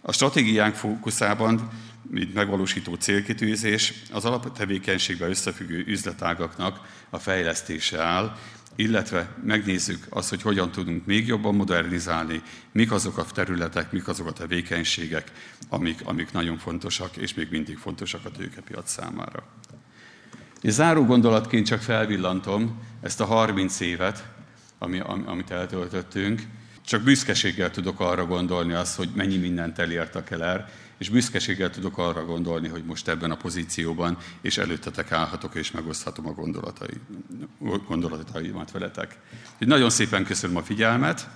A 0.00 0.12
stratégiánk 0.12 0.74
fókuszában, 0.74 1.70
mint 2.10 2.34
megvalósító 2.34 2.94
célkitűzés, 2.94 3.92
az 4.12 4.24
alaptevékenységben 4.24 5.30
összefüggő 5.30 5.84
üzletágaknak 5.86 6.80
a 7.10 7.18
fejlesztése 7.18 8.02
áll, 8.02 8.36
illetve 8.76 9.34
megnézzük 9.44 10.06
azt, 10.08 10.28
hogy 10.28 10.42
hogyan 10.42 10.70
tudunk 10.70 11.06
még 11.06 11.26
jobban 11.26 11.54
modernizálni, 11.54 12.42
mik 12.72 12.92
azok 12.92 13.18
a 13.18 13.24
területek, 13.24 13.92
mik 13.92 14.08
azok 14.08 14.26
a 14.26 14.32
tevékenységek, 14.32 15.32
amik, 15.68 16.00
amik 16.04 16.32
nagyon 16.32 16.58
fontosak, 16.58 17.16
és 17.16 17.34
még 17.34 17.48
mindig 17.50 17.78
fontosak 17.78 18.24
a 18.24 18.30
tőkepiac 18.30 18.90
számára. 18.90 19.42
És 20.60 20.72
záró 20.72 21.04
gondolatként 21.04 21.66
csak 21.66 21.80
felvillantom 21.80 22.82
ezt 23.00 23.20
a 23.20 23.24
30 23.24 23.80
évet, 23.80 24.28
ami, 24.78 25.00
amit 25.24 25.50
eltöltöttünk, 25.50 26.42
csak 26.86 27.02
büszkeséggel 27.02 27.70
tudok 27.70 28.00
arra 28.00 28.26
gondolni 28.26 28.72
azt, 28.72 28.96
hogy 28.96 29.08
mennyi 29.14 29.36
mindent 29.36 29.78
elért 29.78 30.14
a 30.14 30.24
Keller, 30.24 30.68
és 31.02 31.08
büszkeséggel 31.08 31.70
tudok 31.70 31.98
arra 31.98 32.24
gondolni, 32.24 32.68
hogy 32.68 32.84
most 32.84 33.08
ebben 33.08 33.30
a 33.30 33.36
pozícióban, 33.36 34.18
és 34.40 34.58
előttetek 34.58 35.12
állhatok, 35.12 35.54
és 35.54 35.70
megoszthatom 35.70 36.26
a 36.26 36.32
gondolatai, 36.32 37.00
gondolataimat 37.88 38.70
veletek. 38.70 39.18
Úgy 39.60 39.68
nagyon 39.68 39.90
szépen 39.90 40.24
köszönöm 40.24 40.56
a 40.56 40.62
figyelmet, 40.62 41.28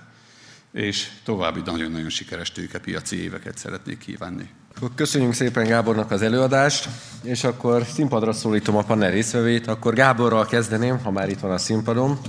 és 0.71 1.07
további 1.23 1.61
nagyon-nagyon 1.65 2.09
sikeres 2.09 2.51
tőkepiaci 2.51 3.21
éveket 3.21 3.57
szeretnék 3.57 3.97
kívánni. 3.97 4.49
Köszönjük 4.95 5.33
szépen 5.33 5.67
Gábornak 5.67 6.11
az 6.11 6.21
előadást, 6.21 6.89
és 7.23 7.43
akkor 7.43 7.83
színpadra 7.83 8.33
szólítom 8.33 8.75
a 8.75 8.83
panel 8.83 9.11
részvevét. 9.11 9.67
Akkor 9.67 9.93
Gáborral 9.93 10.45
kezdeném, 10.45 10.99
ha 10.99 11.11
már 11.11 11.29
itt 11.29 11.39
van 11.39 11.51
a 11.51 11.57
színpadon. 11.57 12.19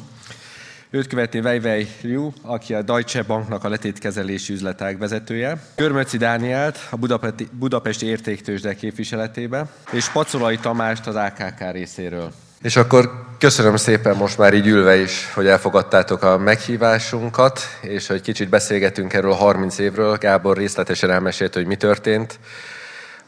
Őt 0.91 1.07
követi 1.07 1.39
Weiwei 1.39 1.89
Liu, 2.01 2.31
aki 2.43 2.75
a 2.75 2.83
Deutsche 2.83 3.23
Banknak 3.23 3.65
a 3.65 3.69
letétkezelési 3.69 4.53
üzletág 4.53 4.99
vezetője, 4.99 5.63
Körmöci 5.75 6.17
Dánielt 6.17 6.79
a 6.91 6.97
Budapesti, 6.97 7.49
Budapesti 7.53 8.07
Értéktősde 8.07 8.75
képviseletébe, 8.75 9.67
és 9.91 10.09
Pacolai 10.09 10.57
Tamást 10.57 11.07
az 11.07 11.15
AKK 11.15 11.73
részéről. 11.73 12.33
És 12.63 12.77
akkor 12.77 13.25
köszönöm 13.39 13.77
szépen 13.77 14.17
most 14.17 14.39
már 14.39 14.55
így 14.55 14.67
ülve 14.67 14.97
is, 14.97 15.33
hogy 15.35 15.47
elfogadtátok 15.47 16.23
a 16.23 16.39
meghívásunkat, 16.39 17.61
és 17.81 18.07
hogy 18.07 18.21
kicsit 18.21 18.49
beszélgetünk 18.49 19.13
erről 19.13 19.33
a 19.33 19.35
30 19.35 19.79
évről. 19.79 20.17
Gábor 20.17 20.57
részletesen 20.57 21.11
elmesélt, 21.11 21.55
hogy 21.55 21.67
mi 21.67 21.77
történt 21.77 22.39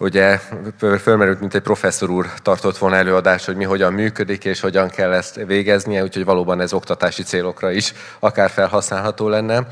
ugye 0.00 0.40
fölmerült, 0.98 1.40
mint 1.40 1.54
egy 1.54 1.60
professzor 1.60 2.10
úr 2.10 2.32
tartott 2.42 2.78
volna 2.78 2.96
előadást, 2.96 3.44
hogy 3.44 3.56
mi 3.56 3.64
hogyan 3.64 3.92
működik, 3.92 4.44
és 4.44 4.60
hogyan 4.60 4.88
kell 4.88 5.12
ezt 5.12 5.34
végeznie, 5.34 6.02
úgyhogy 6.02 6.24
valóban 6.24 6.60
ez 6.60 6.72
oktatási 6.72 7.22
célokra 7.22 7.70
is 7.70 7.92
akár 8.18 8.50
felhasználható 8.50 9.28
lenne. 9.28 9.66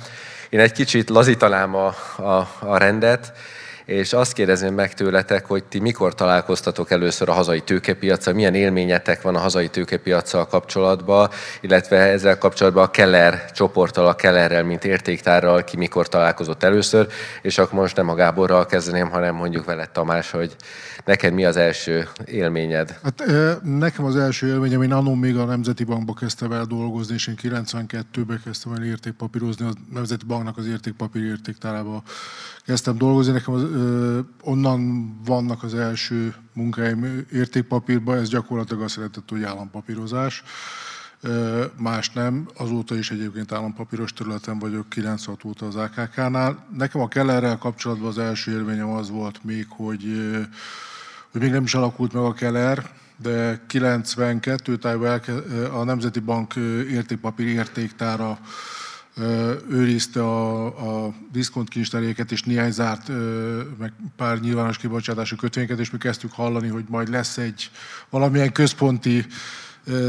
Én 0.49 0.61
egy 0.61 0.73
kicsit 0.73 1.09
lazítanám 1.09 1.75
a, 1.75 1.95
a, 2.17 2.49
a 2.59 2.77
rendet, 2.77 3.33
és 3.89 4.13
azt 4.13 4.33
kérdezném 4.33 4.75
meg 4.75 4.95
tőletek, 4.95 5.47
hogy 5.47 5.65
ti 5.65 5.79
mikor 5.79 6.15
találkoztatok 6.15 6.91
először 6.91 7.29
a 7.29 7.33
hazai 7.33 7.61
tőkepiacsal, 7.61 8.35
milyen 8.35 8.55
élményetek 8.55 9.23
van 9.23 9.35
a 9.35 9.39
hazai 9.39 9.69
tőkepiacsal 9.69 10.47
kapcsolatban, 10.47 11.29
illetve 11.61 11.97
ezzel 11.97 12.39
kapcsolatban 12.39 12.85
a 12.85 12.91
Keller 12.91 13.51
csoporttal, 13.53 14.07
a 14.07 14.15
Kellerrel, 14.15 14.65
mint 14.65 14.85
értéktárral, 14.85 15.65
ki 15.65 15.77
mikor 15.77 16.09
találkozott 16.09 16.63
először, 16.63 17.07
és 17.43 17.59
akkor 17.59 17.79
most 17.79 17.97
nem 17.97 18.09
a 18.09 18.15
Gáborral 18.15 18.67
kezdeném, 18.67 19.11
hanem 19.11 19.35
mondjuk 19.35 19.65
veled 19.65 19.91
Tamás, 19.91 20.31
hogy 20.31 20.57
neked 21.05 21.33
mi 21.33 21.45
az 21.45 21.57
első 21.57 22.09
élményed? 22.25 22.99
Hát 23.03 23.25
nekem 23.63 24.05
az 24.05 24.17
első 24.17 24.47
élményem, 24.47 24.83
én 24.83 24.93
annól 24.93 25.17
még 25.17 25.37
a 25.37 25.45
Nemzeti 25.45 25.85
Bankba 25.85 26.13
kezdtem 26.13 26.53
el 26.53 26.65
dolgozni, 26.65 27.15
és 27.15 27.27
én 27.27 27.39
92-ben 27.43 28.41
kezdtem 28.45 28.73
el 28.73 28.85
értékpapírozni, 28.85 29.67
a 29.67 29.73
Nemzeti 29.93 30.25
Banknak 30.25 30.57
az 30.57 30.67
értékpapír 30.67 31.23
értéktárába 31.23 32.03
kezdtem 32.69 32.99
dolgozni. 32.99 33.33
Nekem 33.33 33.55
az, 33.55 33.63
ö, 33.63 34.19
onnan 34.43 35.13
vannak 35.25 35.63
az 35.63 35.75
első 35.75 36.35
munkáim 36.53 37.27
értékpapírban, 37.33 38.19
ez 38.19 38.29
gyakorlatilag 38.29 38.83
azt 38.83 38.97
jelentett, 38.97 39.29
hogy 39.29 39.43
állampapírozás. 39.43 40.43
Ö, 41.21 41.65
más 41.79 42.11
nem, 42.11 42.49
azóta 42.57 42.97
is 42.97 43.11
egyébként 43.11 43.53
állampapíros 43.53 44.13
területen 44.13 44.59
vagyok, 44.59 44.89
96 44.89 45.45
óta 45.45 45.67
az 45.67 45.77
AKK-nál. 45.77 46.67
Nekem 46.77 47.01
a 47.01 47.09
Kellerrel 47.09 47.59
kapcsolatban 47.59 48.09
az 48.09 48.19
első 48.19 48.53
élményem 48.53 48.91
az 48.91 49.11
volt 49.11 49.45
még, 49.45 49.67
hogy, 49.69 50.05
hogy 51.31 51.41
még 51.41 51.51
nem 51.51 51.63
is 51.63 51.75
alakult 51.75 52.13
meg 52.13 52.23
a 52.23 52.33
Keller, 52.33 52.91
de 53.17 53.65
92 53.67 54.77
tájban 54.77 55.21
a 55.73 55.85
Nemzeti 55.85 56.21
Bank 56.21 56.55
értékpapír 56.91 57.47
értéktára 57.47 58.39
őrizte 59.71 60.23
a, 60.23 60.67
a 61.07 61.15
diszkontkincsteréket, 61.33 62.33
és 62.33 62.43
néhány 62.43 62.71
zárt, 62.71 63.09
meg 63.79 63.93
pár 64.17 64.41
nyilvános 64.41 64.79
kibocsátású 64.79 65.37
kötvényeket, 65.37 65.79
és 65.79 65.91
mi 65.91 65.99
kezdtük 65.99 66.33
hallani, 66.33 66.69
hogy 66.69 66.85
majd 66.89 67.09
lesz 67.09 67.39
egy 67.39 67.71
valamilyen 68.11 68.53
központi 68.53 69.27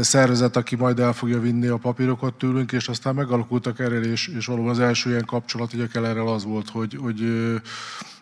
szervezet, 0.00 0.56
aki 0.56 0.76
majd 0.76 0.98
el 0.98 1.12
fogja 1.12 1.40
vinni 1.40 1.66
a 1.66 1.76
papírokat 1.76 2.34
tőlünk, 2.34 2.72
és 2.72 2.88
aztán 2.88 3.14
megalakultak 3.14 3.78
erről, 3.78 4.04
és, 4.04 4.28
és 4.28 4.46
valóban 4.46 4.70
az 4.70 4.78
első 4.78 5.10
ilyen 5.10 5.24
kapcsolat 5.24 5.72
ugye 5.72 5.86
Kellerrel 5.86 6.28
az 6.28 6.44
volt, 6.44 6.68
hogy, 6.68 6.96
hogy 7.00 7.50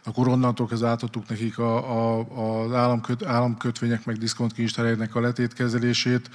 akkor 0.04 0.28
onnantól 0.28 0.66
kezdve 0.66 0.88
átadtuk 0.88 1.28
nekik 1.28 1.58
a, 1.58 1.76
a, 1.76 2.64
az 2.64 2.72
államköt, 2.72 3.24
államkötvények 3.24 4.04
meg 4.04 4.16
diszkontkincsterének 4.16 5.14
a 5.14 5.20
letétkezelését, 5.20 6.30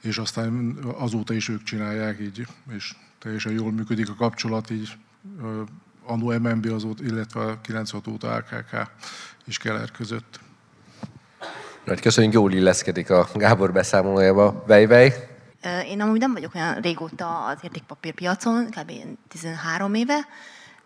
és 0.00 0.18
aztán 0.18 0.78
azóta 0.98 1.34
is 1.34 1.48
ők 1.48 1.62
csinálják 1.62 2.20
így, 2.20 2.46
és 2.76 2.94
teljesen 3.22 3.52
jól 3.52 3.72
működik 3.72 4.08
a 4.08 4.14
kapcsolat, 4.14 4.70
így 4.70 4.88
annó 6.04 6.38
MNB 6.38 6.66
azóta, 6.66 7.04
illetve 7.04 7.40
a 7.40 7.60
96 7.60 8.06
óta 8.06 8.32
AKK 8.32 8.90
és 9.44 9.58
Keller 9.58 9.90
között. 9.90 10.40
Nagy 11.84 12.00
köszönjük, 12.00 12.32
jól 12.32 12.52
illeszkedik 12.52 13.10
a 13.10 13.28
Gábor 13.34 13.72
beszámolójába. 13.72 14.64
Vej, 14.66 14.86
Én 15.86 16.00
amúgy 16.00 16.18
nem 16.18 16.32
vagyok 16.32 16.54
olyan 16.54 16.80
régóta 16.80 17.44
az 17.44 17.58
értékpapírpiacon, 17.62 18.66
kb. 18.70 18.92
13 19.28 19.94
éve, 19.94 20.18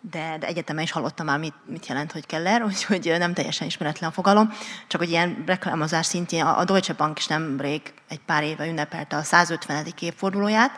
de, 0.01 0.37
de 0.39 0.47
egyetemen 0.47 0.83
is 0.83 0.91
hallottam 0.91 1.25
már, 1.25 1.39
mit, 1.39 1.53
mit 1.65 1.87
jelent, 1.87 2.11
hogy 2.11 2.25
Keller, 2.25 2.63
úgyhogy 2.63 3.15
nem 3.17 3.33
teljesen 3.33 3.67
ismeretlen 3.67 4.11
fogalom. 4.11 4.51
Csak 4.87 5.01
hogy 5.01 5.09
ilyen 5.09 5.43
reklámozás 5.45 6.05
szintjén 6.05 6.45
a 6.45 6.63
Deutsche 6.63 6.93
Bank 6.93 7.17
is 7.17 7.27
nemrég 7.27 7.81
egy 8.07 8.19
pár 8.25 8.43
éve 8.43 8.67
ünnepelte 8.67 9.15
a 9.15 9.23
150. 9.23 9.85
évfordulóját, 9.99 10.71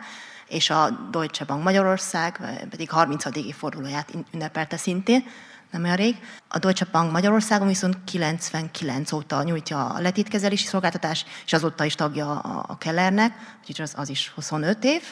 és 0.50 0.70
a 0.70 0.90
Deutsche 1.10 1.44
Bank 1.44 1.62
Magyarország 1.62 2.40
pedig 2.70 2.90
30. 2.90 3.24
évfordulóját 3.36 4.12
ünnepelte 4.32 4.76
szintén, 4.76 5.24
nem 5.70 5.82
olyan 5.82 5.96
rég. 5.96 6.16
A 6.48 6.58
Deutsche 6.58 6.86
Bank 6.92 7.12
Magyarországon 7.12 7.66
viszont 7.66 7.98
99 8.04 9.12
óta 9.12 9.42
nyújtja 9.42 9.86
a 9.86 10.00
letétkezelési 10.00 10.66
szolgáltatás, 10.66 11.24
és 11.44 11.52
azóta 11.52 11.84
is 11.84 11.94
tagja 11.94 12.38
a 12.40 12.78
Kellernek, 12.78 13.32
úgyhogy 13.60 13.80
az, 13.80 13.92
az 13.96 14.08
is 14.08 14.28
25 14.34 14.84
év, 14.84 15.02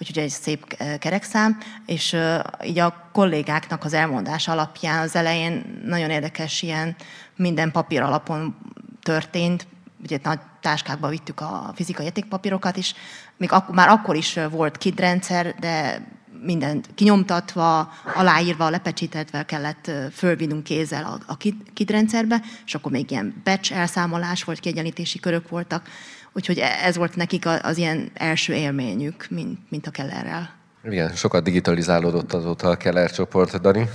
úgyhogy 0.00 0.18
egy 0.18 0.30
szép 0.30 0.76
kerekszám, 0.98 1.58
és 1.86 2.16
így 2.64 2.78
a 2.78 3.10
kollégáknak 3.12 3.84
az 3.84 3.92
elmondása 3.92 4.52
alapján 4.52 5.02
az 5.02 5.16
elején 5.16 5.80
nagyon 5.84 6.10
érdekes 6.10 6.62
ilyen 6.62 6.96
minden 7.36 7.70
papír 7.70 8.02
alapon 8.02 8.56
történt, 9.02 9.66
ugye 10.02 10.18
nagy 10.22 10.38
táskákba 10.60 11.08
vittük 11.08 11.40
a 11.40 11.72
fizikai 11.74 12.04
értékpapírokat 12.04 12.76
is, 12.76 12.94
még 13.36 13.52
ak- 13.52 13.72
már 13.72 13.88
akkor 13.88 14.16
is 14.16 14.38
volt 14.50 14.78
KID 14.78 15.00
rendszer, 15.00 15.54
de 15.60 16.06
mindent 16.42 16.88
kinyomtatva, 16.94 17.92
aláírva, 18.14 18.68
lepecsételtve 18.68 19.44
kellett 19.44 19.90
fölvinnünk 20.12 20.64
kézzel 20.64 21.04
a, 21.04 21.18
a 21.26 21.36
KID 21.74 21.90
rendszerbe, 21.90 22.42
és 22.66 22.74
akkor 22.74 22.92
még 22.92 23.10
ilyen 23.10 23.34
batch 23.44 23.72
elszámolás 23.72 24.44
volt, 24.44 24.60
kiegyenlítési 24.60 25.18
körök 25.18 25.48
voltak, 25.48 25.88
úgyhogy 26.32 26.58
e-, 26.58 26.78
ez 26.82 26.96
volt 26.96 27.16
nekik 27.16 27.46
az 27.62 27.76
ilyen 27.76 28.10
első 28.14 28.52
élményük, 28.54 29.26
mint, 29.30 29.58
mint 29.68 29.86
a 29.86 29.90
Kellerrel. 29.90 30.56
Igen, 30.84 31.14
sokat 31.14 31.44
digitalizálódott 31.44 32.32
azóta 32.32 32.68
a 32.68 32.76
Keller 32.76 33.10
csoport, 33.10 33.60
Dani. 33.60 33.88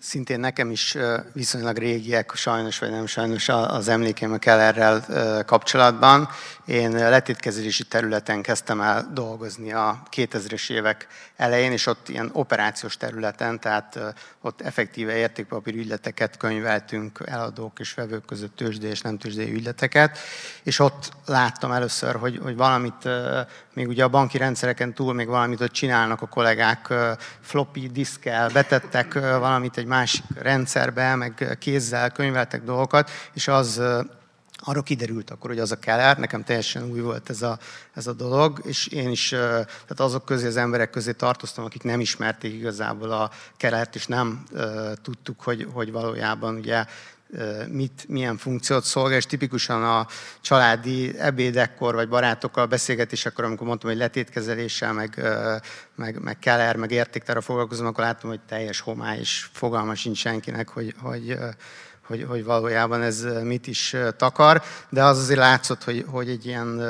Szintén 0.00 0.40
nekem 0.40 0.70
is 0.70 0.96
viszonylag 1.32 1.76
régiek, 1.76 2.32
sajnos 2.34 2.78
vagy 2.78 2.90
nem 2.90 3.06
sajnos 3.06 3.48
az 3.48 3.88
emlékeim 3.88 4.32
a 4.32 4.38
Kellerrel 4.38 5.44
kapcsolatban. 5.44 6.28
Én 6.70 6.90
letétkezelési 6.90 7.84
területen 7.84 8.42
kezdtem 8.42 8.80
el 8.80 9.10
dolgozni 9.12 9.72
a 9.72 10.02
2000-es 10.16 10.70
évek 10.70 11.06
elején, 11.36 11.72
és 11.72 11.86
ott 11.86 12.08
ilyen 12.08 12.30
operációs 12.32 12.96
területen, 12.96 13.60
tehát 13.60 13.98
ott 14.40 14.60
effektíve 14.60 15.16
értékpapír 15.16 15.74
ügyleteket 15.74 16.36
könyveltünk, 16.36 17.22
eladók 17.24 17.78
és 17.78 17.94
vevők 17.94 18.24
között 18.24 18.56
tőzsdé 18.56 18.88
és 18.88 19.00
nem 19.00 19.18
tőzsdé 19.18 19.50
ügyleteket, 19.50 20.18
és 20.62 20.78
ott 20.78 21.12
láttam 21.26 21.72
először, 21.72 22.14
hogy, 22.14 22.38
hogy 22.42 22.56
valamit, 22.56 23.08
még 23.74 23.88
ugye 23.88 24.04
a 24.04 24.08
banki 24.08 24.38
rendszereken 24.38 24.94
túl 24.94 25.14
még 25.14 25.26
valamit 25.26 25.60
ott 25.60 25.72
csinálnak 25.72 26.22
a 26.22 26.26
kollégák, 26.26 26.94
floppy 27.40 27.88
diszkel, 27.88 28.48
betettek 28.48 29.14
valamit 29.14 29.76
egy 29.76 29.86
másik 29.86 30.24
rendszerbe, 30.34 31.14
meg 31.14 31.56
kézzel 31.60 32.10
könyveltek 32.10 32.62
dolgokat, 32.62 33.10
és 33.34 33.48
az 33.48 33.82
arra 34.60 34.82
kiderült 34.82 35.30
akkor, 35.30 35.50
hogy 35.50 35.58
az 35.58 35.72
a 35.72 35.78
Keller, 35.78 36.18
nekem 36.18 36.44
teljesen 36.44 36.90
új 36.90 37.00
volt 37.00 37.30
ez 37.30 37.42
a, 37.42 37.58
ez 37.94 38.06
a 38.06 38.12
dolog, 38.12 38.60
és 38.64 38.86
én 38.86 39.10
is 39.10 39.28
tehát 39.28 40.00
azok 40.00 40.24
közé, 40.24 40.46
az 40.46 40.56
emberek 40.56 40.90
közé 40.90 41.12
tartoztam, 41.12 41.64
akik 41.64 41.82
nem 41.82 42.00
ismerték 42.00 42.54
igazából 42.54 43.10
a 43.10 43.30
Kellert, 43.56 43.94
és 43.94 44.06
nem 44.06 44.44
uh, 44.52 44.92
tudtuk, 45.02 45.42
hogy, 45.42 45.66
hogy 45.72 45.92
valójában 45.92 46.54
ugye 46.54 46.84
mit, 47.68 48.04
milyen 48.08 48.36
funkciót 48.36 48.84
szolgál, 48.84 49.18
és 49.18 49.26
tipikusan 49.26 49.84
a 49.84 50.06
családi 50.40 51.18
ebédekkor, 51.18 51.94
vagy 51.94 52.08
barátokkal 52.08 52.66
beszélgetésekor, 52.66 53.44
amikor 53.44 53.66
mondtam, 53.66 53.90
hogy 53.90 53.98
letétkezeléssel, 53.98 54.92
meg, 54.92 55.22
meg, 55.94 56.22
meg 56.22 56.38
Keller, 56.38 56.76
meg 56.76 56.90
értéktára 56.90 57.40
foglalkozom, 57.40 57.86
akkor 57.86 58.04
láttam, 58.04 58.30
hogy 58.30 58.40
teljes 58.40 58.80
homály, 58.80 59.18
és 59.18 59.48
fogalma 59.52 59.94
sincs 59.94 60.18
senkinek, 60.18 60.68
hogy, 60.68 60.94
hogy 61.00 61.38
hogy, 62.10 62.26
hogy 62.28 62.44
valójában 62.44 63.02
ez 63.02 63.26
mit 63.42 63.66
is 63.66 63.96
takar, 64.16 64.62
de 64.88 65.04
az 65.04 65.18
azért 65.18 65.38
látszott, 65.38 65.84
hogy, 65.84 66.04
hogy 66.08 66.28
egy 66.28 66.46
ilyen 66.46 66.82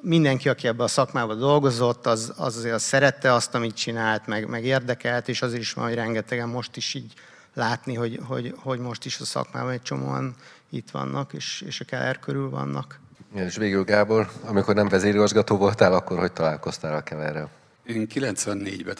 mindenki, 0.00 0.48
aki 0.48 0.66
ebben 0.66 0.84
a 0.84 0.88
szakmában 0.88 1.38
dolgozott, 1.38 2.06
az, 2.06 2.32
az 2.36 2.56
azért 2.56 2.74
az 2.74 2.82
szerette 2.82 3.32
azt, 3.32 3.54
amit 3.54 3.74
csinált, 3.74 4.26
meg, 4.26 4.48
meg 4.48 4.64
érdekelt, 4.64 5.28
és 5.28 5.42
azért 5.42 5.60
is 5.60 5.72
van, 5.72 5.84
hogy 5.84 5.94
rengetegen 5.94 6.48
most 6.48 6.76
is 6.76 6.94
így 6.94 7.12
látni, 7.54 7.94
hogy, 7.94 8.20
hogy, 8.26 8.54
hogy 8.62 8.78
most 8.78 9.04
is 9.04 9.20
a 9.20 9.24
szakmában 9.24 9.70
egy 9.70 9.82
csomóan 9.82 10.34
itt 10.70 10.90
vannak, 10.90 11.32
és, 11.32 11.64
és 11.66 11.80
a 11.80 11.84
Keller 11.84 12.18
körül 12.18 12.50
vannak. 12.50 13.00
És 13.34 13.56
végül 13.56 13.84
Gábor, 13.84 14.30
amikor 14.44 14.74
nem 14.74 14.88
vezérigazgató 14.88 15.56
voltál, 15.56 15.92
akkor 15.92 16.18
hogy 16.18 16.32
találkoztál 16.32 16.94
a 16.94 17.00
Kellerrel? 17.00 17.50
Én 17.86 18.06
94-ben 18.14 18.94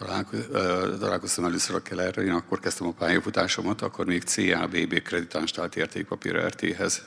találkoztam 0.99 1.45
először 1.45 1.76
a 1.76 1.83
Kellerrel, 1.83 2.24
én 2.24 2.33
akkor 2.33 2.61
kezdtem 2.61 2.87
a 2.87 2.93
pályafutásomat, 2.93 3.83
akkor 3.83 4.07
még 4.07 4.22
CABB 4.22 5.03
kreditánstált 5.03 5.76
értékpapír 5.76 6.37
RT-hez 6.47 7.03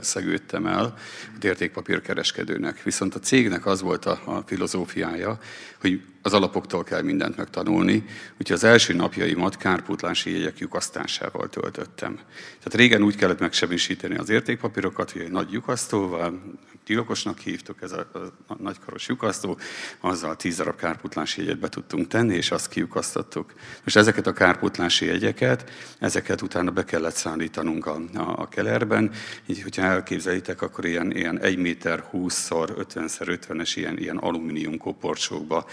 szegődtem 0.00 0.66
el, 0.66 0.94
értékpapírkereskedőnek. 1.40 2.82
Viszont 2.82 3.14
a 3.14 3.18
cégnek 3.18 3.66
az 3.66 3.80
volt 3.80 4.04
a, 4.04 4.20
a 4.24 4.42
filozófiája, 4.46 5.38
hogy 5.80 6.02
az 6.28 6.34
alapoktól 6.34 6.84
kell 6.84 7.02
mindent 7.02 7.36
megtanulni, 7.36 8.04
úgyhogy 8.38 8.56
az 8.56 8.64
első 8.64 8.94
napjaimat 8.94 9.56
kárpótlási 9.56 10.30
jegyek 10.30 10.58
lyukasztásával 10.58 11.48
töltöttem. 11.48 12.14
Tehát 12.46 12.74
régen 12.74 13.02
úgy 13.02 13.16
kellett 13.16 13.38
megsemmisíteni 13.38 14.16
az 14.16 14.28
értékpapírokat, 14.28 15.10
hogy 15.10 15.22
egy 15.22 15.30
nagy 15.30 15.50
lyukasztóval, 15.50 16.40
tilokosnak 16.88 17.38
hívtuk, 17.38 17.82
ez 17.82 17.92
a, 17.92 18.06
a, 18.46 18.54
nagykaros 18.58 19.08
lyukasztó, 19.08 19.58
azzal 20.00 20.36
tíz 20.36 20.56
darab 20.56 20.76
kárpótlási 20.76 21.40
jegyet 21.40 21.58
be 21.58 21.68
tudtunk 21.68 22.06
tenni, 22.06 22.34
és 22.34 22.50
azt 22.50 22.68
kiukasztottuk. 22.68 23.52
Most 23.84 23.96
ezeket 23.96 24.26
a 24.26 24.32
kárpótlási 24.32 25.06
jegyeket, 25.06 25.70
ezeket 25.98 26.42
utána 26.42 26.70
be 26.70 26.84
kellett 26.84 27.14
szállítanunk 27.14 27.86
a, 27.86 28.00
a, 28.14 28.20
a 28.20 28.48
kelerben, 28.48 29.10
így 29.46 29.62
hogyha 29.62 29.82
elképzelitek, 29.82 30.62
akkor 30.62 30.84
ilyen, 30.84 31.16
ilyen 31.16 31.40
1 31.40 31.58
méter 31.58 32.04
20-szor 32.12 32.86
50-50-es 32.94 33.72
ilyen, 33.74 33.98
ilyen 33.98 34.16
alumínium 34.16 34.78
koporcsókba 34.78 35.66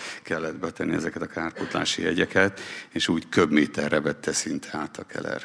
kellett 0.46 0.60
betenni 0.60 0.96
ezeket 0.96 1.22
a 1.22 1.26
kárpótlási 1.26 2.02
jegyeket, 2.02 2.60
és 2.92 3.08
úgy 3.08 3.30
köbméterre 3.30 4.02
vette 4.02 4.32
szinte 4.32 4.68
át 4.72 4.98
a 4.98 5.04
keler. 5.04 5.42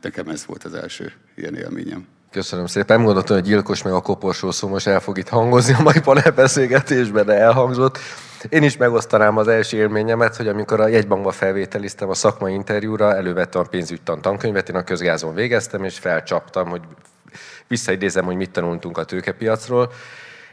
Nekem 0.00 0.28
ez 0.28 0.46
volt 0.46 0.64
az 0.64 0.74
első 0.74 1.12
ilyen 1.36 1.54
élményem. 1.54 2.06
Köszönöm 2.30 2.66
szépen. 2.66 2.96
Nem 2.96 3.04
gondoltam, 3.04 3.36
hogy 3.36 3.46
gyilkos 3.46 3.82
meg 3.82 3.92
a 3.92 4.00
koporsó 4.00 4.50
szó 4.50 4.68
most 4.68 4.86
el 4.86 5.00
fog 5.00 5.18
itt 5.18 5.28
hangozni 5.28 5.74
a 5.74 5.82
mai 5.82 6.00
panelbeszélgetésben, 6.00 7.26
de 7.26 7.32
elhangzott. 7.32 7.98
Én 8.48 8.62
is 8.62 8.76
megosztanám 8.76 9.36
az 9.36 9.48
első 9.48 9.76
élményemet, 9.76 10.36
hogy 10.36 10.48
amikor 10.48 10.80
a 10.80 10.86
jegybankba 10.86 11.32
felvételiztem 11.32 12.08
a 12.08 12.14
szakmai 12.14 12.52
interjúra, 12.52 13.14
elővettem 13.14 13.60
a 13.60 13.64
pénzügytan 13.64 14.20
tankönyvet, 14.20 14.68
én 14.68 14.76
a 14.76 14.84
közgázon 14.84 15.34
végeztem, 15.34 15.84
és 15.84 15.98
felcsaptam, 15.98 16.68
hogy 16.68 16.82
visszaidézem, 17.68 18.24
hogy 18.24 18.36
mit 18.36 18.50
tanultunk 18.50 18.98
a 18.98 19.04
tőkepiacról 19.04 19.92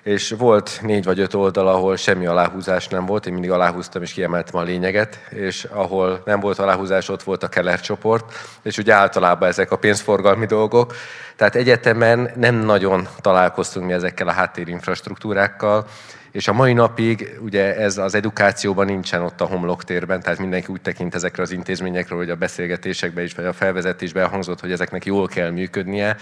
és 0.04 0.34
volt 0.38 0.80
négy 0.82 1.04
vagy 1.04 1.20
öt 1.20 1.34
oldal, 1.34 1.68
ahol 1.68 1.95
semmi 1.95 2.26
aláhúzás 2.26 2.88
nem 2.88 3.06
volt, 3.06 3.26
én 3.26 3.34
mindig 3.34 3.52
aláhúztam 3.52 4.02
és 4.02 4.14
kiemeltem 4.14 4.60
a 4.60 4.64
lényeget, 4.64 5.20
és 5.30 5.64
ahol 5.64 6.22
nem 6.26 6.39
volt 6.39 6.60
aláhúzás, 6.60 7.10
ott 7.10 7.24
volt 7.24 7.43
a 7.43 7.47
Keller 7.47 7.80
csoport, 7.80 8.34
és 8.62 8.78
ugye 8.78 8.93
általában 8.93 9.49
ezek 9.49 9.72
a 9.72 9.78
pénzforgalmi 9.78 10.45
dolgok. 10.45 10.95
Tehát 11.36 11.56
egyetemen 11.56 12.32
nem 12.36 12.56
nagyon 12.56 13.08
találkoztunk 13.20 13.86
mi 13.86 13.93
ezekkel 13.93 14.28
a 14.28 14.32
háttérinfrastruktúrákkal, 14.32 15.86
és 16.32 16.47
a 16.47 16.54
mai 16.54 16.74
napig 16.74 17.38
ugye 17.39 17.76
ez 17.76 17.97
az 17.97 18.16
edukációban 18.16 18.86
nincsen 18.86 19.22
ott 19.22 19.41
a 19.41 19.45
homloktérben, 19.45 20.22
tehát 20.22 20.39
mindenki 20.39 20.72
úgy 20.72 20.82
tekint 20.82 21.16
ezekre 21.16 21.43
az 21.43 21.52
intézményekről, 21.52 22.18
hogy 22.18 22.30
a 22.30 22.36
beszélgetésekben 22.36 23.24
is, 23.24 23.34
vagy 23.34 23.45
a 23.45 23.54
felvezetésben 23.54 24.30
hangzott, 24.30 24.60
hogy 24.60 24.72
ezeknek 24.72 25.06
jól 25.06 25.28
kell 25.28 25.49
működnie, 25.49 26.16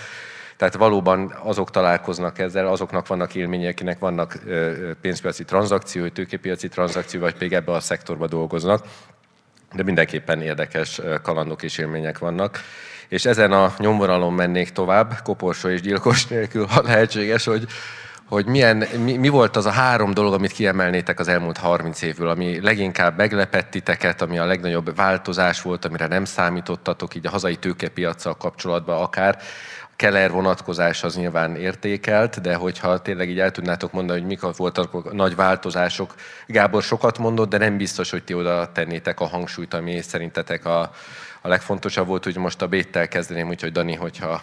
tehát 0.60 0.76
valóban 0.76 1.34
azok 1.44 1.72
találkoznak 1.72 2.40
ezzel, 2.40 2.68
azoknak 2.68 3.08
vannak 3.08 3.36
élmények, 3.36 3.72
akinek 3.72 4.00
vannak 4.00 4.40
pénzpiaci 5.02 5.44
tranzakciói, 5.44 6.12
tőkepiaci 6.12 6.68
tranzakció, 6.68 7.20
vagy 7.20 7.36
még 7.40 7.54
ebbe 7.54 7.72
a 7.72 7.80
szektorba 7.80 8.28
dolgoznak. 8.28 8.86
De 9.74 9.84
mindenképpen 9.84 10.42
érdekes 10.42 11.02
kalandok 11.22 11.64
és 11.64 11.78
élmények 11.78 12.18
vannak. 12.18 12.60
És 13.08 13.26
ezen 13.26 13.52
a 13.52 13.74
nyomvonalon 13.78 14.34
mennék 14.34 14.70
tovább, 14.70 15.20
koporsó 15.24 15.70
és 15.70 15.82
gyilkos 15.82 16.28
nélkül, 16.28 16.66
ha 16.66 16.82
lehetséges, 16.82 17.46
hogy, 17.46 17.68
hogy 18.26 18.46
milyen, 18.46 18.84
mi, 19.04 19.18
mi 19.18 19.30
volt 19.30 19.56
az 19.56 19.66
a 19.66 19.72
három 19.72 20.14
dolog, 20.14 20.34
amit 20.34 20.52
kiemelnétek 20.52 21.20
az 21.20 21.28
elmúlt 21.28 21.58
30 21.58 22.02
évből, 22.02 22.30
ami 22.30 22.62
leginkább 22.62 23.18
meglepett 23.18 23.70
titeket, 23.70 24.22
ami 24.22 24.38
a 24.38 24.46
legnagyobb 24.46 24.96
változás 24.96 25.62
volt, 25.62 25.86
amire 25.86 26.08
nem 26.08 26.26
számítottatok 26.26 27.16
így 27.16 27.28
a 27.28 27.30
hazai 27.30 27.56
tőkepiacsal 27.56 28.38
kapcsolatban 28.38 29.02
akár, 29.02 29.40
Keller 30.00 30.32
vonatkozás 30.32 31.04
az 31.04 31.16
nyilván 31.16 31.56
értékelt, 31.56 32.42
de 32.42 32.56
hogyha 32.56 33.02
tényleg 33.02 33.30
így 33.30 33.40
el 33.40 33.52
tudnátok 33.52 33.92
mondani, 33.92 34.20
hogy 34.20 34.28
mik 34.28 34.42
voltak 34.58 34.94
a 34.94 35.14
nagy 35.14 35.36
változások, 35.36 36.14
Gábor 36.48 36.84
sokat 36.84 37.18
mondott, 37.18 37.50
de 37.50 37.58
nem 37.58 37.78
biztos, 37.78 38.10
hogy 38.10 38.24
ti 38.24 38.34
oda 38.34 38.72
tennétek 38.72 39.20
a 39.20 39.26
hangsúlyt, 39.26 39.74
ami 39.74 40.02
szerintetek 40.02 40.66
a, 40.66 40.80
a 41.42 41.48
legfontosabb 41.48 42.08
volt, 42.08 42.24
hogy 42.24 42.38
most 42.38 42.62
a 42.62 42.68
Béttel 42.68 43.08
kezdeném, 43.08 43.48
úgyhogy 43.48 43.72
Dani, 43.72 43.96
hogyha 43.96 44.42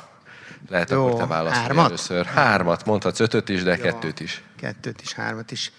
lehet, 0.68 0.90
Jó, 0.90 1.06
akkor 1.06 1.20
te 1.20 1.26
válaszolj 1.26 1.78
először. 1.78 2.26
Hármat, 2.26 2.84
mondhatsz 2.84 3.20
ötöt 3.20 3.48
is, 3.48 3.62
de 3.62 3.76
Jó, 3.76 3.82
kettőt 3.82 4.20
is. 4.20 4.42
Kettőt 4.60 5.00
is, 5.00 5.12
hármat 5.12 5.50
is. 5.50 5.72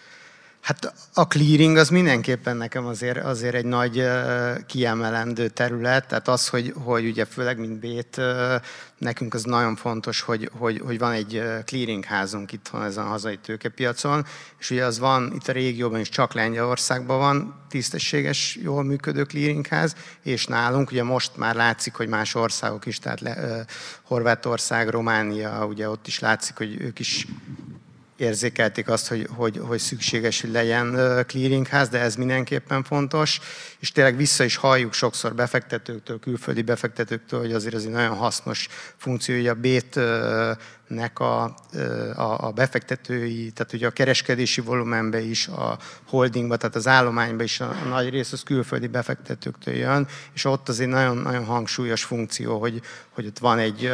Hát 0.67 0.93
a 1.13 1.27
clearing 1.27 1.77
az 1.77 1.89
mindenképpen 1.89 2.57
nekem 2.57 2.85
azért, 2.85 3.17
azért 3.17 3.55
egy 3.55 3.65
nagy 3.65 4.03
kiemelendő 4.65 5.47
terület, 5.47 6.07
tehát 6.07 6.27
az, 6.27 6.47
hogy, 6.47 6.73
hogy 6.83 7.05
ugye 7.05 7.25
főleg 7.25 7.59
mint 7.59 7.79
Bét, 7.79 8.21
nekünk 8.97 9.33
az 9.33 9.43
nagyon 9.43 9.75
fontos, 9.75 10.21
hogy, 10.21 10.49
hogy, 10.57 10.81
hogy 10.85 10.99
van 10.99 11.11
egy 11.11 11.43
clearing 11.65 12.05
házunk 12.05 12.51
itt 12.51 12.67
van 12.67 12.83
ezen 12.83 13.05
a 13.05 13.07
hazai 13.07 13.37
tőkepiacon, 13.37 14.25
és 14.59 14.69
ugye 14.69 14.85
az 14.85 14.99
van 14.99 15.31
itt 15.35 15.47
a 15.47 15.51
régióban 15.51 15.99
is, 15.99 16.09
csak 16.09 16.33
Lengyelországban 16.33 17.17
van 17.17 17.65
tisztességes, 17.69 18.57
jól 18.61 18.83
működő 18.83 19.23
clearingház, 19.23 19.95
és 20.23 20.45
nálunk 20.45 20.91
ugye 20.91 21.03
most 21.03 21.37
már 21.37 21.55
látszik, 21.55 21.93
hogy 21.93 22.07
más 22.07 22.35
országok 22.35 22.85
is, 22.85 22.99
tehát 22.99 23.21
Horvátország, 24.01 24.89
Románia, 24.89 25.65
ugye 25.65 25.89
ott 25.89 26.07
is 26.07 26.19
látszik, 26.19 26.57
hogy 26.57 26.81
ők 26.81 26.99
is 26.99 27.25
érzékelték 28.17 28.89
azt, 28.89 29.07
hogy, 29.07 29.27
hogy, 29.35 29.59
hogy 29.63 29.79
szükséges, 29.79 30.41
hogy 30.41 30.51
legyen 30.51 30.91
clearingház, 31.27 31.89
de 31.89 31.99
ez 31.99 32.15
mindenképpen 32.15 32.83
fontos, 32.83 33.39
és 33.79 33.91
tényleg 33.91 34.15
vissza 34.15 34.43
is 34.43 34.55
halljuk 34.55 34.93
sokszor 34.93 35.35
befektetőktől, 35.35 36.19
külföldi 36.19 36.61
befektetőktől, 36.61 37.39
hogy 37.39 37.53
azért 37.53 37.73
ez 37.73 37.83
egy 37.83 37.91
nagyon 37.91 38.15
hasznos 38.15 38.67
funkció, 38.97 39.35
hogy 39.35 39.47
a 39.47 39.53
Bét-nek 39.53 41.19
a, 41.19 41.43
a, 42.15 42.45
a 42.47 42.51
befektetői, 42.51 43.51
tehát 43.51 43.73
ugye 43.73 43.87
a 43.87 43.91
kereskedési 43.91 44.61
volumenbe 44.61 45.21
is, 45.21 45.47
a 45.47 45.77
holdingba, 46.07 46.57
tehát 46.57 46.75
az 46.75 46.87
állományba 46.87 47.43
is 47.43 47.59
a, 47.59 47.69
a 47.83 47.87
nagy 47.87 48.09
rész 48.09 48.31
az 48.31 48.43
külföldi 48.43 48.87
befektetőktől 48.87 49.75
jön, 49.75 50.07
és 50.33 50.45
ott 50.45 50.69
az 50.69 50.79
egy 50.79 50.87
nagyon, 50.87 51.17
nagyon 51.17 51.45
hangsúlyos 51.45 52.03
funkció, 52.03 52.59
hogy, 52.59 52.81
hogy 53.09 53.25
ott 53.25 53.39
van 53.39 53.57
egy 53.57 53.91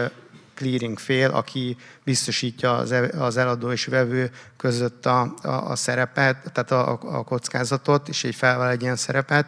clearing 0.63 0.99
fél, 0.99 1.29
aki 1.29 1.77
biztosítja 2.03 2.75
az, 2.75 2.91
e, 2.91 3.09
az 3.19 3.37
eladó 3.37 3.71
és 3.71 3.85
vevő 3.85 4.31
között 4.57 5.05
a, 5.05 5.33
a, 5.41 5.47
a 5.47 5.75
szerepet, 5.75 6.51
tehát 6.53 6.71
a, 6.71 6.99
a 7.17 7.23
kockázatot, 7.23 8.07
és 8.07 8.23
így 8.23 8.35
felváll 8.35 8.69
egy 8.69 8.81
ilyen 8.81 8.95
szerepet. 8.95 9.45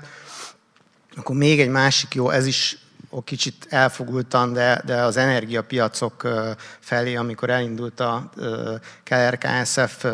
Akkor 1.16 1.36
még 1.36 1.60
egy 1.60 1.70
másik 1.70 2.14
jó, 2.14 2.30
ez 2.30 2.46
is 2.46 2.78
kicsit 3.24 3.68
elfogultan, 3.70 4.54
de, 4.54 4.82
de 4.86 5.02
az 5.02 5.18
energiapiacok 5.18 6.28
felé, 6.80 7.16
amikor 7.16 7.50
elindult 7.50 8.00
a 8.00 8.30
Keller 9.04 9.38
KSF, 9.38 10.06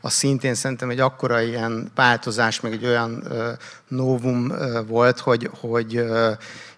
az 0.00 0.12
szintén 0.12 0.54
szerintem 0.54 0.90
egy 0.90 1.00
akkora 1.00 1.40
ilyen 1.40 1.90
változás, 1.94 2.60
meg 2.60 2.72
egy 2.72 2.86
olyan 2.86 3.24
novum 3.88 4.52
volt, 4.86 5.18
hogy, 5.18 5.50
hogy 5.60 6.04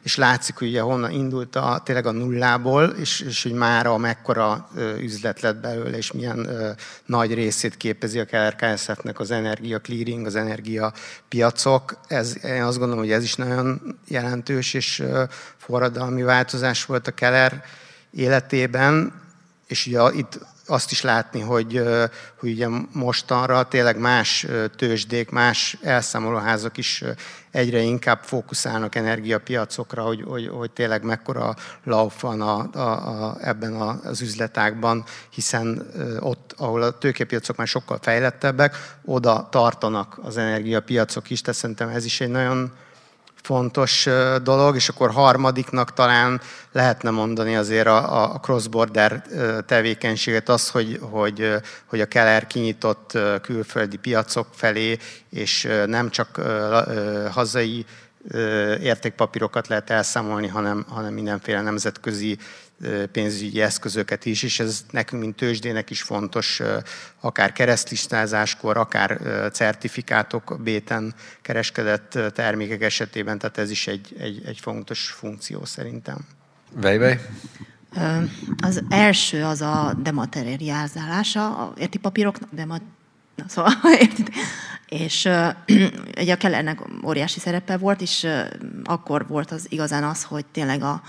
és 0.08 0.16
látszik, 0.16 0.56
hogy 0.56 0.68
ugye 0.68 0.80
honnan 0.80 1.10
indult 1.10 1.56
a, 1.56 1.80
tényleg 1.84 2.06
a 2.06 2.10
nullából, 2.10 2.84
és, 2.84 3.20
és 3.20 3.42
hogy 3.42 3.52
már 3.52 3.86
a 3.86 3.96
mekkora 3.96 4.68
üzlet 4.98 5.40
lett 5.40 5.56
belőle, 5.56 5.96
és 5.96 6.12
milyen 6.12 6.48
nagy 7.06 7.34
részét 7.34 7.76
képezi 7.76 8.18
a 8.18 8.24
KRKSF-nek 8.24 9.20
az 9.20 9.30
energia 9.30 9.80
clearing, 9.80 10.26
az 10.26 10.34
energia 10.34 10.92
piacok. 11.28 12.00
Ez, 12.06 12.44
én 12.44 12.62
azt 12.62 12.78
gondolom, 12.78 13.02
hogy 13.02 13.12
ez 13.12 13.22
is 13.22 13.34
nagyon 13.34 13.98
jelentős 14.06 14.74
és 14.74 15.02
forradalmi 15.56 16.22
változás 16.22 16.84
volt 16.84 17.06
a 17.06 17.14
Keller 17.14 17.64
életében, 18.10 19.12
és 19.66 19.86
ugye 19.86 20.00
itt 20.12 20.38
azt 20.68 20.90
is 20.90 21.02
látni, 21.02 21.40
hogy, 21.40 21.82
hogy 22.38 22.50
ugye 22.50 22.68
mostanra 22.92 23.62
tényleg 23.62 23.98
más 23.98 24.46
tőzsdék, 24.76 25.30
más 25.30 25.78
elszámolóházak 25.82 26.76
is 26.76 27.04
egyre 27.50 27.80
inkább 27.80 28.22
fókuszálnak 28.22 28.94
energiapiacokra, 28.94 30.02
hogy, 30.02 30.24
hogy, 30.26 30.48
hogy 30.48 30.70
tényleg 30.70 31.02
mekkora 31.02 31.54
lauf 31.84 32.20
van 32.20 32.40
a, 32.40 32.68
a, 32.72 32.80
a, 32.80 33.36
ebben 33.40 33.72
az 33.74 34.20
üzletágban, 34.20 35.04
hiszen 35.30 35.86
ott, 36.20 36.54
ahol 36.56 36.82
a 36.82 36.98
tőkepiacok 36.98 37.56
már 37.56 37.66
sokkal 37.66 37.98
fejlettebbek, 38.00 38.76
oda 39.04 39.48
tartanak 39.50 40.18
az 40.22 40.36
energiapiacok 40.36 41.30
is, 41.30 41.40
tehát 41.40 41.60
szerintem 41.60 41.88
ez 41.88 42.04
is 42.04 42.20
egy 42.20 42.30
nagyon 42.30 42.72
fontos 43.42 44.08
dolog, 44.42 44.76
és 44.76 44.88
akkor 44.88 45.10
harmadiknak 45.10 45.92
talán 45.92 46.40
lehetne 46.72 47.10
mondani 47.10 47.56
azért 47.56 47.86
a, 47.86 48.22
a 48.22 48.40
cross-border 48.40 49.22
tevékenységet, 49.66 50.48
az, 50.48 50.70
hogy, 50.70 50.98
hogy, 51.00 51.54
hogy 51.86 52.00
a 52.00 52.06
Keller 52.06 52.46
kinyitott 52.46 53.18
külföldi 53.42 53.96
piacok 53.96 54.46
felé, 54.54 54.98
és 55.30 55.68
nem 55.86 56.10
csak 56.10 56.40
hazai 57.30 57.86
értékpapírokat 58.80 59.68
lehet 59.68 59.90
elszámolni, 59.90 60.46
hanem, 60.46 60.84
hanem 60.88 61.12
mindenféle 61.12 61.60
nemzetközi 61.60 62.38
pénzügyi 63.12 63.60
eszközöket 63.60 64.24
is, 64.24 64.42
és 64.42 64.60
ez 64.60 64.84
nekünk, 64.90 65.22
mint 65.22 65.36
tőzsdének 65.36 65.90
is 65.90 66.02
fontos, 66.02 66.62
akár 67.20 67.52
keresztlistázáskor, 67.52 68.76
akár 68.76 69.20
certifikátok, 69.52 70.60
béten 70.62 71.14
kereskedett 71.42 72.18
termékek 72.34 72.82
esetében, 72.82 73.38
tehát 73.38 73.58
ez 73.58 73.70
is 73.70 73.86
egy, 73.86 74.16
egy, 74.18 74.42
egy 74.44 74.58
fontos 74.60 75.10
funkció 75.10 75.64
szerintem. 75.64 76.18
Vejvej? 76.72 77.20
Az 78.62 78.82
első 78.88 79.44
az 79.44 79.60
a 79.60 79.94
dematerializálása 80.02 81.56
a 81.56 81.72
értékpapíroknak, 81.76 82.48
demat, 82.52 82.82
szóval 83.46 83.72
értitek? 84.00 84.34
És 84.86 85.28
ugye 86.20 86.32
a 86.32 86.36
Kellernek 86.36 86.80
óriási 87.04 87.40
szerepe 87.40 87.76
volt, 87.76 88.00
és 88.00 88.26
akkor 88.84 89.26
volt 89.26 89.50
az 89.50 89.66
igazán 89.68 90.04
az, 90.04 90.24
hogy 90.24 90.44
tényleg 90.46 90.82
a, 90.82 91.02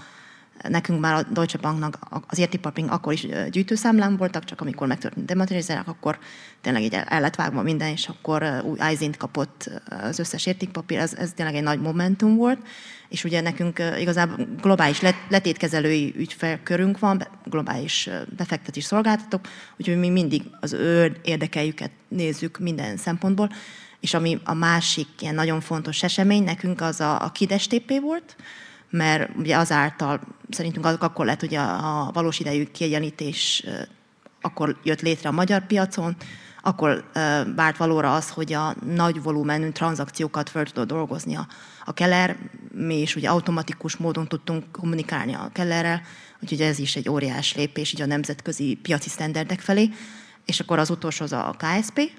Nekünk 0.67 0.99
már 0.99 1.13
a 1.13 1.23
Deutsche 1.33 1.59
Banknak 1.61 1.97
az 2.27 2.37
értékpapink 2.37 2.91
akkor 2.91 3.13
is 3.13 3.27
gyűjtőszámlán 3.49 4.17
voltak, 4.17 4.43
csak 4.43 4.61
amikor 4.61 4.87
megtörtént 4.87 5.25
dematerializálás, 5.25 5.85
akkor 5.85 6.19
tényleg 6.61 6.83
így 6.83 6.93
el 7.05 7.21
lett 7.21 7.35
vágva 7.35 7.61
minden, 7.61 7.87
és 7.87 8.07
akkor 8.07 8.61
új 8.65 8.77
ISIN-t 8.91 9.17
kapott 9.17 9.69
az 9.89 10.19
összes 10.19 10.45
értékpapír, 10.45 10.97
ez, 10.97 11.13
ez 11.13 11.33
tényleg 11.33 11.55
egy 11.55 11.63
nagy 11.63 11.81
momentum 11.81 12.35
volt, 12.35 12.59
és 13.09 13.23
ugye 13.23 13.41
nekünk 13.41 13.81
igazából 13.99 14.47
globális 14.61 15.01
letétkezelői 15.29 16.13
ügyfelkörünk 16.17 16.99
van, 16.99 17.27
globális 17.45 18.09
befektetés 18.37 18.83
szolgáltatók, 18.83 19.47
úgyhogy 19.77 19.97
mi 19.97 20.09
mindig 20.09 20.43
az 20.59 20.73
ő 20.73 21.17
érdekeljüket 21.23 21.91
nézzük 22.07 22.59
minden 22.59 22.97
szempontból, 22.97 23.49
és 23.99 24.13
ami 24.13 24.39
a 24.43 24.53
másik 24.53 25.07
ilyen 25.19 25.35
nagyon 25.35 25.61
fontos 25.61 26.03
esemény 26.03 26.43
nekünk 26.43 26.81
az 26.81 26.99
a, 26.99 27.23
a 27.23 27.31
KIDES 27.31 27.67
TP 27.67 27.99
volt, 28.01 28.35
mert 28.89 29.29
ugye 29.37 29.57
azáltal 29.57 30.21
szerintünk 30.49 30.85
akkor 30.85 31.25
lett 31.25 31.39
hogy 31.39 31.55
a 31.55 32.09
valós 32.13 32.39
idejű 32.39 32.63
kiegyenítés 32.63 33.65
akkor 34.41 34.77
jött 34.83 35.01
létre 35.01 35.29
a 35.29 35.31
magyar 35.31 35.65
piacon, 35.65 36.15
akkor 36.61 37.09
várt 37.55 37.77
valóra 37.77 38.13
az, 38.13 38.29
hogy 38.29 38.53
a 38.53 38.75
nagy 38.85 39.21
volumenű 39.21 39.69
tranzakciókat 39.69 40.49
fel 40.49 40.65
tudott 40.65 40.87
dolgozni 40.87 41.35
a, 41.35 41.47
a 41.85 41.93
Keller, 41.93 42.37
mi 42.71 43.01
is 43.01 43.15
ugye 43.15 43.29
automatikus 43.29 43.97
módon 43.97 44.27
tudtunk 44.27 44.71
kommunikálni 44.71 45.33
a 45.33 45.49
Kellerrel, 45.53 46.01
úgyhogy 46.41 46.61
ez 46.61 46.79
is 46.79 46.95
egy 46.95 47.09
óriás 47.09 47.55
lépés 47.55 47.93
így 47.93 48.01
a 48.01 48.05
nemzetközi 48.05 48.79
piaci 48.81 49.09
sztenderdek 49.09 49.59
felé. 49.59 49.89
És 50.45 50.59
akkor 50.59 50.79
az 50.79 50.89
utolsó 50.89 51.23
az 51.23 51.31
a 51.31 51.55
KSP, 51.57 52.11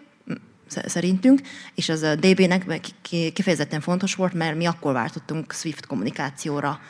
szerintünk, 0.87 1.41
és 1.75 1.89
az 1.89 2.03
a 2.03 2.15
DB-nek 2.15 2.87
kifejezetten 3.33 3.81
fontos 3.81 4.15
volt, 4.15 4.33
mert 4.33 4.57
mi 4.57 4.67
akkor 4.67 4.93
váltottunk 4.93 5.53
SWIFT 5.53 5.87
kommunikációra 5.87 6.81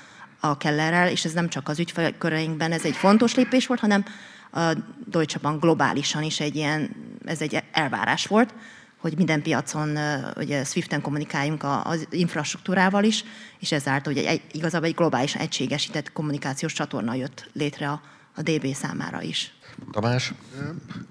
a 0.41 0.57
Kellerrel, 0.57 1.09
és 1.09 1.25
ez 1.25 1.33
nem 1.33 1.49
csak 1.49 1.69
az 1.69 1.79
ügyfélköreinkben 1.79 2.73
ez 2.73 2.85
egy 2.85 2.97
fontos 2.97 3.35
lépés 3.35 3.67
volt, 3.67 3.81
hanem 3.81 4.05
a 4.53 4.73
Deutsche 5.07 5.39
Bank 5.43 5.61
globálisan 5.61 6.23
is 6.23 6.41
egy 6.41 6.57
ilyen, 6.57 6.91
ez 7.25 7.41
egy 7.41 7.63
elvárás 7.73 8.27
volt, 8.27 8.55
hogy 9.01 9.17
minden 9.17 9.43
piacon 9.43 9.99
ugye 10.37 10.65
Swiften 10.65 11.01
kommunikáljunk 11.01 11.65
az 11.85 12.07
infrastruktúrával 12.11 13.05
is, 13.05 13.25
és 13.59 13.73
ezáltal 13.73 14.13
ugye 14.13 14.29
egy, 14.29 14.43
igazából 14.53 14.89
egy 14.89 14.95
globális 14.95 15.35
egységesített 15.35 16.13
kommunikációs 16.13 16.73
csatorna 16.73 17.15
jött 17.15 17.51
létre 17.53 17.89
a, 17.89 18.01
a 18.35 18.43
DB 18.43 18.75
számára 18.75 19.23
is. 19.23 19.55
Tamás? 19.91 20.33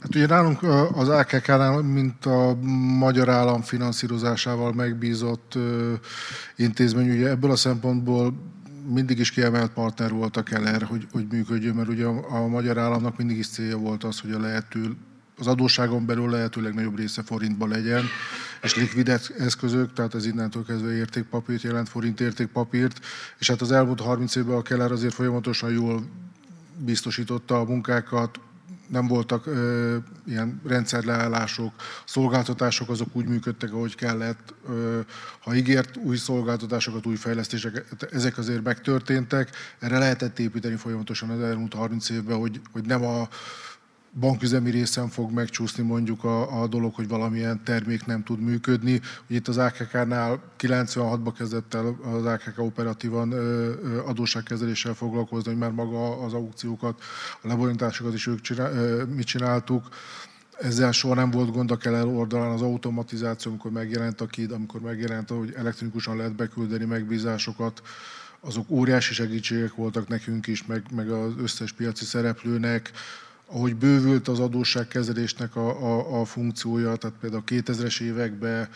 Hát 0.02 0.16
ugye 0.16 0.28
nálunk 0.28 0.64
az 0.94 1.10
AKK-nál, 1.10 1.82
mint 1.82 2.26
a 2.26 2.56
magyar 3.00 3.30
állam 3.30 3.62
finanszírozásával 3.62 4.74
megbízott 4.74 5.58
intézmény, 6.56 7.10
ugye 7.10 7.30
ebből 7.30 7.52
a 7.52 7.56
szempontból 7.56 8.34
mindig 8.94 9.20
is 9.20 9.32
kiemelt 9.32 9.72
partner 9.72 10.12
volt 10.12 10.38
a 10.38 10.44
Keller, 10.44 10.82
hogy, 10.82 11.08
hogy 11.12 11.26
működjön, 11.32 11.76
mert 11.76 11.90
ugye 11.90 12.06
a, 12.06 12.44
a 12.44 12.48
magyar 12.48 12.78
államnak 12.78 13.18
mindig 13.18 13.38
is 13.38 13.48
célja 13.48 13.78
volt 13.78 14.04
az, 14.04 14.20
hogy 14.20 14.32
a 14.32 14.40
lehető, 14.40 14.96
az 15.38 15.48
adósságon 15.48 16.06
belül 16.06 16.30
lehetőleg 16.30 16.74
nagyobb 16.74 16.98
része 16.98 17.24
forintba 17.24 17.68
legyen, 17.68 18.04
és 18.62 18.76
likvid 18.76 19.10
eszközök, 19.38 19.94
tehát 19.94 20.16
ez 20.16 20.26
innentől 20.26 20.66
kezdve 20.66 20.92
értékpapírt 20.92 21.62
jelent, 21.62 21.90
forint 21.90 22.20
értékpapírt, 22.20 23.06
és 23.40 23.50
hát 23.50 23.62
az 23.62 23.72
elmúlt 23.72 24.02
30 24.02 24.36
évben 24.36 24.56
a 24.56 24.62
Keller 24.62 24.92
azért 24.92 25.14
folyamatosan 25.14 25.72
jól 25.72 26.04
biztosította 26.78 27.60
a 27.60 27.64
munkákat, 27.64 28.40
nem 28.90 29.08
voltak 29.08 29.46
ö, 29.46 29.98
ilyen 30.28 30.62
rendszerleállások, 30.68 31.74
szolgáltatások 32.06 32.90
azok 32.90 33.08
úgy 33.12 33.28
működtek, 33.28 33.74
ahogy 33.74 33.96
kellett. 33.96 34.54
Ö, 34.70 35.00
ha 35.40 35.56
ígért 35.56 35.98
új 35.98 36.18
szolgáltatásokat, 36.18 37.06
új 37.06 37.16
fejlesztéseket, 37.16 38.08
ezek 38.12 38.38
azért 38.38 38.64
megtörténtek. 38.64 39.50
Erre 39.80 39.98
lehetett 39.98 40.40
építeni 40.40 40.76
folyamatosan 40.76 41.30
az 41.30 41.42
elmúlt 41.42 41.74
30 41.74 42.10
évben, 42.10 42.38
hogy, 42.38 42.62
hogy 42.72 42.86
nem 42.86 43.06
a 43.06 43.28
banküzemi 44.14 44.70
részen 44.70 45.08
fog 45.08 45.32
megcsúszni 45.32 45.84
mondjuk 45.84 46.24
a, 46.24 46.62
a 46.62 46.68
dolog, 46.68 46.94
hogy 46.94 47.08
valamilyen 47.08 47.64
termék 47.64 48.06
nem 48.06 48.24
tud 48.24 48.40
működni. 48.40 49.02
Ugye 49.28 49.38
itt 49.38 49.48
az 49.48 49.58
AKK-nál 49.58 50.42
96-ban 50.60 51.34
kezdett 51.38 51.74
el 51.74 51.98
az 52.04 52.26
AKK 52.26 52.60
operatívan 52.60 53.34
adósságkezeléssel 54.06 54.94
foglalkozni, 54.94 55.52
hogy 55.52 55.60
már 55.60 55.72
maga 55.72 56.22
az 56.22 56.34
aukciókat, 56.34 57.02
a 57.42 57.48
lebonyolításokat 57.48 58.14
is 58.14 58.28
ők 58.28 58.42
csinál, 58.42 59.06
mit 59.06 59.26
csináltuk. 59.26 59.88
Ezzel 60.60 60.92
soha 60.92 61.14
nem 61.14 61.32
volt 61.32 61.52
gond 61.52 61.72
a 61.72 61.78
Keller 61.78 62.06
oldalán 62.06 62.52
az 62.52 62.62
automatizáció, 62.62 63.52
amikor 63.52 63.72
megjelent 63.72 64.22
a 64.22 64.26
KID, 64.26 64.52
amikor 64.52 64.82
megjelent, 64.82 65.30
hogy 65.30 65.54
elektronikusan 65.58 66.18
lehet 66.18 66.36
beküldeni 66.36 66.86
megbízásokat, 66.86 67.82
azok 68.40 68.70
óriási 68.70 69.14
segítségek 69.14 69.76
voltak 69.76 70.08
nekünk 70.08 70.48
is, 70.48 70.66
meg, 70.66 70.84
meg 70.96 71.10
az 71.10 71.32
összes 71.38 71.72
piaci 71.72 72.06
szereplőnek 72.06 72.92
ahogy 73.52 73.76
bővült 73.76 74.28
az 74.28 74.40
adósságkezelésnek 74.40 75.56
a, 75.56 75.70
a, 75.70 76.22
a 76.22 76.26
funkciója, 76.26 76.96
tehát 76.96 77.18
például 77.20 77.44
a 77.46 77.52
2000-es 77.52 78.02
években 78.02 78.70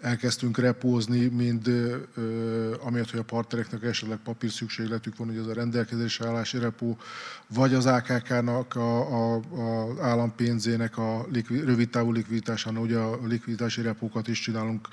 elkezdtünk 0.00 0.58
repózni, 0.58 1.26
mind 1.26 1.66
ö, 1.66 2.74
amiatt, 2.80 3.10
hogy 3.10 3.20
a 3.20 3.22
partnereknek 3.22 3.82
esetleg 3.82 4.18
papír 4.24 4.50
szükségletük 4.50 5.16
van, 5.16 5.26
hogy 5.26 5.36
az 5.36 5.46
a 5.46 5.52
rendelkezésre 5.52 6.26
állási 6.26 6.58
repó, 6.58 6.98
vagy 7.46 7.74
az 7.74 7.86
AKK-nak 7.86 8.74
a, 8.74 9.00
a, 9.00 9.34
a 9.34 9.94
állampénzének 10.00 10.98
a 10.98 11.26
likvid, 11.32 11.64
rövidtávú 11.64 12.12
likviditásán, 12.12 12.76
ugye 12.76 12.98
a 12.98 13.18
likviditási 13.26 13.82
repókat 13.82 14.28
is 14.28 14.40
csinálunk 14.40 14.88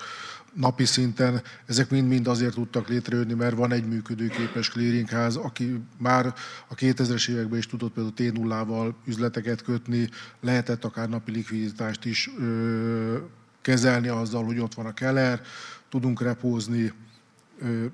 napi 0.54 0.84
szinten. 0.84 1.42
Ezek 1.66 1.90
mind-mind 1.90 2.26
azért 2.26 2.54
tudtak 2.54 2.88
létrejönni, 2.88 3.34
mert 3.34 3.56
van 3.56 3.72
egy 3.72 3.86
működőképes 3.86 4.70
clearingház, 4.70 5.36
aki 5.36 5.80
már 5.98 6.34
a 6.68 6.74
2000-es 6.74 7.28
években 7.28 7.58
is 7.58 7.66
tudott 7.66 7.92
például 7.92 8.14
T0-val 8.16 8.92
üzleteket 9.06 9.62
kötni, 9.62 10.08
lehetett 10.40 10.84
akár 10.84 11.08
napi 11.08 11.32
likviditást 11.32 12.04
is 12.04 12.30
ö, 12.38 13.16
kezelni 13.60 14.08
azzal, 14.08 14.44
hogy 14.44 14.58
ott 14.58 14.74
van 14.74 14.86
a 14.86 14.94
keller, 14.94 15.40
tudunk 15.88 16.22
repózni, 16.22 16.92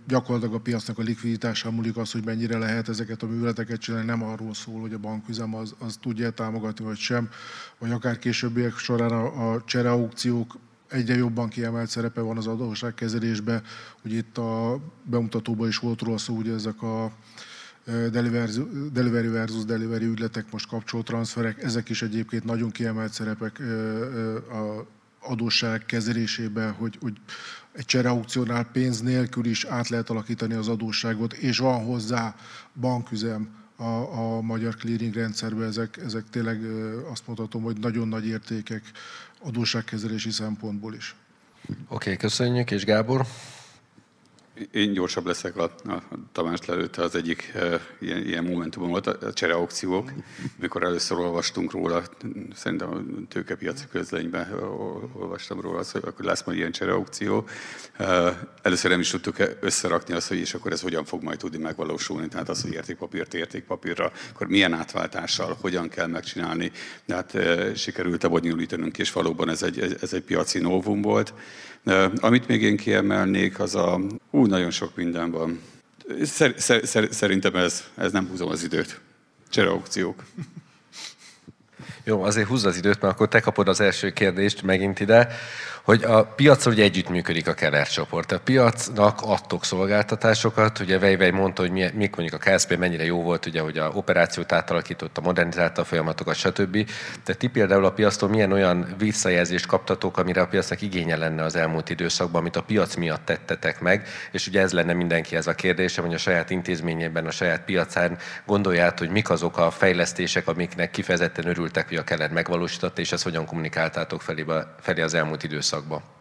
gyakorlatilag 0.09 0.55
a 0.55 0.61
piacnak 0.61 0.99
a 0.99 1.03
likviditása 1.03 1.71
múlik 1.71 1.97
az, 1.97 2.13
hogy 2.13 2.25
mennyire 2.25 2.59
lehet 2.59 2.89
ezeket 2.89 3.23
a 3.23 3.27
műveleteket 3.27 3.81
csinálni, 3.81 4.07
nem 4.07 4.23
arról 4.23 4.55
szól, 4.55 4.81
hogy 4.81 4.93
a 4.93 4.99
banküzem 4.99 5.55
az, 5.55 5.75
az 5.79 5.99
tudja 6.01 6.31
támogatni, 6.31 6.85
vagy 6.85 6.97
sem, 6.97 7.29
vagy 7.79 7.91
akár 7.91 8.19
későbbiek 8.19 8.77
során 8.77 9.11
a, 9.11 9.53
a 9.53 9.63
csereaukciók 9.65 10.57
egyre 10.95 11.15
jobban 11.15 11.49
kiemelt 11.49 11.91
szerepe 11.91 12.21
van 12.21 12.37
az 12.37 12.47
adósságkezelésben. 12.47 13.63
Ugye 14.05 14.17
itt 14.17 14.39
a 14.39 14.81
bemutatóban 15.03 15.69
is 15.69 15.79
volt 15.79 16.01
róla 16.01 16.19
szó, 16.19 16.35
hogy 16.35 16.49
ezek 16.49 16.83
a 16.83 17.13
delivery 18.93 19.29
versus 19.29 19.65
delivery 19.65 20.05
ügyletek, 20.07 20.51
most 20.51 20.69
kapcsolótranszferek, 20.69 21.63
ezek 21.63 21.89
is 21.89 22.03
egyébként 22.03 22.45
nagyon 22.45 22.71
kiemelt 22.71 23.13
szerepek 23.13 23.61
a 24.51 24.87
adósság 25.21 25.87
kezelésében, 25.87 26.73
hogy, 26.73 26.99
hogy 27.01 27.13
egy 27.73 27.85
csereaukciónál 27.85 28.65
pénz 28.65 29.01
nélkül 29.01 29.45
is 29.45 29.65
át 29.65 29.89
lehet 29.89 30.11
alakítani 30.11 30.55
az 30.55 30.69
adósságot, 30.69 31.33
és 31.33 31.59
van 31.59 31.85
hozzá 31.85 32.35
banküzem 32.81 33.64
a, 33.77 34.19
a 34.19 34.41
magyar 34.41 34.77
clearing 34.77 35.15
rendszerben. 35.15 35.69
Ezek, 35.69 35.97
ezek 36.05 36.25
tényleg 36.31 36.61
azt 37.11 37.27
mondhatom, 37.27 37.63
hogy 37.63 37.77
nagyon 37.79 38.09
nagy 38.09 38.27
értékek 38.27 38.83
adósságkezelési 39.41 40.31
szempontból 40.31 40.95
is. 40.95 41.15
Oké, 41.69 41.75
okay, 41.89 42.17
köszönjük, 42.17 42.71
és 42.71 42.85
Gábor? 42.85 43.27
Én 44.73 44.93
gyorsabb 44.93 45.27
leszek 45.27 45.57
a, 45.57 45.63
a 45.85 46.03
Tamás 46.33 46.65
lelőtte 46.67 47.03
az 47.03 47.15
egyik 47.15 47.53
e, 47.55 47.81
ilyen, 48.01 48.27
ilyen 48.27 48.45
momentumon 48.45 48.91
volt, 48.91 49.07
a 49.07 49.33
csereaukciók. 49.33 50.13
Mikor 50.61 50.83
először 50.83 51.19
olvastunk 51.19 51.73
róla, 51.73 52.03
szerintem 52.55 52.91
a 52.91 53.27
tőkepiaci 53.29 53.85
közlényben 53.91 54.53
olvastam 55.13 55.61
róla, 55.61 55.79
az, 55.79 55.91
hogy 55.91 56.03
akkor 56.05 56.25
lesz 56.25 56.45
majd 56.45 56.59
ilyen 56.59 56.73
csereaukció. 56.73 57.47
E, 57.97 58.39
először 58.63 58.91
nem 58.91 59.01
is 59.01 59.11
tudtuk 59.11 59.37
összerakni 59.61 60.15
azt, 60.15 60.29
hogy 60.29 60.39
és 60.39 60.55
akkor 60.55 60.73
ez 60.73 60.81
hogyan 60.81 61.05
fog 61.05 61.23
majd 61.23 61.39
tudni 61.39 61.59
megvalósulni. 61.59 62.29
Tehát 62.29 62.49
az, 62.49 62.63
hogy 62.63 62.73
értékpapírt 62.73 63.35
értékpapírra, 63.35 64.13
akkor 64.33 64.47
milyen 64.47 64.73
átváltással, 64.73 65.57
hogyan 65.61 65.89
kell 65.89 66.07
megcsinálni. 66.07 66.73
De 67.07 67.15
hát 67.15 67.35
e, 67.35 67.75
sikerült 67.75 68.23
lebonyolítanunk, 68.23 68.99
és 68.99 69.13
valóban 69.13 69.49
ez 69.49 69.63
egy, 69.63 69.97
ez 70.01 70.13
egy 70.13 70.23
piaci 70.23 70.59
novum 70.59 71.03
volt. 71.03 71.35
Amit 72.17 72.49
még 72.49 72.63
én 72.63 72.77
kiemelnék, 72.77 73.59
az 73.59 73.75
a... 73.75 74.01
Ú, 74.31 74.47
nagyon 74.47 74.71
sok 74.71 74.97
minden 74.97 75.31
van. 75.31 75.61
Szer, 76.23 76.55
szer, 76.57 76.87
szer, 76.87 77.09
szerintem 77.11 77.57
ez, 77.57 77.85
ez 77.95 78.13
nem 78.13 78.29
húzom 78.29 78.49
az 78.49 78.63
időt. 78.63 79.01
Csereaukciók. 79.49 80.25
Jó, 82.05 82.23
azért 82.23 82.49
húzz 82.49 82.65
az 82.65 82.77
időt, 82.77 83.01
mert 83.01 83.15
akkor 83.15 83.29
te 83.29 83.41
kapod 83.41 83.69
az 83.69 83.81
első 83.81 84.11
kérdést 84.11 84.63
megint 84.63 85.01
ide 85.01 85.29
hogy 85.85 86.03
a 86.05 86.25
piacra 86.25 86.71
ugye 86.71 86.83
együttműködik 86.83 87.49
a 87.49 87.55
Keller 87.55 87.89
csoport. 87.89 88.33
A 88.33 88.41
piacnak 88.41 89.21
adtok 89.23 89.65
szolgáltatásokat, 89.65 90.79
ugye 90.79 90.99
Vejvej 90.99 91.31
mondta, 91.31 91.63
hogy 91.63 91.71
mi, 91.71 91.91
mik 91.95 92.17
mondjuk 92.17 92.43
a 92.43 92.51
KSZP 92.51 92.77
mennyire 92.77 93.05
jó 93.05 93.23
volt, 93.23 93.47
ugye, 93.47 93.61
hogy 93.61 93.79
a 93.79 93.91
operációt 93.95 94.53
átalakította, 94.53 95.21
modernizálta 95.21 95.81
a 95.81 95.85
folyamatokat, 95.85 96.35
stb. 96.35 96.91
De 97.25 97.35
ti 97.35 97.47
például 97.47 97.85
a 97.85 97.93
piactól 97.93 98.29
milyen 98.29 98.53
olyan 98.53 98.95
visszajelzést 98.99 99.67
kaptatok, 99.67 100.19
amire 100.19 100.41
a 100.41 100.47
piacnak 100.47 100.83
igénye 100.83 101.17
lenne 101.17 101.43
az 101.43 101.57
elmúlt 101.57 101.91
időszakban, 101.91 102.41
amit 102.41 102.57
a 102.57 102.63
piac 102.63 102.95
miatt 102.95 103.25
tettetek 103.25 103.81
meg, 103.81 104.07
és 104.31 104.47
ugye 104.47 104.61
ez 104.61 104.73
lenne 104.73 104.93
mindenki 104.93 105.37
ez 105.37 105.47
a 105.47 105.55
kérdése, 105.55 106.03
hogy 106.03 106.15
a 106.15 106.19
saját 106.19 106.51
intézményében, 106.51 107.27
a 107.27 107.31
saját 107.31 107.65
piacán 107.65 108.19
gondolját, 108.47 108.99
hogy 108.99 109.11
mik 109.11 109.31
azok 109.31 109.59
a 109.59 109.71
fejlesztések, 109.71 110.49
amiknek 110.49 110.91
kifejezetten 110.91 111.47
örültek, 111.47 111.89
hogy 111.89 111.97
a 111.97 112.05
Keller 112.05 112.31
megvalósította, 112.31 113.01
és 113.01 113.13
ezt 113.13 113.25
hogyan 113.25 113.47
kommunikáltátok 113.47 114.23
felé, 114.23 114.45
felé 114.81 115.01
az 115.01 115.15
elmúlt 115.15 115.43
időszakban 115.43 115.73
időszakban? 115.75 116.13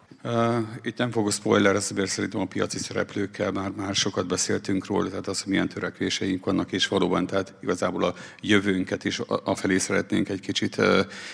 Itt 0.82 0.98
nem 0.98 1.12
fogok 1.12 1.32
spoiler, 1.32 1.74
mert 1.74 2.10
szerintem 2.10 2.42
a 2.42 2.46
piaci 2.46 2.78
szereplőkkel 2.78 3.52
már, 3.52 3.72
már 3.76 3.96
sokat 3.96 4.28
beszéltünk 4.28 4.86
róla, 4.86 5.10
tehát 5.10 5.28
az, 5.28 5.42
hogy 5.42 5.52
milyen 5.52 5.68
törekvéseink 5.68 6.46
vannak, 6.46 6.72
és 6.72 6.88
valóban 6.88 7.26
tehát 7.26 7.54
igazából 7.62 8.04
a 8.04 8.14
jövőnket 8.42 9.04
is 9.04 9.20
afelé 9.44 9.78
szeretnénk 9.78 10.30
egy 10.30 10.40
kicsit 10.40 10.82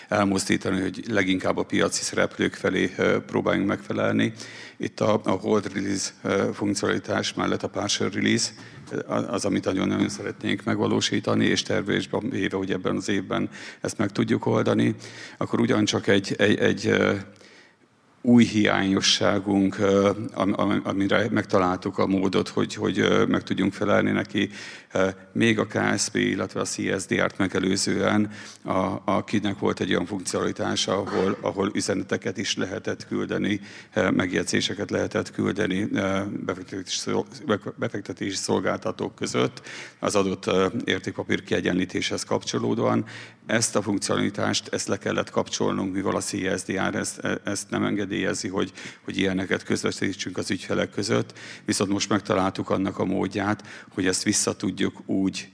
elmozdítani, 0.07 0.81
hogy 0.81 1.03
leginkább 1.07 1.57
a 1.57 1.63
piaci 1.63 2.03
szereplők 2.03 2.53
felé 2.53 2.95
próbáljunk 3.25 3.67
megfelelni. 3.67 4.33
Itt 4.77 4.99
a, 4.99 5.21
a 5.23 5.31
hold 5.31 5.73
release 5.73 6.11
funkcionalitás 6.53 7.33
mellett 7.33 7.63
a 7.63 7.69
partial 7.69 8.09
release, 8.09 8.51
az, 9.07 9.45
amit 9.45 9.65
nagyon-nagyon 9.65 10.09
szeretnénk 10.09 10.63
megvalósítani, 10.63 11.45
és 11.45 11.61
tervezésben 11.61 12.29
véve, 12.29 12.57
hogy 12.57 12.71
ebben 12.71 12.95
az 12.95 13.09
évben 13.09 13.49
ezt 13.81 13.97
meg 13.97 14.11
tudjuk 14.11 14.45
oldani, 14.45 14.95
akkor 15.37 15.59
ugyancsak 15.59 16.07
egy, 16.07 16.35
egy, 16.37 16.57
egy 16.57 16.93
új 18.21 18.43
hiányosságunk, 18.43 19.77
amire 20.83 21.27
megtaláltuk 21.31 21.97
a 21.97 22.07
módot, 22.07 22.47
hogy, 22.47 22.75
hogy 22.75 23.25
meg 23.27 23.43
tudjunk 23.43 23.73
felelni 23.73 24.11
neki, 24.11 24.49
még 25.31 25.59
a 25.59 25.65
KSP, 25.65 26.15
illetve 26.15 26.59
a 26.59 26.65
CSDR-t 26.65 27.37
megelőzően, 27.37 28.31
a, 28.63 29.01
akinek 29.05 29.59
volt 29.59 29.79
egy 29.79 29.89
olyan 29.89 30.05
funkcionalitása, 30.05 30.97
ahol, 30.97 31.37
ahol 31.41 31.71
üzeneteket 31.73 32.37
is 32.37 32.55
lehetett 32.55 33.07
küldeni, 33.07 33.59
megjegyzéseket 33.93 34.89
lehetett 34.89 35.31
küldeni 35.31 35.89
befektetési 37.77 38.35
szolgáltatók 38.35 39.15
között 39.15 39.61
az 39.99 40.15
adott 40.15 40.51
értékpapír 40.83 41.43
kiegyenlítéshez 41.43 42.23
kapcsolódóan. 42.23 43.05
Ezt 43.45 43.75
a 43.75 43.81
funkcionalitást, 43.81 44.67
ezt 44.67 44.87
le 44.87 44.97
kellett 44.97 45.29
kapcsolnunk, 45.29 45.93
mivel 45.93 46.15
a 46.15 46.21
CSDR 46.21 46.95
ezt, 46.95 47.21
ezt 47.43 47.69
nem 47.69 47.83
engedélyezi, 47.83 48.47
hogy, 48.47 48.71
hogy 49.03 49.17
ilyeneket 49.17 49.63
közvetítsünk 49.63 50.37
az 50.37 50.51
ügyfelek 50.51 50.91
között, 50.91 51.33
viszont 51.65 51.91
most 51.91 52.09
megtaláltuk 52.09 52.69
annak 52.69 52.99
a 52.99 53.05
módját, 53.05 53.63
hogy 53.93 54.07
ezt 54.07 54.23
vissza 54.23 54.55
tudjuk 54.55 54.78
úgy 55.05 55.51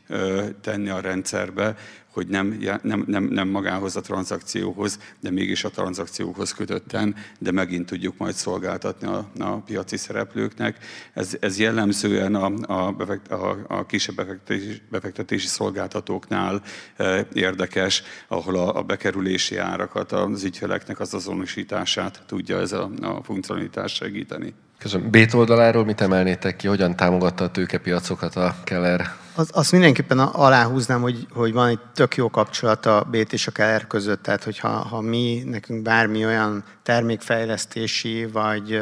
tenni 0.62 0.90
a 0.90 1.00
rendszerbe, 1.00 1.76
hogy 2.16 2.28
nem, 2.28 2.60
nem, 2.82 3.04
nem, 3.08 3.24
nem 3.24 3.48
magához 3.48 3.96
a 3.96 4.02
tranzakcióhoz, 4.02 5.00
de 5.20 5.32
mégis 5.32 5.64
a 5.64 5.70
tranzakcióhoz 5.70 6.54
kötötten, 6.54 7.16
de 7.40 7.52
megint 7.52 7.86
tudjuk 7.86 8.18
majd 8.18 8.34
szolgáltatni 8.34 9.08
a, 9.08 9.30
a 9.40 9.56
piaci 9.56 9.98
szereplőknek. 9.98 10.78
Ez, 11.14 11.38
ez 11.40 11.60
jellemzően 11.60 12.36
a, 12.36 12.74
a, 12.74 12.96
a, 13.30 13.58
a 13.68 13.86
kisebb 13.86 14.16
befektetési, 14.16 14.82
befektetési 14.90 15.48
szolgáltatóknál 15.48 16.62
e, 16.96 17.28
érdekes, 17.34 18.04
ahol 18.28 18.56
a, 18.56 18.78
a 18.78 18.84
bekerülési 18.84 19.58
árakat 19.58 20.12
az 20.12 20.44
ügyfeleknek 20.44 21.00
az 21.00 21.14
azonosítását 21.14 22.24
tudja 22.28 22.60
ez 22.60 22.72
a, 22.72 22.90
a 23.02 23.24
funkcionalitás 23.24 23.94
segíteni. 23.94 24.54
Köszönöm. 24.86 25.10
Bét 25.10 25.34
oldaláról 25.34 25.86
mit 25.86 26.02
emelnétek 26.02 26.56
ki, 26.56 26.68
hogyan 26.68 26.96
támogatta 26.96 27.44
a 27.44 27.52
tőkepiacokat 27.52 28.36
a 28.36 28.56
Keller? 28.64 29.16
Az, 29.36 29.50
azt 29.54 29.72
mindenképpen 29.72 30.20
aláhúznám, 30.20 31.02
hogy, 31.02 31.28
hogy 31.32 31.54
van 31.54 31.68
egy 31.68 31.80
tök 31.94 32.16
jó 32.16 32.30
kapcsolat 32.30 32.86
a 32.86 33.08
Bét 33.12 33.34
és 33.34 33.48
a 33.48 33.52
Keller 33.52 33.88
között, 33.88 34.24
tehát 34.24 34.44
hogyha 34.44 34.68
ha 34.68 35.02
mi, 35.02 35.44
nekünk 35.46 35.82
bármi 35.82 36.26
olyan 36.26 36.64
termékfejlesztési, 36.84 38.26
vagy 38.26 38.82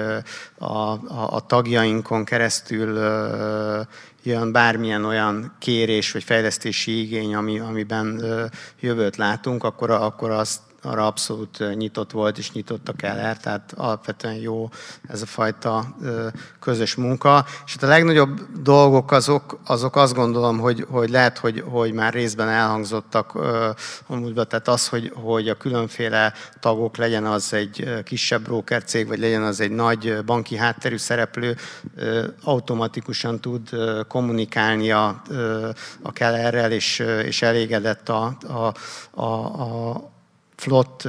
a, 0.58 0.66
a, 0.66 1.00
a 1.30 1.46
tagjainkon 1.46 2.24
keresztül 2.24 3.00
jön 4.24 4.52
bármilyen 4.52 5.06
olyan 5.06 5.56
kérés 5.60 6.12
vagy 6.12 6.24
fejlesztési 6.24 7.02
igény, 7.02 7.36
ami, 7.36 7.60
amiben 7.60 8.24
jövőt 8.80 9.16
látunk, 9.16 9.64
akkor, 9.64 9.90
akkor 9.90 10.30
azt 10.30 10.60
arra 10.84 11.08
abszolút 11.08 11.76
nyitott 11.76 12.12
volt, 12.12 12.38
és 12.38 12.52
nyitott 12.52 12.90
a 12.90 12.94
Keller, 12.94 13.38
tehát 13.38 13.74
alapvetően 13.78 14.34
jó 14.34 14.70
ez 15.08 15.22
a 15.22 15.26
fajta 15.26 15.96
közös 16.60 16.96
munka. 16.96 17.46
És 17.66 17.74
hát 17.74 17.84
a 17.84 17.88
legnagyobb 17.88 18.62
dolgok 18.62 19.12
azok, 19.12 19.60
azok 19.66 19.96
azt 19.96 20.14
gondolom, 20.14 20.60
hogy, 20.60 20.86
hogy 20.90 21.10
lehet, 21.10 21.38
hogy, 21.38 21.64
hogy 21.68 21.94
már 21.94 22.14
részben 22.14 22.50
elhangzottak 22.50 23.34
amúgyban, 24.08 24.48
tehát 24.48 24.68
az, 24.68 24.88
hogy, 24.88 25.12
hogy 25.16 25.50
a 25.50 25.58
különféle 25.58 26.34
tagok 26.60 26.98
legyen 26.98 27.26
az 27.26 27.54
egy 27.54 28.04
kisebb 28.04 28.42
broker 28.42 28.84
cég, 28.84 29.08
vagy 29.08 29.20
legyen 29.20 29.44
az 29.44 29.60
egy 29.60 29.72
nagy 29.72 30.24
banki 30.26 30.56
hátterű 30.56 30.98
szereplő, 30.98 31.56
automatikusan 32.44 33.40
tud 33.40 33.70
kommunikálni 34.08 34.92
a, 34.92 35.22
a 36.02 36.12
Kellerrel, 36.12 36.72
és, 36.72 37.00
és 37.00 37.42
elégedett 37.42 38.10
a, 38.10 38.38
a, 38.48 38.74
a, 39.22 39.34
a 39.62 40.13
flott 40.56 41.08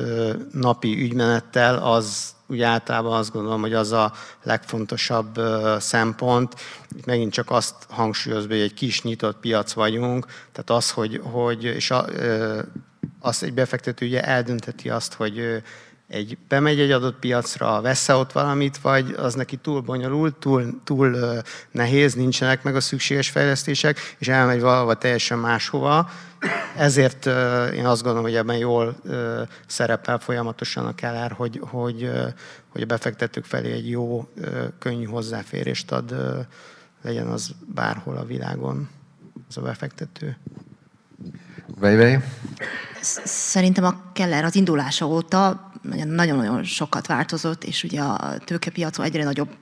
napi 0.53 1.03
ügymenettel, 1.03 1.83
az 1.83 2.35
úgy 2.47 2.63
általában 2.63 3.13
azt 3.13 3.33
gondolom, 3.33 3.61
hogy 3.61 3.75
az 3.75 3.93
a 3.93 4.13
legfontosabb 4.43 5.41
szempont. 5.79 6.55
Itt 6.97 7.07
megint 7.07 7.33
csak 7.33 7.51
azt 7.51 7.75
hangsúlyozva, 7.89 8.53
hogy 8.53 8.63
egy 8.63 8.75
kis 8.75 9.03
nyitott 9.03 9.37
piac 9.41 9.73
vagyunk, 9.73 10.27
tehát 10.27 10.71
az, 10.71 10.91
hogy, 10.91 11.21
hogy 11.23 11.65
és 11.65 11.91
a, 11.91 12.07
az 13.21 13.43
egy 13.43 13.55
befektető 13.55 14.07
ugye 14.07 14.23
eldönteti 14.23 14.91
azt, 14.91 15.15
hogy 15.15 15.63
egy 16.15 16.39
bemegy 16.49 16.81
egy 16.81 16.91
adott 16.91 17.19
piacra, 17.19 17.81
vesz 17.81 18.09
ott 18.09 18.33
valamit, 18.33 18.79
vagy 18.79 19.15
az 19.17 19.35
neki 19.35 19.57
túl 19.57 19.81
bonyolult, 19.81 20.35
túl, 20.35 20.81
túl 20.85 21.17
nehéz, 21.71 22.15
nincsenek 22.15 22.63
meg 22.63 22.77
a 22.77 22.81
szükséges 22.81 23.31
fejlesztések, 23.31 23.99
és 24.19 24.29
elmegy 24.29 24.61
valahova 24.61 24.95
teljesen 24.95 25.39
máshova. 25.39 26.11
Ezért 26.77 27.27
én 27.75 27.87
azt 27.87 28.03
gondolom, 28.03 28.27
hogy 28.27 28.37
ebben 28.37 28.57
jól 28.57 28.97
szerepel 29.67 30.19
folyamatosan 30.19 30.87
a 30.87 30.95
Keller, 30.95 31.33
hogy, 31.33 31.61
hogy, 31.63 32.11
hogy 32.69 32.83
a 32.83 32.87
befektetők 32.87 33.45
felé 33.45 33.73
egy 33.73 33.91
jó, 33.91 34.29
könnyű 34.79 35.05
hozzáférést 35.05 35.93
ad, 35.93 36.15
legyen 37.03 37.27
az 37.27 37.51
bárhol 37.75 38.17
a 38.17 38.25
világon 38.25 38.89
az 39.49 39.57
a 39.57 39.61
befektető. 39.61 40.37
Vejvej? 41.79 42.25
Szerintem 43.25 43.85
a 43.85 44.13
Keller 44.13 44.45
az 44.45 44.55
indulása 44.55 45.07
óta 45.07 45.73
nagyon-nagyon 46.05 46.65
sokat 46.65 47.07
változott, 47.07 47.65
és 47.65 47.85
ugye 47.85 48.01
a 48.01 48.39
tőkepiacon 48.39 49.05
egyre 49.05 49.25
nagyobb 49.25 49.57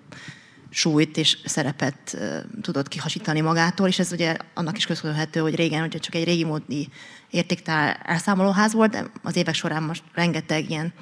súlyt 0.70 1.16
és 1.16 1.38
szerepet 1.44 2.16
tudott 2.62 2.88
kihasítani 2.88 3.40
magától, 3.40 3.88
és 3.88 3.98
ez 3.98 4.12
ugye 4.12 4.36
annak 4.54 4.76
is 4.76 4.86
köszönhető, 4.86 5.40
hogy 5.40 5.54
régen 5.54 5.84
ugye 5.84 5.98
csak 5.98 6.14
egy 6.14 6.24
régi 6.24 6.44
módi 6.44 6.88
értéktár 7.30 8.00
elszámolóház 8.04 8.72
volt, 8.72 8.90
de 8.90 9.04
az 9.22 9.36
évek 9.36 9.54
során 9.54 9.82
most 9.82 10.02
rengeteg 10.14 10.70
ilyen 10.70 10.92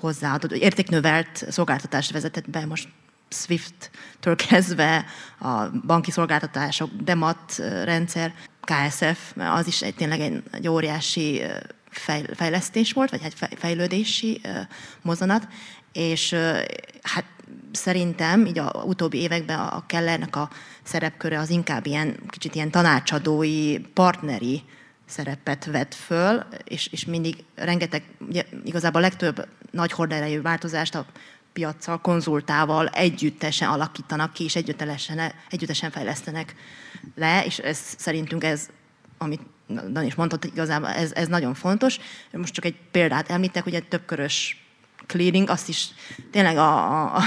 hozzáadott, 0.00 0.52
értéknövelt 0.52 1.44
szolgáltatást 1.50 2.12
vezetett 2.12 2.50
be, 2.50 2.66
most 2.66 2.88
SWIFT-től 3.28 4.36
kezdve 4.36 5.04
a 5.40 5.70
banki 5.86 6.10
szolgáltatások, 6.10 6.90
DEMAT 7.02 7.56
rendszer, 7.84 8.34
KSF, 8.60 9.36
az 9.36 9.66
is 9.66 9.82
egy, 9.82 9.94
tényleg 9.94 10.20
egy, 10.20 10.42
egy 10.50 10.68
óriási 10.68 11.42
fejlesztés 12.34 12.92
volt, 12.92 13.10
vagy 13.10 13.20
egy 13.24 13.34
fejlődési 13.56 14.40
mozanat, 15.02 15.48
és 15.92 16.34
hát 17.02 17.24
szerintem 17.72 18.46
így 18.46 18.58
a 18.58 18.82
utóbbi 18.86 19.18
években 19.18 19.58
a 19.58 19.86
Kellernek 19.86 20.36
a 20.36 20.50
szerepköre 20.82 21.38
az 21.38 21.50
inkább 21.50 21.86
ilyen 21.86 22.16
kicsit 22.28 22.54
ilyen 22.54 22.70
tanácsadói, 22.70 23.78
partneri 23.78 24.62
szerepet 25.06 25.64
vett 25.64 25.94
föl, 25.94 26.44
és, 26.64 26.86
és 26.86 27.04
mindig 27.04 27.44
rengeteg, 27.54 28.02
ugye, 28.28 28.44
igazából 28.64 29.00
a 29.00 29.04
legtöbb 29.04 29.48
nagy 29.70 29.92
horderejű 29.92 30.40
változást 30.40 30.94
a 30.94 31.06
piaccal, 31.52 32.00
konzultával 32.00 32.88
együttesen 32.88 33.68
alakítanak 33.68 34.32
ki, 34.32 34.44
és 34.44 34.56
együttesen, 34.56 35.32
együttesen 35.50 35.90
fejlesztenek 35.90 36.54
le, 37.14 37.44
és 37.44 37.58
ez 37.58 37.78
szerintünk 37.96 38.44
ez, 38.44 38.68
amit 39.18 39.40
Dan 39.66 40.04
is 40.04 40.14
mondott, 40.14 40.44
igazából 40.44 40.88
ez, 40.88 41.12
ez 41.12 41.28
nagyon 41.28 41.54
fontos. 41.54 41.98
Most 42.32 42.54
csak 42.54 42.64
egy 42.64 42.76
példát 42.90 43.30
említek, 43.30 43.62
hogy 43.64 43.74
egy 43.74 43.88
többkörös 43.88 44.64
clearing, 45.06 45.50
azt 45.50 45.68
is 45.68 45.88
tényleg 46.30 46.56
a, 46.56 47.02
a, 47.14 47.22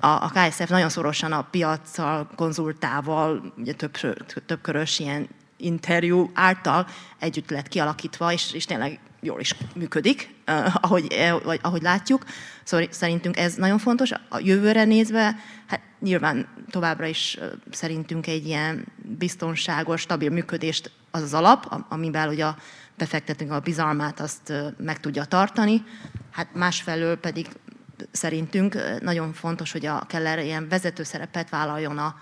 a, 0.00 0.06
a 0.06 0.30
KSF 0.34 0.68
nagyon 0.68 0.88
szorosan 0.88 1.32
a 1.32 1.42
piaccal, 1.42 2.30
konzultával, 2.36 3.52
ugye 3.56 3.72
több, 3.72 3.98
többkörös 4.46 4.98
ilyen 4.98 5.28
interjú 5.56 6.30
által 6.34 6.86
együtt 7.18 7.50
lett 7.50 7.68
kialakítva, 7.68 8.32
és, 8.32 8.52
és 8.52 8.64
tényleg 8.64 9.00
jól 9.20 9.40
is 9.40 9.54
működik, 9.74 10.34
ahogy, 10.72 11.30
vagy, 11.44 11.58
ahogy 11.62 11.82
látjuk. 11.82 12.24
Szóval 12.64 12.86
szerintünk 12.90 13.36
ez 13.36 13.54
nagyon 13.54 13.78
fontos. 13.78 14.10
A 14.28 14.38
jövőre 14.38 14.84
nézve, 14.84 15.36
hát 15.66 15.80
nyilván 16.00 16.48
továbbra 16.70 17.06
is 17.06 17.38
szerintünk 17.70 18.26
egy 18.26 18.46
ilyen 18.46 18.86
biztonságos, 19.18 20.00
stabil 20.00 20.30
működést 20.30 20.90
az 21.18 21.24
az 21.24 21.34
alap, 21.34 21.84
amivel 21.88 22.28
ugye 22.28 22.44
a 22.44 22.56
befektetünk 22.96 23.50
a 23.50 23.60
bizalmát, 23.60 24.20
azt 24.20 24.52
meg 24.76 25.00
tudja 25.00 25.24
tartani. 25.24 25.84
Hát 26.30 26.54
másfelől 26.54 27.16
pedig 27.16 27.48
szerintünk 28.10 28.76
nagyon 29.00 29.32
fontos, 29.32 29.72
hogy 29.72 29.86
a 29.86 30.04
Keller 30.08 30.38
ilyen 30.38 30.68
vezető 30.68 31.02
szerepet 31.02 31.50
vállaljon 31.50 31.98
a, 31.98 32.16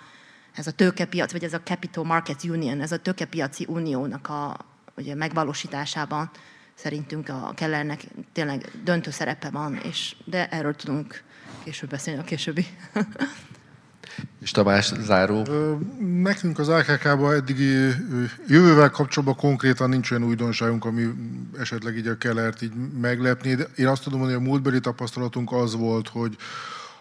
ez 0.54 0.66
a 0.66 0.70
tőkepiac, 0.70 1.32
vagy 1.32 1.44
ez 1.44 1.54
a 1.54 1.60
Capital 1.60 2.04
Market 2.04 2.44
Union, 2.44 2.80
ez 2.80 2.92
a 2.92 2.98
tőkepiaci 2.98 3.66
uniónak 3.68 4.28
a 4.28 4.56
ugye, 4.96 5.14
megvalósításában 5.14 6.30
szerintünk 6.74 7.28
a 7.28 7.52
Kellernek 7.54 8.04
tényleg 8.32 8.70
döntő 8.84 9.10
szerepe 9.10 9.50
van, 9.50 9.76
és, 9.76 10.16
de 10.24 10.48
erről 10.48 10.74
tudunk 10.74 11.22
később 11.64 11.90
beszélni 11.90 12.20
a 12.20 12.24
későbbi. 12.24 12.66
És 14.40 14.50
Tamás, 14.50 14.92
záró? 15.00 15.46
Nekünk 16.22 16.58
az 16.58 16.68
AKK-ban 16.68 17.34
eddigi 17.34 17.72
jövővel 18.46 18.90
kapcsolatban 18.90 19.36
konkrétan 19.36 19.88
nincs 19.88 20.10
olyan 20.10 20.24
újdonságunk, 20.24 20.84
ami 20.84 21.06
esetleg 21.58 21.96
így 21.96 22.06
a 22.06 22.18
Kellert 22.18 22.62
így 22.62 22.72
meglepni. 23.00 23.54
De 23.54 23.66
én 23.76 23.86
azt 23.86 24.02
tudom 24.02 24.18
mondani, 24.18 24.38
hogy 24.38 24.48
a 24.48 24.50
múltbeli 24.50 24.80
tapasztalatunk 24.80 25.52
az 25.52 25.76
volt, 25.76 26.08
hogy 26.08 26.36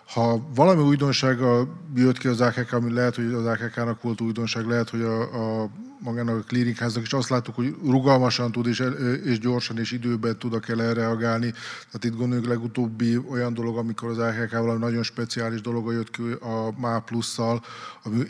ha 0.05 0.47
valami 0.55 0.81
újdonsággal 0.81 1.81
jött 1.95 2.17
ki 2.17 2.27
az 2.27 2.41
AKK, 2.41 2.73
ami 2.73 2.91
lehet, 2.91 3.15
hogy 3.15 3.33
az 3.33 3.45
AKK-nak 3.45 4.01
volt 4.01 4.21
újdonság, 4.21 4.65
lehet, 4.65 4.89
hogy 4.89 5.01
a, 5.01 5.21
a 5.61 5.69
magának 5.99 6.37
a 6.37 6.43
clearingháznak, 6.47 7.03
és 7.03 7.13
azt 7.13 7.29
láttuk, 7.29 7.55
hogy 7.55 7.75
rugalmasan 7.83 8.51
tud, 8.51 8.67
és, 8.67 8.83
és 9.23 9.39
gyorsan 9.39 9.79
és 9.79 9.91
időben 9.91 10.37
tud 10.37 10.53
a 10.53 10.59
kell 10.59 10.93
reagálni. 10.93 11.51
Tehát 11.51 12.03
itt 12.03 12.15
gondoljuk 12.15 12.47
legutóbbi 12.47 13.17
olyan 13.17 13.53
dolog, 13.53 13.77
amikor 13.77 14.09
az 14.09 14.17
AKK 14.17 14.51
valami 14.51 14.79
nagyon 14.79 15.03
speciális 15.03 15.61
dolog 15.61 15.91
jött 15.91 16.11
ki 16.11 16.21
a 16.41 16.73
MÁ 16.79 16.99
plusszal, 16.99 17.63
ami 18.03 18.23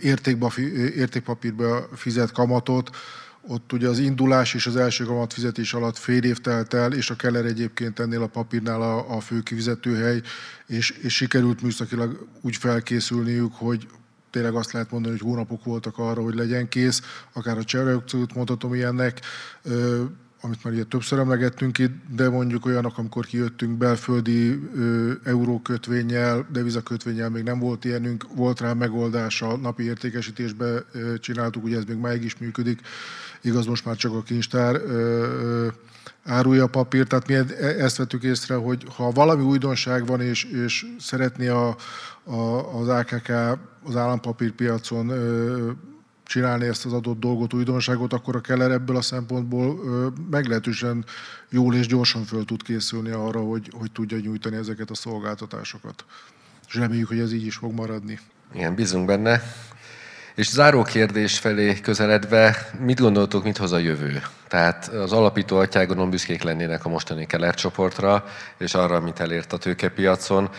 értékpapírba 0.96 1.88
fizet 1.94 2.32
kamatot, 2.32 2.90
ott 3.48 3.74
ugye 3.74 3.88
az 3.88 4.00
indulás 4.00 4.54
és 4.54 4.66
az 4.66 4.76
első 4.76 5.04
kamat 5.04 5.34
fizetés 5.34 5.74
alatt 5.74 5.98
fél 5.98 6.24
év 6.24 6.38
telt 6.38 6.74
el, 6.74 6.94
és 6.94 7.10
a 7.10 7.16
Keller 7.16 7.46
egyébként 7.46 8.00
ennél 8.00 8.22
a 8.22 8.28
papírnál 8.28 8.82
a, 8.82 9.16
a 9.16 9.20
fő 9.20 9.42
kifizetőhely, 9.42 10.22
és, 10.66 10.90
és 10.90 11.16
sikerült 11.16 11.62
műszakilag 11.62 12.28
úgy 12.42 12.56
felkészülniük, 12.56 13.54
hogy 13.54 13.88
tényleg 14.30 14.56
azt 14.56 14.72
lehet 14.72 14.92
mondani, 14.92 15.18
hogy 15.18 15.28
hónapok 15.28 15.64
voltak 15.64 15.98
arra, 15.98 16.22
hogy 16.22 16.36
legyen 16.36 16.70
kész, 16.70 17.02
akár 17.34 17.58
a 17.58 17.64
csereakciót 17.64 18.34
mondhatom 18.34 18.74
ilyennek, 18.74 19.22
amit 20.42 20.64
már 20.64 20.74
ugye 20.74 20.84
többször 20.84 21.20
emlegettünk 21.20 21.78
itt, 21.78 21.94
de 22.16 22.30
mondjuk 22.30 22.66
olyanok, 22.66 22.98
amikor 22.98 23.26
kijöttünk 23.26 23.78
belföldi 23.78 24.70
eurókötvényel, 25.24 26.48
devizakötvényel 26.52 27.30
még 27.30 27.44
nem 27.44 27.60
volt 27.60 27.86
ilyenünk, 27.86 28.26
volt 28.36 28.60
rá 28.60 28.74
megoldása, 28.74 29.58
napi 29.58 29.84
értékesítésbe 29.84 30.86
csináltuk, 31.20 31.64
ugye 31.64 31.78
ez 31.78 31.84
még 31.84 31.98
máig 31.98 32.24
is 32.24 32.38
működik, 32.38 32.82
igaz, 33.46 33.66
most 33.66 33.86
már 33.86 33.96
csak 33.96 34.14
a 34.14 34.22
kincstár 34.22 34.82
árulja 36.24 36.64
a 36.64 36.68
papírt, 36.68 37.08
tehát 37.08 37.28
mi 37.28 37.34
e-, 37.34 37.84
ezt 37.84 37.98
vettük 37.98 38.24
észre, 38.24 38.56
hogy 38.56 38.86
ha 38.96 39.12
valami 39.12 39.44
újdonság 39.44 40.06
van, 40.06 40.22
és, 40.22 40.44
és 40.44 40.86
szeretné 41.00 41.48
a, 41.48 41.76
a, 42.24 42.76
az 42.80 42.88
AKK 42.88 43.30
az 43.84 43.96
állampapírpiacon 43.96 45.12
csinálni 46.26 46.66
ezt 46.66 46.86
az 46.86 46.94
adott 46.94 47.20
dolgot, 47.20 47.54
újdonságot, 47.54 48.14
akkor 48.14 48.36
a 48.36 48.42
Keller 48.42 48.72
ebből 48.72 48.96
a 48.96 49.02
szempontból 49.02 49.80
meglehetősen 50.30 51.06
jól 51.50 51.76
és 51.76 51.88
gyorsan 51.88 52.24
föl 52.24 52.46
tud 52.46 52.64
készülni 52.64 53.10
arra, 53.10 53.40
hogy, 53.40 53.70
hogy 53.72 53.92
tudja 53.92 54.18
nyújtani 54.18 54.56
ezeket 54.56 54.90
a 54.90 54.96
szolgáltatásokat. 54.96 56.06
És 56.68 56.76
reméljük, 56.76 57.08
hogy 57.08 57.20
ez 57.20 57.34
így 57.34 57.46
is 57.46 57.56
fog 57.56 57.74
maradni. 57.74 58.20
Igen, 58.54 58.76
bízunk 58.76 59.06
benne. 59.06 59.42
És 60.36 60.50
záró 60.50 60.82
kérdés 60.82 61.40
felé 61.40 61.80
közeledve, 61.80 62.70
mit 62.80 63.00
gondoltok, 63.00 63.44
mit 63.44 63.58
hoz 63.58 63.72
a 63.72 63.78
jövő? 63.78 64.22
Tehát 64.48 64.88
az 64.88 65.12
alapító 65.12 65.58
atyágonon 65.58 66.10
büszkék 66.10 66.44
lennének 66.44 66.86
a 66.86 66.90
mostani 66.90 67.26
Keller 67.26 67.54
csoportra, 67.54 68.26
és 68.58 68.74
arra, 68.74 68.96
amit 68.96 69.20
elért 69.20 69.54
a 69.54 69.58
tőkepiacon. 69.58 70.50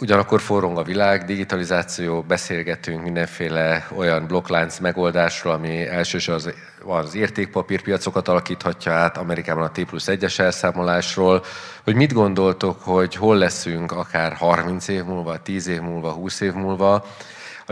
Ugyanakkor 0.00 0.40
forrong 0.40 0.78
a 0.78 0.82
világ, 0.82 1.24
digitalizáció, 1.24 2.22
beszélgetünk 2.22 3.02
mindenféle 3.02 3.88
olyan 3.96 4.26
blokklánc 4.26 4.78
megoldásról, 4.78 5.52
ami 5.52 5.86
elsősorban 5.86 6.52
az, 6.84 7.04
az 7.04 7.14
értékpapírpiacokat 7.14 8.28
alakíthatja 8.28 8.92
át, 8.92 9.16
Amerikában 9.16 9.64
a 9.64 9.70
T 9.70 9.84
plusz 9.84 10.06
1-es 10.08 10.38
elszámolásról, 10.38 11.44
hogy 11.82 11.94
mit 11.94 12.12
gondoltok, 12.12 12.80
hogy 12.80 13.14
hol 13.14 13.36
leszünk 13.36 13.92
akár 13.92 14.32
30 14.32 14.88
év 14.88 15.04
múlva, 15.04 15.42
10 15.42 15.66
év 15.66 15.80
múlva, 15.80 16.10
20 16.10 16.40
év 16.40 16.52
múlva, 16.52 17.06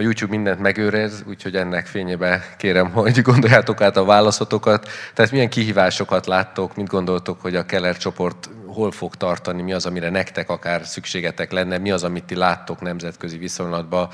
a 0.01 0.03
YouTube 0.03 0.31
mindent 0.31 0.61
megőrez, 0.61 1.23
úgyhogy 1.27 1.57
ennek 1.57 1.87
fényébe 1.87 2.55
kérem, 2.57 2.91
hogy 2.91 3.23
gondoljátok 3.31 3.81
át 3.81 3.97
a 3.97 4.05
válaszotokat. 4.05 4.89
Tehát 5.15 5.31
milyen 5.31 5.49
kihívásokat 5.49 6.27
láttok, 6.27 6.77
mit 6.77 6.87
gondoltok, 6.87 7.41
hogy 7.41 7.57
a 7.57 7.67
Keller 7.67 7.97
csoport 7.97 8.51
hol 8.67 8.91
fog 8.91 9.15
tartani, 9.15 9.63
mi 9.63 9.73
az, 9.73 9.87
amire 9.87 10.11
nektek 10.11 10.51
akár 10.51 10.87
szükségetek 10.87 11.53
lenne, 11.53 11.79
mi 11.79 11.91
az, 11.91 12.05
amit 12.05 12.25
ti 12.25 12.35
láttok 12.35 12.81
nemzetközi 12.81 13.39
viszonylatban, 13.39 14.09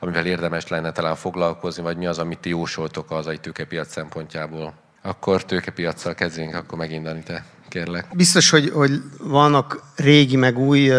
amivel 0.00 0.26
érdemes 0.26 0.68
lenne 0.68 0.92
talán 0.92 1.16
foglalkozni, 1.16 1.82
vagy 1.82 1.96
mi 1.96 2.06
az, 2.06 2.18
amit 2.18 2.38
ti 2.38 2.48
jósoltok 2.48 3.10
az 3.10 3.26
egy 3.26 3.40
tőkepiac 3.40 3.92
szempontjából. 3.92 4.74
Akkor 5.02 5.44
tőkepiacsal 5.44 6.14
kezdjünk, 6.14 6.54
akkor 6.54 6.78
megint 6.78 7.24
te 7.24 7.44
kérlek. 7.72 8.06
Biztos, 8.12 8.50
hogy, 8.50 8.70
hogy 8.70 9.02
vannak 9.18 9.82
régi 9.96 10.36
meg 10.36 10.58
új 10.58 10.90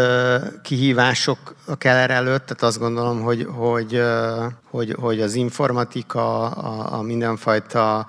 kihívások 0.62 1.56
a 1.66 1.76
Keller 1.76 2.12
előtt, 2.12 2.46
tehát 2.46 2.64
azt 2.64 2.80
gondolom, 2.80 3.22
hogy, 3.22 3.48
hogy, 3.50 4.02
hogy, 4.70 4.96
hogy 5.00 5.22
az 5.22 5.34
informatika, 5.34 6.50
a, 6.50 6.98
a 6.98 7.02
mindenfajta 7.02 8.08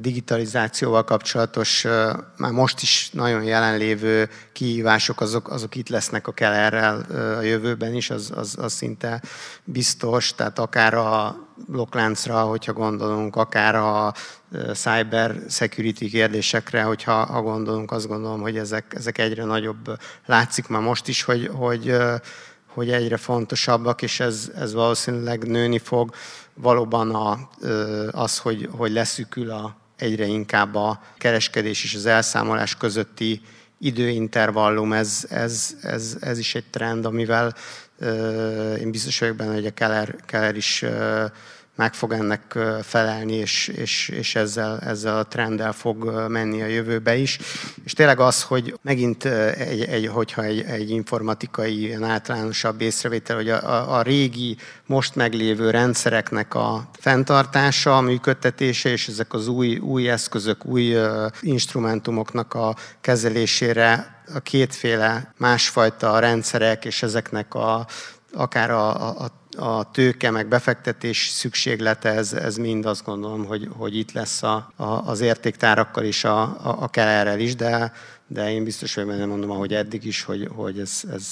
digitalizációval 0.00 1.04
kapcsolatos, 1.04 1.82
már 2.36 2.52
most 2.52 2.82
is 2.82 3.10
nagyon 3.12 3.42
jelenlévő 3.42 4.28
kihívások, 4.52 5.20
azok, 5.20 5.50
azok 5.50 5.74
itt 5.74 5.88
lesznek 5.88 6.26
a 6.26 6.32
Kellerrel 6.32 7.06
a 7.38 7.40
jövőben 7.40 7.94
is, 7.94 8.10
az, 8.10 8.32
az, 8.34 8.56
az 8.58 8.72
szinte 8.72 9.22
biztos, 9.64 10.34
tehát 10.34 10.58
akár 10.58 10.94
a 10.94 11.36
blokkláncra, 11.66 12.40
hogyha 12.40 12.72
gondolunk, 12.72 13.36
akár 13.36 13.74
a 13.74 14.12
cyber 14.72 15.36
security 15.48 16.10
kérdésekre, 16.10 16.82
hogyha 16.82 17.24
ha 17.24 17.42
gondolunk, 17.42 17.92
azt 17.92 18.08
gondolom, 18.08 18.40
hogy 18.40 18.56
ezek, 18.56 18.94
ezek 18.96 19.18
egyre 19.18 19.44
nagyobb, 19.44 19.98
látszik 20.26 20.68
már 20.68 20.80
most 20.80 21.08
is, 21.08 21.22
hogy, 21.22 21.50
hogy, 21.52 21.96
hogy 22.66 22.90
egyre 22.90 23.16
fontosabbak, 23.16 24.02
és 24.02 24.20
ez, 24.20 24.50
ez 24.56 24.72
valószínűleg 24.72 25.46
nőni 25.46 25.78
fog. 25.78 26.14
Valóban 26.54 27.14
a, 27.14 27.48
az, 28.10 28.38
hogy, 28.38 28.68
hogy 28.72 28.92
leszűkül 28.92 29.50
a, 29.50 29.76
egyre 29.96 30.24
inkább 30.24 30.74
a 30.74 31.00
kereskedés 31.18 31.84
és 31.84 31.94
az 31.94 32.06
elszámolás 32.06 32.76
közötti 32.76 33.40
időintervallum, 33.78 34.92
ez, 34.92 35.26
ez, 35.30 35.76
ez, 35.82 36.16
ez 36.20 36.38
is 36.38 36.54
egy 36.54 36.64
trend, 36.70 37.04
amivel 37.04 37.54
én 38.78 38.90
biztos 38.90 39.18
vagyok 39.18 39.36
benne, 39.36 39.52
hogy 39.52 39.66
a 39.66 39.74
Keller, 39.74 40.16
Keller 40.26 40.56
is 40.56 40.84
meg 41.74 41.94
fog 41.94 42.12
ennek 42.12 42.58
felelni, 42.82 43.32
és, 43.32 43.68
és, 43.68 44.08
és 44.08 44.34
ezzel, 44.34 44.78
ezzel 44.78 45.18
a 45.18 45.26
trenddel 45.26 45.72
fog 45.72 46.28
menni 46.28 46.62
a 46.62 46.66
jövőbe 46.66 47.16
is. 47.16 47.38
És 47.84 47.92
tényleg 47.92 48.20
az, 48.20 48.42
hogy 48.42 48.78
megint, 48.82 49.24
egy, 49.24 49.82
egy, 49.82 50.06
hogyha 50.06 50.42
egy, 50.42 50.60
egy 50.60 50.90
informatikai, 50.90 51.80
ilyen 51.80 52.04
általánosabb 52.04 52.80
észrevétel, 52.80 53.36
hogy 53.36 53.48
a, 53.48 53.96
a, 53.98 54.02
régi, 54.02 54.56
most 54.86 55.14
meglévő 55.14 55.70
rendszereknek 55.70 56.54
a 56.54 56.90
fenntartása, 56.98 57.96
a 57.96 58.00
működtetése, 58.00 58.88
és 58.88 59.08
ezek 59.08 59.32
az 59.32 59.48
új, 59.48 59.76
új 59.76 60.10
eszközök, 60.10 60.64
új 60.64 60.96
instrumentumoknak 61.40 62.54
a 62.54 62.76
kezelésére 63.00 64.20
a 64.34 64.40
kétféle 64.40 65.32
másfajta 65.38 66.18
rendszerek, 66.18 66.84
és 66.84 67.02
ezeknek 67.02 67.54
a 67.54 67.86
akár 68.32 68.70
a, 68.70 69.08
a 69.20 69.41
tőke, 69.90 70.30
meg 70.30 70.48
befektetés 70.48 71.28
szükséglete, 71.28 72.08
ez, 72.08 72.32
ez 72.32 72.56
mind 72.56 72.86
azt 72.86 73.04
gondolom, 73.04 73.44
hogy, 73.44 73.68
hogy 73.76 73.96
itt 73.96 74.12
lesz 74.12 74.42
a, 74.42 74.72
a, 74.76 74.84
az 74.84 75.20
értéktárakkal 75.20 76.04
is, 76.04 76.24
a, 76.24 76.42
a, 76.42 76.76
a 76.82 76.88
kellerrel 76.88 77.40
is, 77.40 77.54
de, 77.54 77.92
de 78.26 78.50
én 78.50 78.64
biztos 78.64 78.94
hogy 78.94 79.06
benne 79.06 79.24
mondom, 79.24 79.50
ahogy 79.50 79.74
eddig 79.74 80.04
is, 80.04 80.22
hogy, 80.22 80.48
hogy 80.54 80.78
ez, 80.78 81.00
ez, 81.12 81.26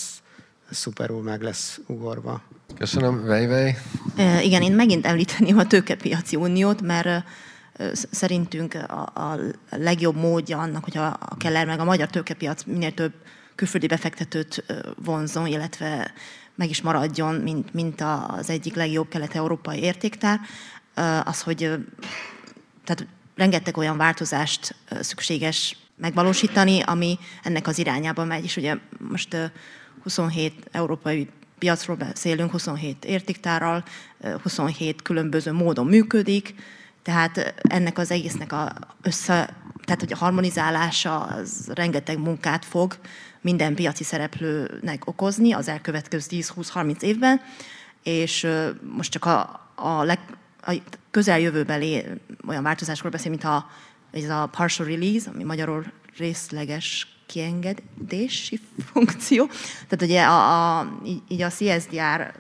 ez 0.70 0.76
szuperul 0.76 1.22
meg 1.22 1.42
lesz 1.42 1.80
ugorva. 1.86 2.42
Köszönöm, 2.78 3.24
Vejvej. 3.24 3.78
E, 4.16 4.42
igen, 4.42 4.62
én 4.62 4.72
megint 4.72 5.06
említeném 5.06 5.58
a 5.58 5.66
tőkepiaci 5.66 6.36
uniót, 6.36 6.82
mert 6.82 7.24
szerintünk 8.10 8.74
a, 8.74 9.20
a 9.20 9.38
legjobb 9.70 10.16
módja 10.16 10.58
annak, 10.58 10.84
hogy 10.84 10.96
a, 10.96 11.06
a 11.06 11.36
Keller 11.38 11.66
meg 11.66 11.80
a 11.80 11.84
magyar 11.84 12.08
tőkepiac 12.08 12.64
minél 12.64 12.94
több 12.94 13.12
külföldi 13.54 13.86
befektetőt 13.86 14.64
vonzon, 15.04 15.46
illetve 15.46 16.12
meg 16.61 16.70
is 16.70 16.82
maradjon, 16.82 17.34
mint, 17.34 17.74
mint 17.74 18.00
az 18.26 18.50
egyik 18.50 18.74
legjobb 18.74 19.08
kelet-európai 19.08 19.78
értéktár, 19.78 20.40
az, 21.24 21.42
hogy 21.42 21.56
tehát 22.84 23.06
rengeteg 23.36 23.76
olyan 23.76 23.96
változást 23.96 24.74
szükséges 25.00 25.76
megvalósítani, 25.96 26.80
ami 26.80 27.18
ennek 27.42 27.66
az 27.66 27.78
irányába 27.78 28.24
megy. 28.24 28.44
És 28.44 28.56
ugye 28.56 28.76
most 28.98 29.36
27 30.02 30.68
európai 30.72 31.28
piacról 31.58 31.96
beszélünk, 31.96 32.50
27 32.50 33.04
értéktárral, 33.04 33.84
27 34.42 35.02
különböző 35.02 35.52
módon 35.52 35.86
működik, 35.86 36.54
tehát 37.02 37.54
ennek 37.62 37.98
az 37.98 38.11
egésznek 38.11 38.52
a 38.52 38.72
össze, 39.02 39.56
tehát 39.84 40.00
hogy 40.00 40.12
a 40.12 40.16
harmonizálása 40.16 41.20
az 41.20 41.70
rengeteg 41.74 42.18
munkát 42.18 42.64
fog 42.64 42.98
minden 43.41 43.74
piaci 43.74 44.05
szereplőnek 44.05 45.07
okozni 45.07 45.53
az 45.53 45.68
elkövetkező 45.68 46.43
10-20-30 46.43 47.01
évben, 47.01 47.41
és 48.03 48.47
most 48.97 49.11
csak 49.11 49.24
a, 49.24 49.68
a, 49.74 50.03
leg, 50.03 50.18
a 50.62 50.76
közeljövőbeli 51.11 52.05
olyan 52.49 52.62
változásról 52.62 53.11
beszél, 53.11 53.30
mint 53.30 53.45
a, 53.45 53.70
ez 54.11 54.28
a 54.28 54.47
partial 54.47 54.88
release, 54.88 55.30
ami 55.30 55.45
magyarul 55.45 55.84
részleges 56.16 57.07
kiengedési 57.26 58.61
funkció. 58.93 59.47
Tehát 59.88 60.03
ugye 60.03 60.22
a, 60.22 60.78
a, 60.78 60.99
így 61.28 61.43
a 61.43 61.49
CSDR 61.49 62.34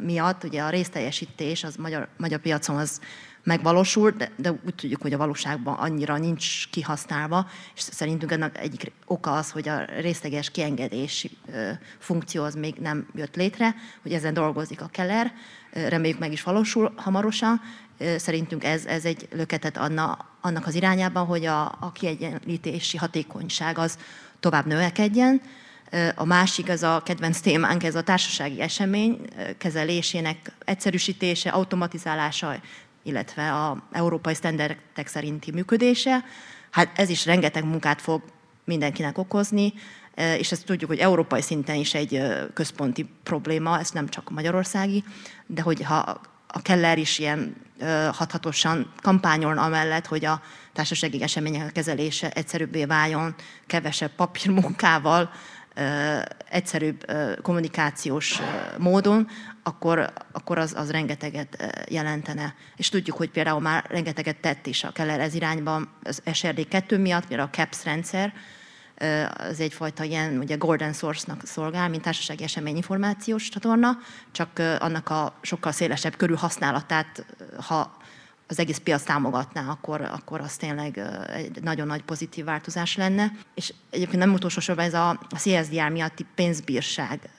miatt 0.00 0.44
ugye 0.44 0.62
a 0.62 0.70
részteljesítés 0.70 1.64
az 1.64 1.76
magyar, 1.76 2.08
magyar 2.16 2.40
piacon 2.40 2.76
az 2.76 3.00
megvalósul, 3.44 4.10
de, 4.10 4.30
de 4.36 4.50
úgy 4.50 4.74
tudjuk, 4.74 5.02
hogy 5.02 5.12
a 5.12 5.18
valóságban 5.18 5.74
annyira 5.74 6.18
nincs 6.18 6.68
kihasználva, 6.70 7.48
és 7.74 7.80
szerintünk 7.80 8.32
ennek 8.32 8.58
egyik 8.58 8.92
oka 9.06 9.32
az, 9.32 9.50
hogy 9.50 9.68
a 9.68 9.84
részleges 9.84 10.50
kiengedési 10.50 11.30
funkció 11.98 12.42
az 12.42 12.54
még 12.54 12.74
nem 12.74 13.06
jött 13.14 13.36
létre, 13.36 13.74
hogy 14.02 14.12
ezen 14.12 14.34
dolgozik 14.34 14.80
a 14.80 14.88
Keller, 14.92 15.32
reméljük 15.70 16.18
meg 16.18 16.32
is 16.32 16.42
valósul 16.42 16.92
hamarosan. 16.96 17.60
Szerintünk 18.16 18.64
ez, 18.64 18.84
ez 18.84 19.04
egy 19.04 19.28
löketet 19.32 19.76
adna 19.76 20.18
annak 20.40 20.66
az 20.66 20.74
irányában, 20.74 21.26
hogy 21.26 21.44
a, 21.44 21.64
a 21.64 21.92
kiegyenlítési 21.92 22.96
hatékonyság 22.96 23.78
az 23.78 23.98
tovább 24.40 24.66
növekedjen, 24.66 25.40
a 26.14 26.24
másik, 26.24 26.68
az 26.68 26.82
a 26.82 27.02
kedvenc 27.04 27.40
témánk, 27.40 27.84
ez 27.84 27.94
a 27.94 28.02
társasági 28.02 28.60
esemény 28.60 29.20
kezelésének 29.58 30.52
egyszerűsítése, 30.64 31.50
automatizálása, 31.50 32.56
illetve 33.04 33.52
a 33.52 33.82
európai 33.92 34.34
sztenderdek 34.34 35.06
szerinti 35.06 35.50
működése. 35.50 36.24
Hát 36.70 36.98
ez 36.98 37.08
is 37.08 37.26
rengeteg 37.26 37.64
munkát 37.64 38.00
fog 38.00 38.22
mindenkinek 38.64 39.18
okozni, 39.18 39.72
e, 40.14 40.36
és 40.36 40.52
ezt 40.52 40.64
tudjuk, 40.64 40.90
hogy 40.90 40.98
európai 40.98 41.40
szinten 41.40 41.76
is 41.76 41.94
egy 41.94 42.14
e, 42.14 42.46
központi 42.54 43.08
probléma, 43.22 43.78
ez 43.78 43.90
nem 43.90 44.08
csak 44.08 44.30
magyarországi, 44.30 45.04
de 45.46 45.62
hogyha 45.62 46.20
a 46.46 46.62
Keller 46.62 46.98
is 46.98 47.18
ilyen 47.18 47.56
e, 47.78 48.06
hathatósan 48.06 48.92
kampányol 49.02 49.58
amellett, 49.58 50.06
hogy 50.06 50.24
a 50.24 50.42
társasági 50.72 51.22
események 51.22 51.72
kezelése 51.72 52.30
egyszerűbbé 52.30 52.84
váljon, 52.84 53.34
kevesebb 53.66 54.10
papírmunkával, 54.16 55.30
egyszerűbb 56.50 57.04
kommunikációs 57.42 58.40
módon, 58.78 59.28
akkor, 59.62 60.12
akkor 60.32 60.58
az, 60.58 60.74
az 60.76 60.90
rengeteget 60.90 61.84
jelentene. 61.88 62.54
És 62.76 62.88
tudjuk, 62.88 63.16
hogy 63.16 63.30
például 63.30 63.60
már 63.60 63.84
rengeteget 63.88 64.36
tett 64.36 64.66
is 64.66 64.84
a 64.84 64.92
Keller 64.92 65.20
ez 65.20 65.34
irányban 65.34 65.88
az 66.02 66.22
SRD2 66.24 67.00
miatt, 67.00 67.26
például 67.26 67.48
a 67.48 67.56
CAPS 67.56 67.84
rendszer, 67.84 68.32
az 69.36 69.60
egyfajta 69.60 70.04
ilyen, 70.04 70.38
ugye 70.38 70.56
Golden 70.56 70.92
Source-nak 70.92 71.46
szolgál, 71.46 71.88
mint 71.88 72.02
társasági 72.02 72.44
eseményinformációs 72.44 73.48
csatorna, 73.48 73.98
csak 74.32 74.58
annak 74.78 75.08
a 75.10 75.38
sokkal 75.40 75.72
szélesebb 75.72 76.16
körű 76.16 76.34
használatát, 76.34 77.26
ha 77.66 77.96
az 78.46 78.58
egész 78.58 78.78
piac 78.78 79.02
támogatná, 79.02 79.68
akkor, 79.68 80.00
akkor 80.00 80.40
az 80.40 80.56
tényleg 80.56 80.98
egy 81.34 81.62
nagyon 81.62 81.86
nagy 81.86 82.02
pozitív 82.02 82.44
változás 82.44 82.96
lenne. 82.96 83.32
És 83.54 83.74
egyébként 83.90 84.18
nem 84.18 84.32
utolsó 84.32 84.60
sorban 84.60 84.84
ez 84.84 84.94
a 84.94 85.20
CSDR 85.36 85.88
miatti 85.90 86.26
pénzbírság 86.34 87.30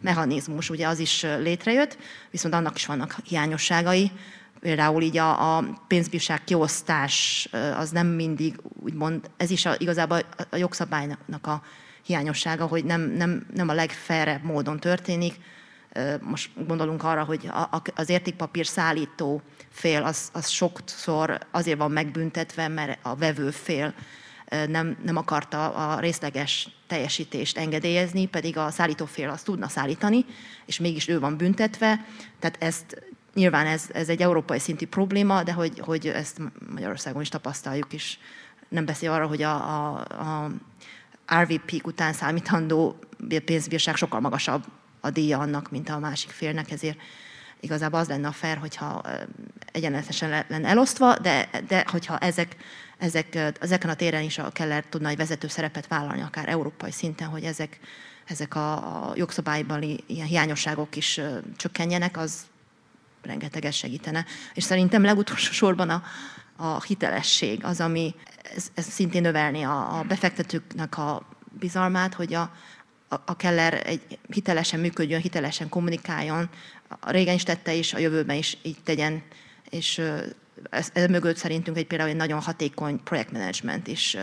mechanizmus, 0.00 0.70
ugye 0.70 0.86
az 0.86 0.98
is 0.98 1.22
létrejött, 1.22 1.98
viszont 2.30 2.54
annak 2.54 2.76
is 2.76 2.86
vannak 2.86 3.16
hiányosságai. 3.24 4.10
Például 4.60 5.02
így 5.02 5.16
a, 5.16 5.56
a 5.56 5.64
pénzbírság 5.86 6.44
kiosztás 6.44 7.48
az 7.76 7.90
nem 7.90 8.06
mindig, 8.06 8.60
úgymond, 8.82 9.30
ez 9.36 9.50
is 9.50 9.66
a, 9.66 9.74
igazából 9.78 10.20
a 10.50 10.56
jogszabálynak 10.56 11.46
a 11.46 11.62
hiányossága, 12.02 12.66
hogy 12.66 12.84
nem, 12.84 13.00
nem, 13.00 13.46
nem 13.54 13.68
a 13.68 13.72
legfelrebb 13.72 14.42
módon 14.42 14.80
történik, 14.80 15.34
most 16.20 16.66
gondolunk 16.66 17.04
arra, 17.04 17.24
hogy 17.24 17.50
az 17.94 18.08
értékpapír 18.08 18.66
szállító 18.66 19.42
fél 19.74 20.02
az, 20.02 20.28
az 20.32 20.48
sokszor 20.48 21.38
azért 21.50 21.78
van 21.78 21.90
megbüntetve, 21.90 22.68
mert 22.68 22.98
a 23.02 23.14
vevő 23.14 23.50
fél 23.50 23.94
nem, 24.68 24.96
nem 25.04 25.16
akarta 25.16 25.70
a 25.72 26.00
részleges 26.00 26.68
teljesítést 26.86 27.58
engedélyezni, 27.58 28.26
pedig 28.26 28.56
a 28.56 28.70
szállítófél 28.70 29.28
azt 29.28 29.44
tudna 29.44 29.68
szállítani, 29.68 30.24
és 30.66 30.78
mégis 30.78 31.08
ő 31.08 31.20
van 31.20 31.36
büntetve. 31.36 32.04
Tehát 32.38 32.56
ezt 32.62 33.02
nyilván 33.34 33.66
ez, 33.66 33.88
ez 33.92 34.08
egy 34.08 34.22
európai 34.22 34.58
szinti 34.58 34.84
probléma, 34.84 35.42
de 35.42 35.52
hogy, 35.52 35.78
hogy 35.78 36.06
ezt 36.06 36.40
Magyarországon 36.70 37.22
is 37.22 37.28
tapasztaljuk, 37.28 37.92
és 37.92 38.18
nem 38.68 38.84
beszél 38.84 39.10
arra, 39.10 39.26
hogy 39.26 39.42
a, 39.42 39.54
a, 39.54 40.04
a 40.18 40.50
RVP 41.40 41.80
után 41.84 42.12
számítandó 42.12 42.98
pénzbírság 43.44 43.96
sokkal 43.96 44.20
magasabb 44.20 44.64
a 45.00 45.10
díja 45.10 45.38
annak, 45.38 45.70
mint 45.70 45.88
a 45.88 45.98
másik 45.98 46.30
félnek, 46.30 46.70
ezért 46.70 46.98
igazából 47.64 47.98
az 47.98 48.08
lenne 48.08 48.28
a 48.28 48.32
fair, 48.32 48.56
hogyha 48.56 49.02
egyenletesen 49.72 50.44
lenne 50.48 50.68
elosztva, 50.68 51.18
de, 51.18 51.48
de 51.68 51.84
hogyha 51.90 52.18
ezek, 52.18 52.56
ezek, 52.98 53.38
ezeken 53.60 53.90
a 53.90 53.94
téren 53.94 54.22
is 54.22 54.38
a 54.38 54.50
Keller 54.50 54.84
tudna 54.84 55.08
egy 55.08 55.16
vezető 55.16 55.48
szerepet 55.48 55.86
vállalni, 55.86 56.22
akár 56.22 56.48
európai 56.48 56.90
szinten, 56.90 57.28
hogy 57.28 57.44
ezek, 57.44 57.78
ezek 58.26 58.54
a, 58.54 58.72
a 59.08 59.12
jogszabálybali 59.16 60.04
ilyen 60.06 60.26
hiányosságok 60.26 60.96
is 60.96 61.20
csökkenjenek, 61.56 62.16
az 62.16 62.46
rengeteget 63.22 63.72
segítene. 63.72 64.24
És 64.54 64.64
szerintem 64.64 65.02
legutolsó 65.02 65.52
sorban 65.52 65.90
a, 65.90 66.02
a 66.56 66.82
hitelesség 66.82 67.64
az, 67.64 67.80
ami 67.80 68.14
ez, 68.56 68.70
ez 68.74 68.84
szintén 68.84 69.22
növelni 69.22 69.62
a, 69.62 69.98
a 69.98 70.02
befektetőknek 70.02 70.98
a 70.98 71.28
bizalmát, 71.58 72.14
hogy 72.14 72.34
a, 72.34 72.52
a, 73.24 73.36
Keller 73.36 73.82
egy 73.86 74.18
hitelesen 74.28 74.80
működjön, 74.80 75.20
hitelesen 75.20 75.68
kommunikáljon, 75.68 76.48
régen 77.00 77.34
is 77.34 77.42
tette, 77.42 77.74
és 77.74 77.94
a 77.94 77.98
jövőben 77.98 78.36
is 78.36 78.56
így 78.62 78.76
tegyen, 78.84 79.22
és 79.70 80.02
ez, 80.70 80.90
mögött 81.08 81.36
szerintünk 81.36 81.76
egy 81.76 81.86
például 81.86 82.10
egy 82.10 82.16
nagyon 82.16 82.40
hatékony 82.40 83.02
projektmenedzsment 83.02 83.86
is 83.86 84.16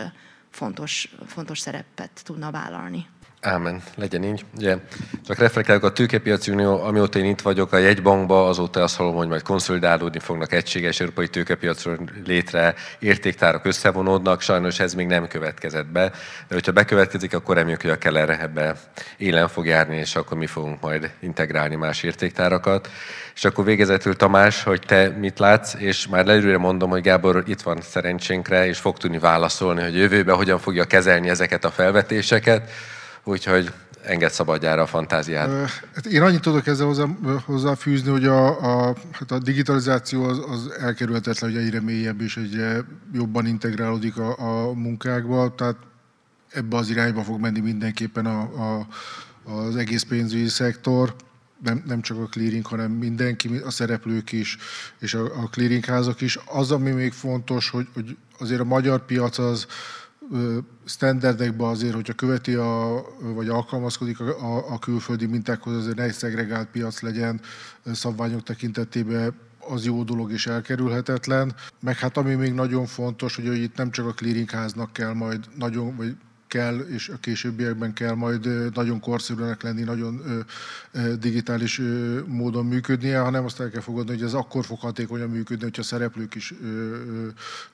fontos, 0.50 1.14
fontos 1.26 1.58
szerepet 1.58 2.20
tudna 2.24 2.50
vállalni. 2.50 3.06
Ámen, 3.44 3.82
legyen 3.94 4.24
így. 4.24 4.44
Ugye, 4.56 4.76
csak 5.26 5.38
reflektálok 5.38 5.84
a 5.84 5.92
tőkepiaci 5.92 6.50
unió, 6.50 6.82
amióta 6.82 7.18
én 7.18 7.24
itt 7.24 7.40
vagyok 7.40 7.72
a 7.72 7.76
jegybankba, 7.76 8.48
azóta 8.48 8.82
azt 8.82 8.96
hallom, 8.96 9.14
hogy 9.14 9.28
majd 9.28 9.42
konszolidálódni 9.42 10.18
fognak 10.18 10.52
egységes 10.52 11.00
európai 11.00 11.28
tőkepiacról 11.28 11.98
létre, 12.24 12.74
értéktárak 12.98 13.64
összevonódnak, 13.64 14.40
sajnos 14.40 14.80
ez 14.80 14.94
még 14.94 15.06
nem 15.06 15.28
következett 15.28 15.86
be, 15.86 16.10
de 16.48 16.54
hogyha 16.54 16.72
bekövetkezik, 16.72 17.34
akkor 17.34 17.56
reméljük, 17.56 17.80
hogy 17.80 17.90
a 17.90 17.98
Keller 17.98 18.30
ebbe 18.30 18.76
élen 19.16 19.48
fog 19.48 19.66
járni, 19.66 19.96
és 19.96 20.16
akkor 20.16 20.38
mi 20.38 20.46
fogunk 20.46 20.80
majd 20.80 21.10
integrálni 21.20 21.74
más 21.74 22.02
értéktárakat. 22.02 22.88
És 23.34 23.44
akkor 23.44 23.64
végezetül 23.64 24.16
Tamás, 24.16 24.62
hogy 24.62 24.80
te 24.86 25.08
mit 25.08 25.38
látsz, 25.38 25.74
és 25.74 26.08
már 26.08 26.28
előre 26.28 26.58
mondom, 26.58 26.90
hogy 26.90 27.02
Gábor 27.02 27.42
itt 27.46 27.62
van 27.62 27.80
szerencsénkre, 27.80 28.66
és 28.66 28.78
fog 28.78 28.98
tudni 28.98 29.18
válaszolni, 29.18 29.82
hogy 29.82 29.96
jövőben 29.96 30.36
hogyan 30.36 30.58
fogja 30.58 30.84
kezelni 30.84 31.28
ezeket 31.28 31.64
a 31.64 31.70
felvetéseket, 31.70 32.70
úgyhogy 33.24 33.72
enged 34.02 34.30
szabadjára 34.30 34.82
a 34.82 34.86
fantáziát. 34.86 35.70
Hát 35.94 36.06
én 36.06 36.22
annyit 36.22 36.40
tudok 36.40 36.66
ezzel 36.66 36.86
hozzá, 36.86 37.06
hozzáfűzni, 37.44 38.10
hogy 38.10 38.26
a, 38.26 38.46
a, 38.46 38.96
hát 39.12 39.30
a 39.30 39.38
digitalizáció 39.38 40.24
az, 40.24 40.38
az 40.48 40.70
elkerülhetetlen, 40.80 41.50
hogy 41.50 41.60
egyre 41.60 41.80
mélyebb 41.80 42.20
és 42.20 42.36
egyre 42.36 42.84
jobban 43.12 43.46
integrálódik 43.46 44.16
a, 44.16 44.38
a 44.38 44.72
munkákba, 44.72 45.54
tehát 45.54 45.76
ebbe 46.52 46.76
az 46.76 46.90
irányba 46.90 47.22
fog 47.22 47.40
menni 47.40 47.60
mindenképpen 47.60 48.26
a, 48.26 48.40
a, 48.40 48.86
az 49.52 49.76
egész 49.76 50.02
pénzügyi 50.02 50.48
szektor, 50.48 51.14
nem, 51.62 51.82
nem 51.86 52.00
csak 52.00 52.18
a 52.18 52.26
clearing, 52.26 52.66
hanem 52.66 52.90
mindenki, 52.90 53.60
a 53.64 53.70
szereplők 53.70 54.32
is, 54.32 54.58
és 54.98 55.14
a, 55.14 55.24
a 55.24 55.48
clearingházak 55.50 56.20
is. 56.20 56.38
Az, 56.44 56.70
ami 56.70 56.90
még 56.90 57.12
fontos, 57.12 57.70
hogy, 57.70 57.88
hogy 57.94 58.16
azért 58.38 58.60
a 58.60 58.64
magyar 58.64 59.04
piac 59.04 59.38
az, 59.38 59.66
standardekben 60.84 61.68
azért, 61.68 61.94
hogyha 61.94 62.12
követi 62.12 62.54
a, 62.54 63.04
vagy 63.20 63.48
alkalmazkodik 63.48 64.20
a, 64.20 64.56
a, 64.56 64.72
a 64.72 64.78
külföldi 64.78 65.26
mintákhoz, 65.26 65.76
azért 65.76 65.96
ne 65.96 66.02
egy 66.02 66.12
szegregált 66.12 66.68
piac 66.68 67.00
legyen 67.00 67.40
szabványok 67.92 68.42
tekintetében, 68.42 69.34
az 69.68 69.84
jó 69.84 70.02
dolog 70.02 70.32
és 70.32 70.46
elkerülhetetlen. 70.46 71.54
Meg 71.80 71.98
hát 71.98 72.16
ami 72.16 72.34
még 72.34 72.52
nagyon 72.52 72.86
fontos, 72.86 73.36
hogy, 73.36 73.46
hogy 73.46 73.62
itt 73.62 73.76
nem 73.76 73.90
csak 73.90 74.06
a 74.06 74.12
clearingháznak 74.12 74.92
kell 74.92 75.12
majd 75.12 75.44
nagyon, 75.56 75.96
vagy 75.96 76.16
kell, 76.52 76.78
és 76.78 77.08
a 77.08 77.16
későbbiekben 77.20 77.92
kell 77.92 78.14
majd 78.14 78.74
nagyon 78.74 79.00
korszerűnek 79.00 79.62
lenni, 79.62 79.82
nagyon 79.82 80.44
digitális 81.18 81.80
módon 82.26 82.66
működnie, 82.66 83.18
hanem 83.18 83.44
azt 83.44 83.60
el 83.60 83.70
kell 83.70 83.80
fogadni, 83.80 84.12
hogy 84.12 84.22
ez 84.22 84.32
akkor 84.32 84.64
fog 84.64 84.78
hatékonyan 84.78 85.30
működni, 85.30 85.64
hogyha 85.64 85.82
szereplők 85.82 86.34
is 86.34 86.54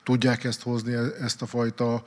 tudják 0.03 0.43
ezt 0.43 0.61
hozni, 0.61 0.93
ezt 1.21 1.41
a 1.41 1.45
fajta 1.45 2.03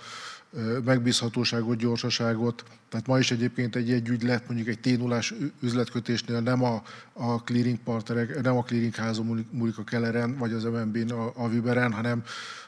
megbízhatóságot, 0.85 1.77
gyorsaságot. 1.77 2.65
Tehát 2.89 3.07
ma 3.07 3.19
is 3.19 3.31
egyébként 3.31 3.77
egy 3.77 3.91
egy 3.91 4.09
ügylet, 4.09 4.47
mondjuk 4.47 4.69
egy 4.69 4.81
ténulás 4.81 5.35
üzletkötésnél 5.61 6.41
nem 6.41 6.65
a, 6.65 6.83
a 7.13 7.43
clearing 7.43 7.79
partnerek, 7.79 8.43
nem 8.43 8.57
a 8.57 8.63
clearing 8.63 8.95
házon 8.95 9.47
múlik 9.51 9.79
a 9.79 9.85
Kelleren, 9.85 10.37
vagy 10.37 10.53
az 10.53 10.65
MNB-n, 10.65 11.11
a, 11.11 11.33
a 11.35 11.49
Viberen, 11.49 11.93
hanem 11.93 12.23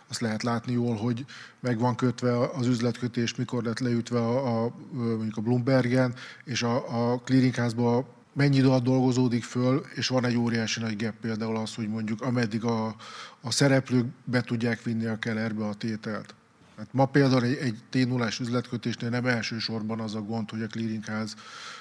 azt 0.09 0.20
lehet 0.20 0.43
látni 0.43 0.72
jól, 0.72 0.97
hogy 0.97 1.24
meg 1.61 1.78
van 1.78 1.95
kötve 1.95 2.39
az 2.39 2.66
üzletkötés, 2.66 3.35
mikor 3.35 3.62
lett 3.62 3.78
leütve 3.78 4.18
a, 4.18 4.64
a 4.64 4.74
mondjuk 4.91 5.37
a 5.37 5.41
Bloombergen, 5.41 6.14
és 6.45 6.62
a, 6.62 7.12
a 7.12 7.18
clearingházban 7.18 8.07
mennyi 8.32 8.57
idő 8.57 8.68
alatt 8.68 8.85
dolgozódik 8.85 9.45
föl, 9.45 9.82
és 9.95 10.09
van 10.09 10.24
egy 10.24 10.37
óriási 10.37 10.80
nagy 10.80 10.97
gap 10.97 11.14
például 11.20 11.57
az, 11.57 11.74
hogy 11.74 11.89
mondjuk 11.89 12.20
ameddig 12.22 12.64
a, 12.64 12.97
a 13.41 13.51
szereplők 13.51 14.07
be 14.24 14.41
tudják 14.41 14.82
vinni 14.82 15.07
a 15.07 15.18
kellerbe 15.18 15.64
a 15.64 15.74
tételt. 15.74 16.35
Hát 16.77 16.89
ma 16.93 17.07
például 17.07 17.45
egy, 17.45 17.57
egy 17.57 17.79
t 17.91 18.09
0 18.09 18.29
üzletkötésnél 18.41 19.11
nem 19.11 19.27
elsősorban 19.27 20.01
az 20.01 20.14
a 20.14 20.20
gond, 20.20 20.51
hogy 20.51 20.62
a 20.62 20.66
clearingház 20.66 21.35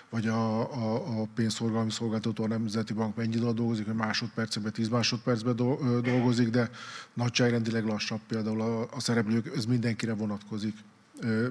vagy 0.09 0.27
a, 0.27 0.59
a, 0.73 1.21
a 1.21 1.27
pénzforgalmi 1.35 1.91
szolgáltató, 1.91 2.43
a 2.43 2.47
Nemzeti 2.47 2.93
Bank 2.93 3.15
mennyi 3.15 3.35
idő 3.35 3.51
dolgozik, 3.51 3.85
hogy 3.85 3.95
másodpercben, 3.95 4.71
tíz 4.71 4.89
másodpercben 4.89 5.55
dolgozik, 6.01 6.49
de 6.49 6.69
nagyságrendileg 7.13 7.85
lassabb 7.85 8.19
például 8.27 8.61
a, 8.61 8.81
a 8.81 8.99
szereplők, 8.99 9.55
ez 9.55 9.65
mindenkire 9.65 10.13
vonatkozik 10.13 10.75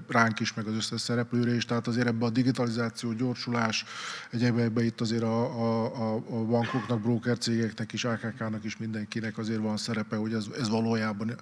ránk 0.08 0.40
is, 0.40 0.54
meg 0.54 0.66
az 0.66 0.74
összes 0.74 1.00
szereplőre 1.00 1.54
is. 1.54 1.64
Tehát 1.64 1.86
azért 1.86 2.06
ebbe 2.06 2.24
a 2.24 2.30
digitalizáció, 2.30 3.12
gyorsulás, 3.12 3.84
egyébben 4.30 4.84
itt 4.84 5.00
azért 5.00 5.22
a, 5.22 5.44
a, 5.44 6.14
a 6.14 6.44
bankoknak, 6.44 7.00
broker 7.00 7.38
cégeknek 7.38 7.92
is, 7.92 8.04
AKK-nak 8.04 8.64
is 8.64 8.76
mindenkinek 8.76 9.38
azért 9.38 9.60
van 9.60 9.76
szerepe, 9.76 10.16
hogy 10.16 10.32
ez, 10.32 10.44
ez 10.60 10.68
valójában 10.68 11.34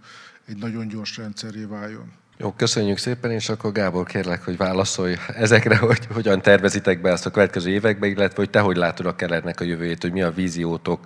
egy 0.47 0.57
nagyon 0.57 0.89
gyors 0.89 1.17
rendszerré 1.17 1.65
váljon. 1.65 2.13
Jó, 2.37 2.53
köszönjük 2.53 2.99
szépen, 2.99 3.31
és 3.31 3.49
akkor 3.49 3.73
Gábor 3.73 4.07
kérlek, 4.07 4.45
hogy 4.45 4.57
válaszolj 4.57 5.17
ezekre, 5.27 5.77
hogy 5.77 6.07
hogyan 6.07 6.43
tervezitek 6.43 7.01
be 7.01 7.11
ezt 7.11 7.27
a 7.27 7.31
következő 7.31 7.71
évekbe, 7.71 8.07
illetve 8.07 8.37
hogy 8.37 8.51
te 8.51 8.61
hogy 8.61 8.77
látod 8.77 9.07
a 9.07 9.17
Kellernek 9.17 9.61
a 9.61 9.65
jövőjét, 9.65 10.03
hogy 10.03 10.13
mi 10.13 10.23
a 10.23 10.31
víziótok, 10.31 11.05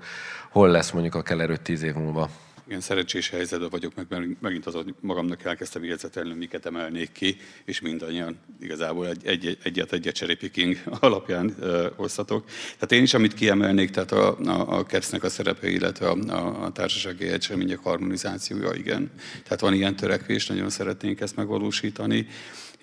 hol 0.51 0.69
lesz 0.69 0.91
mondjuk 0.91 1.15
a 1.15 1.23
Keller 1.23 1.61
5-10 1.65 1.81
év 1.81 1.95
múlva 1.95 2.31
ilyen 2.69 2.81
szerencsés 2.81 3.29
helyzetben 3.29 3.69
vagyok, 3.69 3.93
meg 3.95 4.37
megint 4.41 4.67
az, 4.67 4.75
hogy 4.75 4.95
magamnak 5.01 5.45
elkezdtem 5.45 5.85
jegyzetelni, 5.85 6.35
miket 6.35 6.67
emelnék 6.67 7.13
ki, 7.13 7.37
és 7.65 7.81
mindannyian 7.81 8.39
igazából 8.61 9.09
egy, 9.09 9.27
egy, 9.27 9.59
egyet 9.63 9.93
egyet 9.93 10.15
cherry 10.15 10.79
alapján 11.01 11.55
ö, 11.61 11.89
hoztatok. 11.97 12.45
Tehát 12.47 12.93
én 12.93 13.03
is, 13.03 13.15
amit 13.15 13.35
kiemelnék, 13.35 13.91
tehát 13.91 14.13
a, 14.13 14.39
a, 14.39 14.79
a 14.79 14.85
kersznek 14.85 15.23
a 15.23 15.29
szerepe, 15.29 15.69
illetve 15.69 16.09
a, 16.09 16.17
a, 16.29 16.65
a 16.65 16.73
társasági 16.73 17.27
egysemények 17.29 17.79
harmonizációja, 17.79 18.73
igen. 18.73 19.11
Tehát 19.43 19.61
van 19.61 19.75
ilyen 19.75 19.97
törekvés, 19.97 20.47
nagyon 20.47 20.71
szeretnénk 20.71 21.21
ezt 21.21 21.37
megvalósítani 21.37 22.27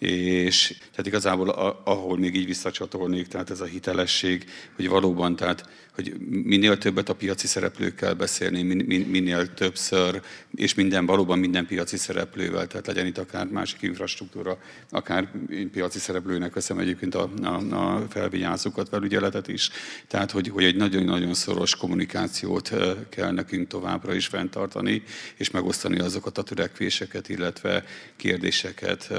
és 0.02 0.76
tehát 0.80 1.06
igazából 1.06 1.50
ahol 1.84 2.18
még 2.18 2.36
így 2.36 2.46
visszacsatolnék, 2.46 3.28
tehát 3.28 3.50
ez 3.50 3.62
a 3.62 3.66
hitelesség, 3.66 4.46
hogy 4.76 4.90
valóban, 4.90 5.36
tehát 5.36 5.70
hogy 5.96 6.16
minél 6.30 6.78
többet 6.78 7.10
a 7.10 7.16
piaci 7.16 7.48
szereplőkkel 7.48 8.14
beszélni, 8.14 8.62
minél 9.04 9.54
többször, 9.54 10.22
és 10.56 10.74
minden, 10.74 11.06
valóban 11.06 11.40
minden 11.40 11.66
piaci 11.66 11.98
szereplővel, 11.98 12.68
tehát 12.68 12.88
legyen 12.88 13.06
itt 13.06 13.18
akár 13.18 13.48
másik 13.48 13.82
infrastruktúra, 13.82 14.58
akár 14.90 15.32
piaci 15.72 16.00
szereplőnek 16.00 16.54
veszem 16.54 16.78
egyébként 16.78 17.16
a, 17.16 17.30
a, 17.42 17.76
a 17.76 18.06
felvigyázókat, 18.10 18.90
felügyeletet 18.90 19.48
is. 19.48 19.70
Tehát, 20.08 20.32
hogy, 20.32 20.50
hogy 20.50 20.64
egy 20.64 20.76
nagyon-nagyon 20.76 21.34
szoros 21.34 21.76
kommunikációt 21.76 22.72
kell 23.10 23.32
nekünk 23.32 23.68
továbbra 23.68 24.14
is 24.14 24.28
fenntartani, 24.28 25.04
és 25.36 25.52
megosztani 25.52 26.00
azokat 26.00 26.38
a 26.38 26.44
törekvéseket, 26.44 27.30
illetve 27.30 27.84
kérdéseket, 28.16 29.12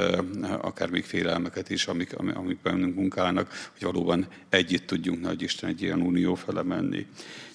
akár 0.60 0.90
még 0.90 1.04
félelmeket 1.04 1.70
is, 1.70 1.86
amik, 1.86 2.18
amik 2.18 2.58
bennünk 2.62 2.94
munkálnak, 2.94 3.70
hogy 3.72 3.82
valóban 3.82 4.26
együtt 4.48 4.86
tudjunk 4.86 5.20
Nagy 5.20 5.42
Isten 5.42 5.68
egy 5.68 5.82
ilyen 5.82 6.00
unió 6.00 6.34
fele 6.34 6.61
menni. 6.62 7.06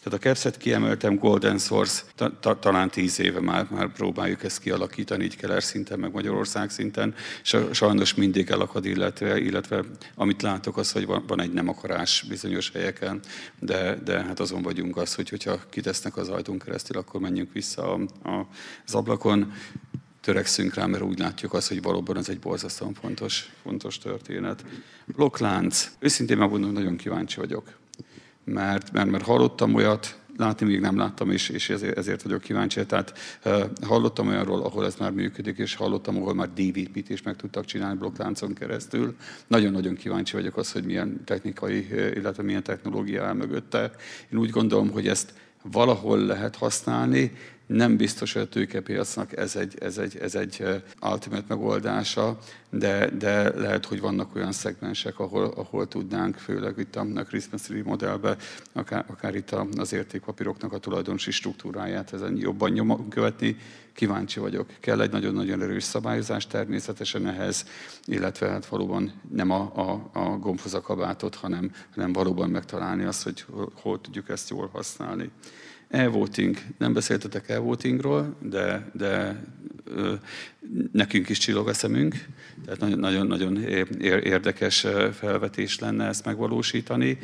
Tehát 0.07 0.25
a 0.25 0.27
Kepszet 0.27 0.57
kiemeltem 0.57 1.15
Golden 1.15 1.57
Source, 1.57 2.01
ta, 2.15 2.39
ta, 2.39 2.59
talán 2.59 2.89
tíz 2.89 3.19
éve 3.19 3.39
már, 3.39 3.67
már 3.69 3.91
próbáljuk 3.91 4.43
ezt 4.43 4.59
kialakítani, 4.59 5.23
így 5.23 5.35
Keller 5.35 5.63
szinten, 5.63 5.99
meg 5.99 6.11
Magyarország 6.11 6.69
szinten. 6.69 7.15
Sajnos 7.71 8.13
mindig 8.13 8.49
elakad, 8.49 8.85
illetve, 8.85 9.39
illetve 9.39 9.83
amit 10.15 10.41
látok 10.41 10.77
az, 10.77 10.91
hogy 10.91 11.05
van, 11.05 11.23
van 11.27 11.41
egy 11.41 11.53
nem 11.53 11.67
akarás 11.67 12.25
bizonyos 12.29 12.71
helyeken, 12.71 13.19
de, 13.59 13.95
de 14.03 14.23
hát 14.23 14.39
azon 14.39 14.61
vagyunk 14.61 14.97
az, 14.97 15.15
hogy 15.15 15.29
hogyha 15.29 15.59
kitesznek 15.69 16.17
az 16.17 16.29
ajtón 16.29 16.59
keresztül, 16.59 16.97
akkor 16.97 17.21
menjünk 17.21 17.53
vissza 17.53 17.93
a, 17.93 17.99
a, 18.29 18.47
az 18.85 18.95
ablakon 18.95 19.53
törekszünk 20.21 20.73
rá, 20.73 20.85
mert 20.85 21.03
úgy 21.03 21.19
látjuk 21.19 21.53
azt, 21.53 21.67
hogy 21.67 21.81
valóban 21.81 22.17
ez 22.17 22.29
egy 22.29 22.39
borzasztóan 22.39 22.93
fontos, 22.93 23.49
fontos 23.61 23.97
történet. 23.97 24.65
Blokklánc. 25.05 25.91
Őszintén 25.99 26.37
megmondom, 26.37 26.71
nagyon 26.71 26.95
kíváncsi 26.95 27.39
vagyok 27.39 27.85
mert, 28.47 28.91
mert, 28.91 29.09
mert 29.09 29.23
hallottam 29.23 29.73
olyat, 29.73 30.17
látni 30.37 30.65
még 30.65 30.79
nem 30.79 30.97
láttam, 30.97 31.31
és, 31.31 31.49
és 31.49 31.69
ezért, 31.69 31.97
ezért 31.97 32.21
vagyok 32.21 32.41
kíváncsi. 32.41 32.85
Tehát 32.85 33.13
uh, 33.45 33.63
hallottam 33.81 34.27
olyanról, 34.27 34.61
ahol 34.61 34.85
ez 34.85 34.95
már 34.95 35.11
működik, 35.11 35.57
és 35.57 35.75
hallottam, 35.75 36.17
ahol 36.17 36.33
már 36.33 36.49
DVP-t 36.53 37.23
meg 37.23 37.35
tudtak 37.35 37.65
csinálni 37.65 37.97
blokkláncon 37.97 38.53
keresztül. 38.53 39.15
Nagyon-nagyon 39.47 39.95
kíváncsi 39.95 40.35
vagyok 40.35 40.57
az, 40.57 40.71
hogy 40.71 40.85
milyen 40.85 41.23
technikai, 41.25 41.87
illetve 42.15 42.43
milyen 42.43 42.63
technológia 42.63 43.23
áll 43.23 43.33
mögötte. 43.33 43.91
Én 44.31 44.39
úgy 44.39 44.49
gondolom, 44.49 44.89
hogy 44.91 45.07
ezt 45.07 45.33
valahol 45.71 46.19
lehet 46.19 46.55
használni, 46.55 47.31
Nem 47.67 47.97
biztos, 47.97 48.33
hogy 48.33 48.41
a 48.41 48.47
tőkepiacnak 48.47 49.37
ez 49.37 49.55
egy, 49.55 49.77
ez 49.79 49.97
egy, 49.97 50.17
ez 50.17 50.35
egy 50.35 50.63
ultimate 51.01 51.45
megoldása, 51.47 52.37
de, 52.69 53.09
de 53.09 53.59
lehet, 53.59 53.85
hogy 53.85 53.99
vannak 53.99 54.35
olyan 54.35 54.51
szegmensek, 54.51 55.19
ahol, 55.19 55.45
ahol 55.45 55.87
tudnánk, 55.87 56.35
főleg 56.35 56.77
itt 56.77 56.95
a 56.95 57.03
Christmas 57.03 57.61
Tree 57.61 57.83
modellben, 57.83 58.37
akár, 58.73 59.05
akár 59.07 59.35
itt 59.35 59.51
az 59.51 59.93
értékpapíroknak 59.93 60.73
a 60.73 60.77
tulajdonosi 60.77 61.31
struktúráját 61.31 62.13
ezen 62.13 62.37
jobban 62.37 62.71
nyomon 62.71 63.09
követni. 63.09 63.57
Kíváncsi 63.93 64.39
vagyok. 64.39 64.69
Kell 64.79 65.01
egy 65.01 65.11
nagyon-nagyon 65.11 65.61
erős 65.61 65.83
szabályozás 65.83 66.47
természetesen 66.47 67.27
ehhez, 67.27 67.65
illetve 68.05 68.49
hát 68.49 68.65
valóban 68.65 69.21
nem 69.31 69.51
a, 69.51 69.71
a, 69.75 70.09
a 70.13 70.37
gombhoz 70.37 70.73
a 70.73 70.81
kabátot, 70.81 71.35
hanem, 71.35 71.71
hanem 71.95 72.13
valóban 72.13 72.49
megtalálni 72.49 73.03
azt, 73.03 73.23
hogy 73.23 73.45
hol 73.81 74.01
tudjuk 74.01 74.29
ezt 74.29 74.49
jól 74.49 74.69
használni. 74.73 75.31
E-voting. 75.89 76.57
Nem 76.77 76.93
beszéltetek 76.93 77.49
e-votingról, 77.49 78.35
de, 78.41 78.89
de 78.93 79.43
ö, 79.85 80.13
nekünk 80.91 81.29
is 81.29 81.37
csillog 81.37 81.67
a 81.67 81.73
szemünk. 81.73 82.15
Tehát 82.65 82.95
nagyon-nagyon 82.95 83.57
érdekes 84.23 84.85
felvetés 85.13 85.79
lenne 85.79 86.05
ezt 86.05 86.25
megvalósítani. 86.25 87.17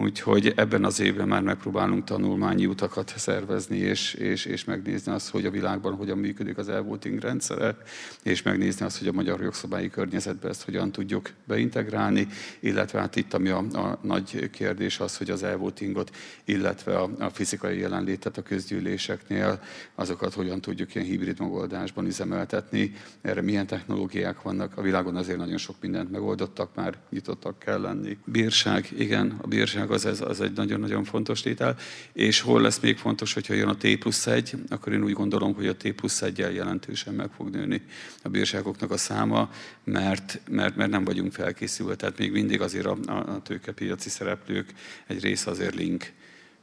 Úgyhogy 0.00 0.52
ebben 0.56 0.84
az 0.84 1.00
évben 1.00 1.28
már 1.28 1.42
megpróbálunk 1.42 2.04
tanulmányi 2.04 2.66
utakat 2.66 3.14
szervezni, 3.16 3.76
és, 3.76 4.14
és, 4.14 4.44
és 4.44 4.64
megnézni 4.64 5.12
azt, 5.12 5.30
hogy 5.30 5.46
a 5.46 5.50
világban 5.50 5.94
hogyan 5.94 6.18
működik 6.18 6.58
az 6.58 6.68
e-voting 6.68 7.20
rendszere, 7.20 7.76
és 8.22 8.42
megnézni 8.42 8.84
azt, 8.84 8.98
hogy 8.98 9.08
a 9.08 9.12
magyar 9.12 9.40
jogszabályi 9.40 9.90
környezetbe 9.90 10.48
ezt 10.48 10.64
hogyan 10.64 10.92
tudjuk 10.92 11.30
beintegrálni, 11.44 12.26
illetve 12.60 13.00
hát 13.00 13.16
itt, 13.16 13.34
ami 13.34 13.48
a, 13.48 13.58
a 13.58 13.98
nagy 14.02 14.50
kérdés 14.50 15.00
az, 15.00 15.16
hogy 15.16 15.30
az 15.30 15.42
e-votingot, 15.42 16.16
illetve 16.44 16.98
a, 16.98 17.10
a 17.18 17.30
fizikai 17.30 17.78
jelenlétet 17.78 18.36
a 18.36 18.42
közgyűléseknél, 18.42 19.60
azokat 19.94 20.34
hogyan 20.34 20.60
tudjuk 20.60 20.94
ilyen 20.94 21.06
hibrid 21.06 21.40
megoldásban 21.40 22.06
üzemeltetni, 22.06 22.92
erre 23.20 23.42
milyen 23.42 23.66
technológiák 23.66 24.42
vannak. 24.42 24.76
A 24.76 24.82
világon 24.82 25.16
azért 25.16 25.38
nagyon 25.38 25.58
sok 25.58 25.76
mindent 25.80 26.10
megoldottak, 26.10 26.74
már 26.74 26.94
nyitottak 27.10 27.58
kell 27.58 27.80
lenni. 27.80 28.18
Bírság, 28.24 28.88
igen, 28.96 29.38
a 29.42 29.46
bírság 29.46 29.87
az, 29.90 30.06
ez, 30.06 30.20
az 30.20 30.40
egy 30.40 30.52
nagyon-nagyon 30.52 31.04
fontos 31.04 31.40
tétel. 31.40 31.76
És 32.12 32.40
hol 32.40 32.60
lesz 32.60 32.78
még 32.80 32.96
fontos, 32.96 33.32
hogyha 33.32 33.54
jön 33.54 33.68
a 33.68 33.76
T 33.76 33.98
plusz 33.98 34.26
1, 34.26 34.54
akkor 34.68 34.92
én 34.92 35.04
úgy 35.04 35.12
gondolom, 35.12 35.54
hogy 35.54 35.66
a 35.66 35.76
T 35.76 35.92
plusz 35.92 36.22
1 36.22 36.38
jelentősen 36.38 37.14
meg 37.14 37.30
fog 37.36 37.50
nőni 37.50 37.82
a 38.22 38.28
bírságoknak 38.28 38.90
a 38.90 38.96
száma, 38.96 39.50
mert, 39.84 40.40
mert, 40.50 40.76
mert 40.76 40.90
nem 40.90 41.04
vagyunk 41.04 41.32
felkészülve. 41.32 41.94
Tehát 41.94 42.18
még 42.18 42.32
mindig 42.32 42.60
azért 42.60 42.86
a, 42.86 42.96
a 43.06 43.42
tőkepiaci 43.42 44.08
szereplők 44.08 44.72
egy 45.06 45.22
része 45.22 45.50
azért 45.50 45.74
link 45.74 46.12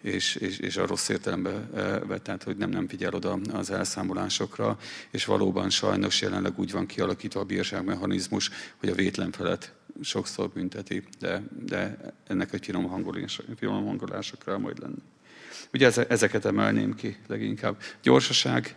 és, 0.06 0.36
és, 0.36 0.58
és 0.58 0.78
a 0.78 0.88
rossz 0.88 1.10
értelemben 1.10 1.70
vett, 2.08 2.24
tehát 2.24 2.44
hogy 2.44 2.58
nem, 2.58 2.70
nem 2.70 2.88
figyel 2.88 3.14
oda 3.14 3.40
az 3.54 3.72
elszámolásokra, 3.72 4.78
és 5.12 5.26
valóban 5.26 5.70
sajnos 5.70 6.22
jelenleg 6.22 6.60
úgy 6.60 6.72
van 6.72 6.86
kialakítva 6.86 7.40
a 7.40 7.44
bírságmechanizmus, 7.44 8.50
hogy 8.78 8.90
a 8.90 8.96
vétlen 8.96 9.32
felett 9.32 9.74
sokszor 10.02 10.50
bünteti, 10.50 11.04
de, 11.20 11.44
de 11.66 11.98
ennek 12.28 12.54
egy 12.54 12.66
finom, 12.66 12.88
hangolás, 12.88 13.42
finom 13.56 13.86
hangolásra 13.86 14.38
kell 14.46 14.58
majd 14.58 14.80
lenni. 14.80 15.02
Ugye 15.74 15.92
ezeket 16.08 16.46
emelném 16.46 16.96
ki 16.96 17.18
leginkább. 17.28 17.82
Gyorsaság, 18.02 18.76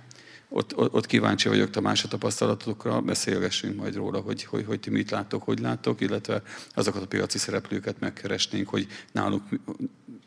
ott, 0.49 0.77
ott, 0.77 0.95
ott 0.95 1.07
kíváncsi 1.07 1.49
vagyok 1.49 1.71
Tamás 1.71 2.05
a 2.05 2.09
tapasztalatokra, 2.09 3.01
beszélgessünk 3.01 3.77
majd 3.77 3.95
róla, 3.95 4.21
hogy, 4.21 4.45
hogy, 4.45 4.65
hogy 4.65 4.81
ti 4.81 4.91
mit 4.91 5.11
láttok, 5.11 5.43
hogy 5.43 5.59
láttok, 5.59 6.01
illetve 6.01 6.43
azokat 6.75 7.03
a 7.03 7.07
piaci 7.07 7.39
szereplőket 7.39 8.01
megkeresnénk, 8.01 8.69
hogy 8.69 8.87
náluk, 9.13 9.43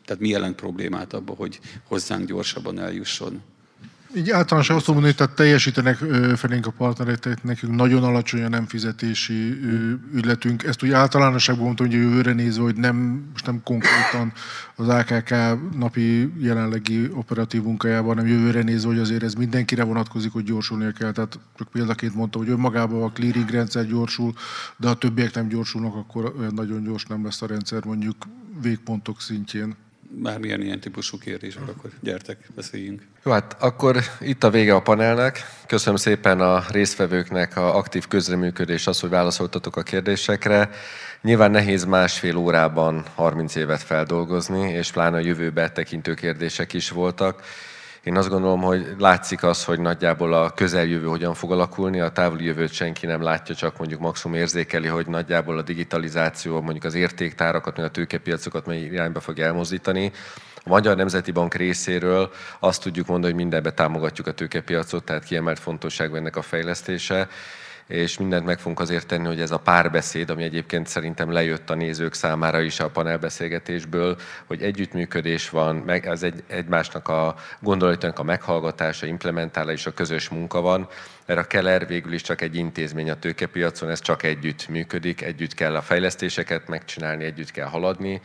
tehát 0.04 0.22
mi 0.22 0.28
jelent 0.28 0.56
problémát 0.56 1.12
abban, 1.12 1.36
hogy 1.36 1.60
hozzánk 1.84 2.26
gyorsabban 2.26 2.78
eljusson 2.78 3.42
így 4.16 4.30
általánosan 4.30 4.76
azt 4.76 4.86
mondani, 4.86 5.06
hogy 5.06 5.16
tehát 5.16 5.34
teljesítenek 5.34 5.96
felénk 6.36 6.66
a 6.66 6.70
partnerek, 6.70 7.18
tehát 7.18 7.42
nekünk 7.42 7.74
nagyon 7.74 8.04
alacsony 8.04 8.42
a 8.42 8.48
nem 8.48 8.66
fizetési 8.66 9.60
ügyletünk. 10.14 10.62
Ezt 10.62 10.82
úgy 10.82 10.90
általánosságban 10.90 11.64
mondtam, 11.64 11.86
hogy 11.86 11.94
jövőre 11.96 12.32
nézve, 12.32 12.62
hogy 12.62 12.76
nem, 12.76 12.96
most 13.32 13.46
nem 13.46 13.62
konkrétan 13.64 14.32
az 14.76 14.88
AKK 14.88 15.30
napi 15.76 16.32
jelenlegi 16.38 17.10
operatív 17.14 17.62
munkájában, 17.62 18.16
hanem 18.16 18.30
jövőre 18.30 18.62
nézve, 18.62 18.88
hogy 18.88 18.98
azért 18.98 19.22
ez 19.22 19.34
mindenkire 19.34 19.84
vonatkozik, 19.84 20.32
hogy 20.32 20.44
gyorsulnia 20.44 20.92
kell. 20.92 21.12
Tehát 21.12 21.38
csak 21.56 21.68
példaként 21.68 22.14
mondtam, 22.14 22.40
hogy 22.42 22.50
önmagában 22.50 23.02
a 23.02 23.12
clearing 23.12 23.50
rendszer 23.50 23.86
gyorsul, 23.86 24.34
de 24.76 24.88
ha 24.88 24.94
többiek 24.94 25.34
nem 25.34 25.48
gyorsulnak, 25.48 25.94
akkor 25.94 26.34
nagyon 26.54 26.82
gyors 26.82 27.04
nem 27.04 27.24
lesz 27.24 27.42
a 27.42 27.46
rendszer 27.46 27.84
mondjuk 27.84 28.16
végpontok 28.62 29.20
szintjén 29.20 29.74
bármilyen 30.14 30.62
ilyen 30.62 30.80
típusú 30.80 31.18
kérdés, 31.18 31.56
akkor 31.56 31.90
gyertek, 32.00 32.48
beszéljünk. 32.54 33.02
Jó, 33.24 33.32
hát 33.32 33.56
akkor 33.60 33.96
itt 34.20 34.44
a 34.44 34.50
vége 34.50 34.74
a 34.74 34.82
panelnek. 34.82 35.46
Köszönöm 35.66 35.96
szépen 35.96 36.40
a 36.40 36.64
résztvevőknek 36.70 37.56
a 37.56 37.76
aktív 37.76 38.08
közreműködés, 38.08 38.86
az, 38.86 39.00
hogy 39.00 39.10
válaszoltatok 39.10 39.76
a 39.76 39.82
kérdésekre. 39.82 40.70
Nyilván 41.20 41.50
nehéz 41.50 41.84
másfél 41.84 42.36
órában 42.36 43.04
30 43.14 43.54
évet 43.54 43.82
feldolgozni, 43.82 44.70
és 44.70 44.90
pláne 44.90 45.16
a 45.16 45.20
jövőbe 45.20 45.70
tekintő 45.70 46.14
kérdések 46.14 46.72
is 46.72 46.90
voltak. 46.90 47.42
Én 48.02 48.16
azt 48.16 48.28
gondolom, 48.28 48.60
hogy 48.60 48.94
látszik 48.98 49.42
az, 49.42 49.64
hogy 49.64 49.80
nagyjából 49.80 50.32
a 50.32 50.50
közeljövő 50.50 51.06
hogyan 51.06 51.34
fog 51.34 51.52
alakulni, 51.52 52.00
a 52.00 52.12
távoli 52.12 52.44
jövőt 52.44 52.72
senki 52.72 53.06
nem 53.06 53.22
látja, 53.22 53.54
csak 53.54 53.78
mondjuk 53.78 54.00
maximum 54.00 54.36
érzékeli, 54.36 54.86
hogy 54.86 55.06
nagyjából 55.06 55.58
a 55.58 55.62
digitalizáció, 55.62 56.60
mondjuk 56.60 56.84
az 56.84 56.94
értéktárakat, 56.94 57.76
meg 57.76 57.86
a 57.86 57.90
tőkepiacokat 57.90 58.66
mely 58.66 58.80
irányba 58.80 59.20
fog 59.20 59.38
elmozdítani. 59.38 60.12
A 60.64 60.68
Magyar 60.68 60.96
Nemzeti 60.96 61.30
Bank 61.30 61.54
részéről 61.54 62.30
azt 62.58 62.82
tudjuk 62.82 63.06
mondani, 63.06 63.32
hogy 63.32 63.42
mindenbe 63.42 63.72
támogatjuk 63.72 64.26
a 64.26 64.32
tőkepiacot, 64.32 65.04
tehát 65.04 65.24
kiemelt 65.24 65.58
fontosságú 65.58 66.14
ennek 66.14 66.36
a 66.36 66.42
fejlesztése 66.42 67.28
és 67.86 68.18
mindent 68.18 68.44
meg 68.44 68.58
fogunk 68.58 68.80
azért 68.80 69.06
tenni, 69.06 69.26
hogy 69.26 69.40
ez 69.40 69.50
a 69.50 69.58
párbeszéd, 69.58 70.30
ami 70.30 70.42
egyébként 70.42 70.86
szerintem 70.86 71.32
lejött 71.32 71.70
a 71.70 71.74
nézők 71.74 72.14
számára 72.14 72.60
is 72.60 72.80
a 72.80 72.90
panelbeszélgetésből, 72.90 74.16
hogy 74.46 74.62
együttműködés 74.62 75.50
van, 75.50 75.76
meg 75.76 76.06
ez 76.06 76.22
egy, 76.22 76.42
egymásnak 76.46 77.08
a 77.08 77.34
gondolatának 77.60 78.18
a 78.18 78.22
meghallgatása, 78.22 79.06
implementálása, 79.06 79.90
a 79.90 79.94
közös 79.94 80.28
munka 80.28 80.60
van, 80.60 80.88
mert 81.26 81.40
a 81.40 81.46
Keller 81.46 81.86
végül 81.86 82.12
is 82.12 82.22
csak 82.22 82.40
egy 82.40 82.56
intézmény 82.56 83.10
a 83.10 83.18
tőkepiacon, 83.18 83.90
ez 83.90 84.00
csak 84.00 84.22
együtt 84.22 84.68
működik, 84.68 85.22
együtt 85.22 85.54
kell 85.54 85.76
a 85.76 85.82
fejlesztéseket 85.82 86.68
megcsinálni, 86.68 87.24
együtt 87.24 87.50
kell 87.50 87.66
haladni, 87.66 88.20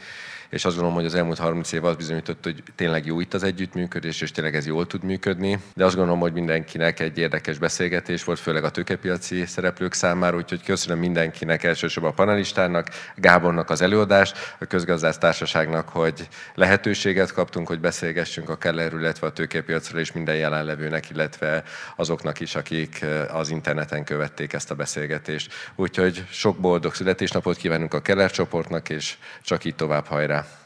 és 0.50 0.66
azt 0.66 0.76
gondolom, 0.76 0.94
hogy 0.94 1.06
az 1.06 1.16
elmúlt 1.16 1.38
30 1.38 1.72
év 1.72 1.86
az 1.86 1.96
bizonyított, 1.96 2.44
hogy 2.44 2.64
tényleg 2.76 3.06
jó 3.06 3.20
itt 3.20 3.34
az 3.34 3.44
együttműködés, 3.44 4.22
és 4.22 4.32
tényleg 4.32 4.56
ez 4.56 4.66
jól 4.66 4.88
tud 4.88 5.04
működni. 5.04 5.60
De 5.74 5.86
azt 5.86 5.96
gondolom, 5.96 6.20
hogy 6.20 6.34
mindenkinek 6.34 7.00
egy 7.00 7.18
érdekes 7.18 7.58
beszélgetés 7.58 8.24
volt, 8.24 8.40
főleg 8.40 8.64
a 8.64 8.70
tőkepiaci 8.70 9.46
szereplők 9.46 9.94
számára, 9.94 10.38
úgyhogy 10.38 10.64
köszönöm 10.64 11.00
mindenkinek, 11.00 11.64
elsősorban 11.64 12.12
a 12.12 12.16
panelistának, 12.16 12.88
Gábornak 13.16 13.70
az 13.70 13.82
előadást, 13.82 14.56
a 14.60 14.66
közgazdász 14.66 15.18
társaságnak, 15.18 15.90
hogy 15.90 16.28
lehetőséget 16.56 17.34
kaptunk, 17.34 17.68
hogy 17.68 17.80
beszélgessünk 17.80 18.50
a 18.50 18.58
Kellerről, 18.58 19.00
illetve 19.00 19.28
a 19.28 19.32
tőkepiacról, 19.32 20.00
és 20.00 20.12
minden 20.12 20.36
jelenlevőnek, 20.36 21.10
illetve 21.10 21.64
azoknak 21.96 22.40
is, 22.40 22.56
akik 22.56 23.06
az 23.32 23.50
interneten 23.50 24.04
követték 24.04 24.54
ezt 24.54 24.72
a 24.72 24.76
beszélgetést. 24.76 25.54
Úgyhogy 25.76 26.26
sok 26.30 26.58
boldog 26.58 26.94
születésnapot 26.94 27.58
kívánunk 27.58 27.94
a 27.94 28.02
Keller 28.02 28.32
csoportnak, 28.32 28.90
és 28.90 29.18
csak 29.42 29.64
így 29.66 29.76
tovább 29.76 30.06
hajrá! 30.06 30.37
мира 30.38 30.58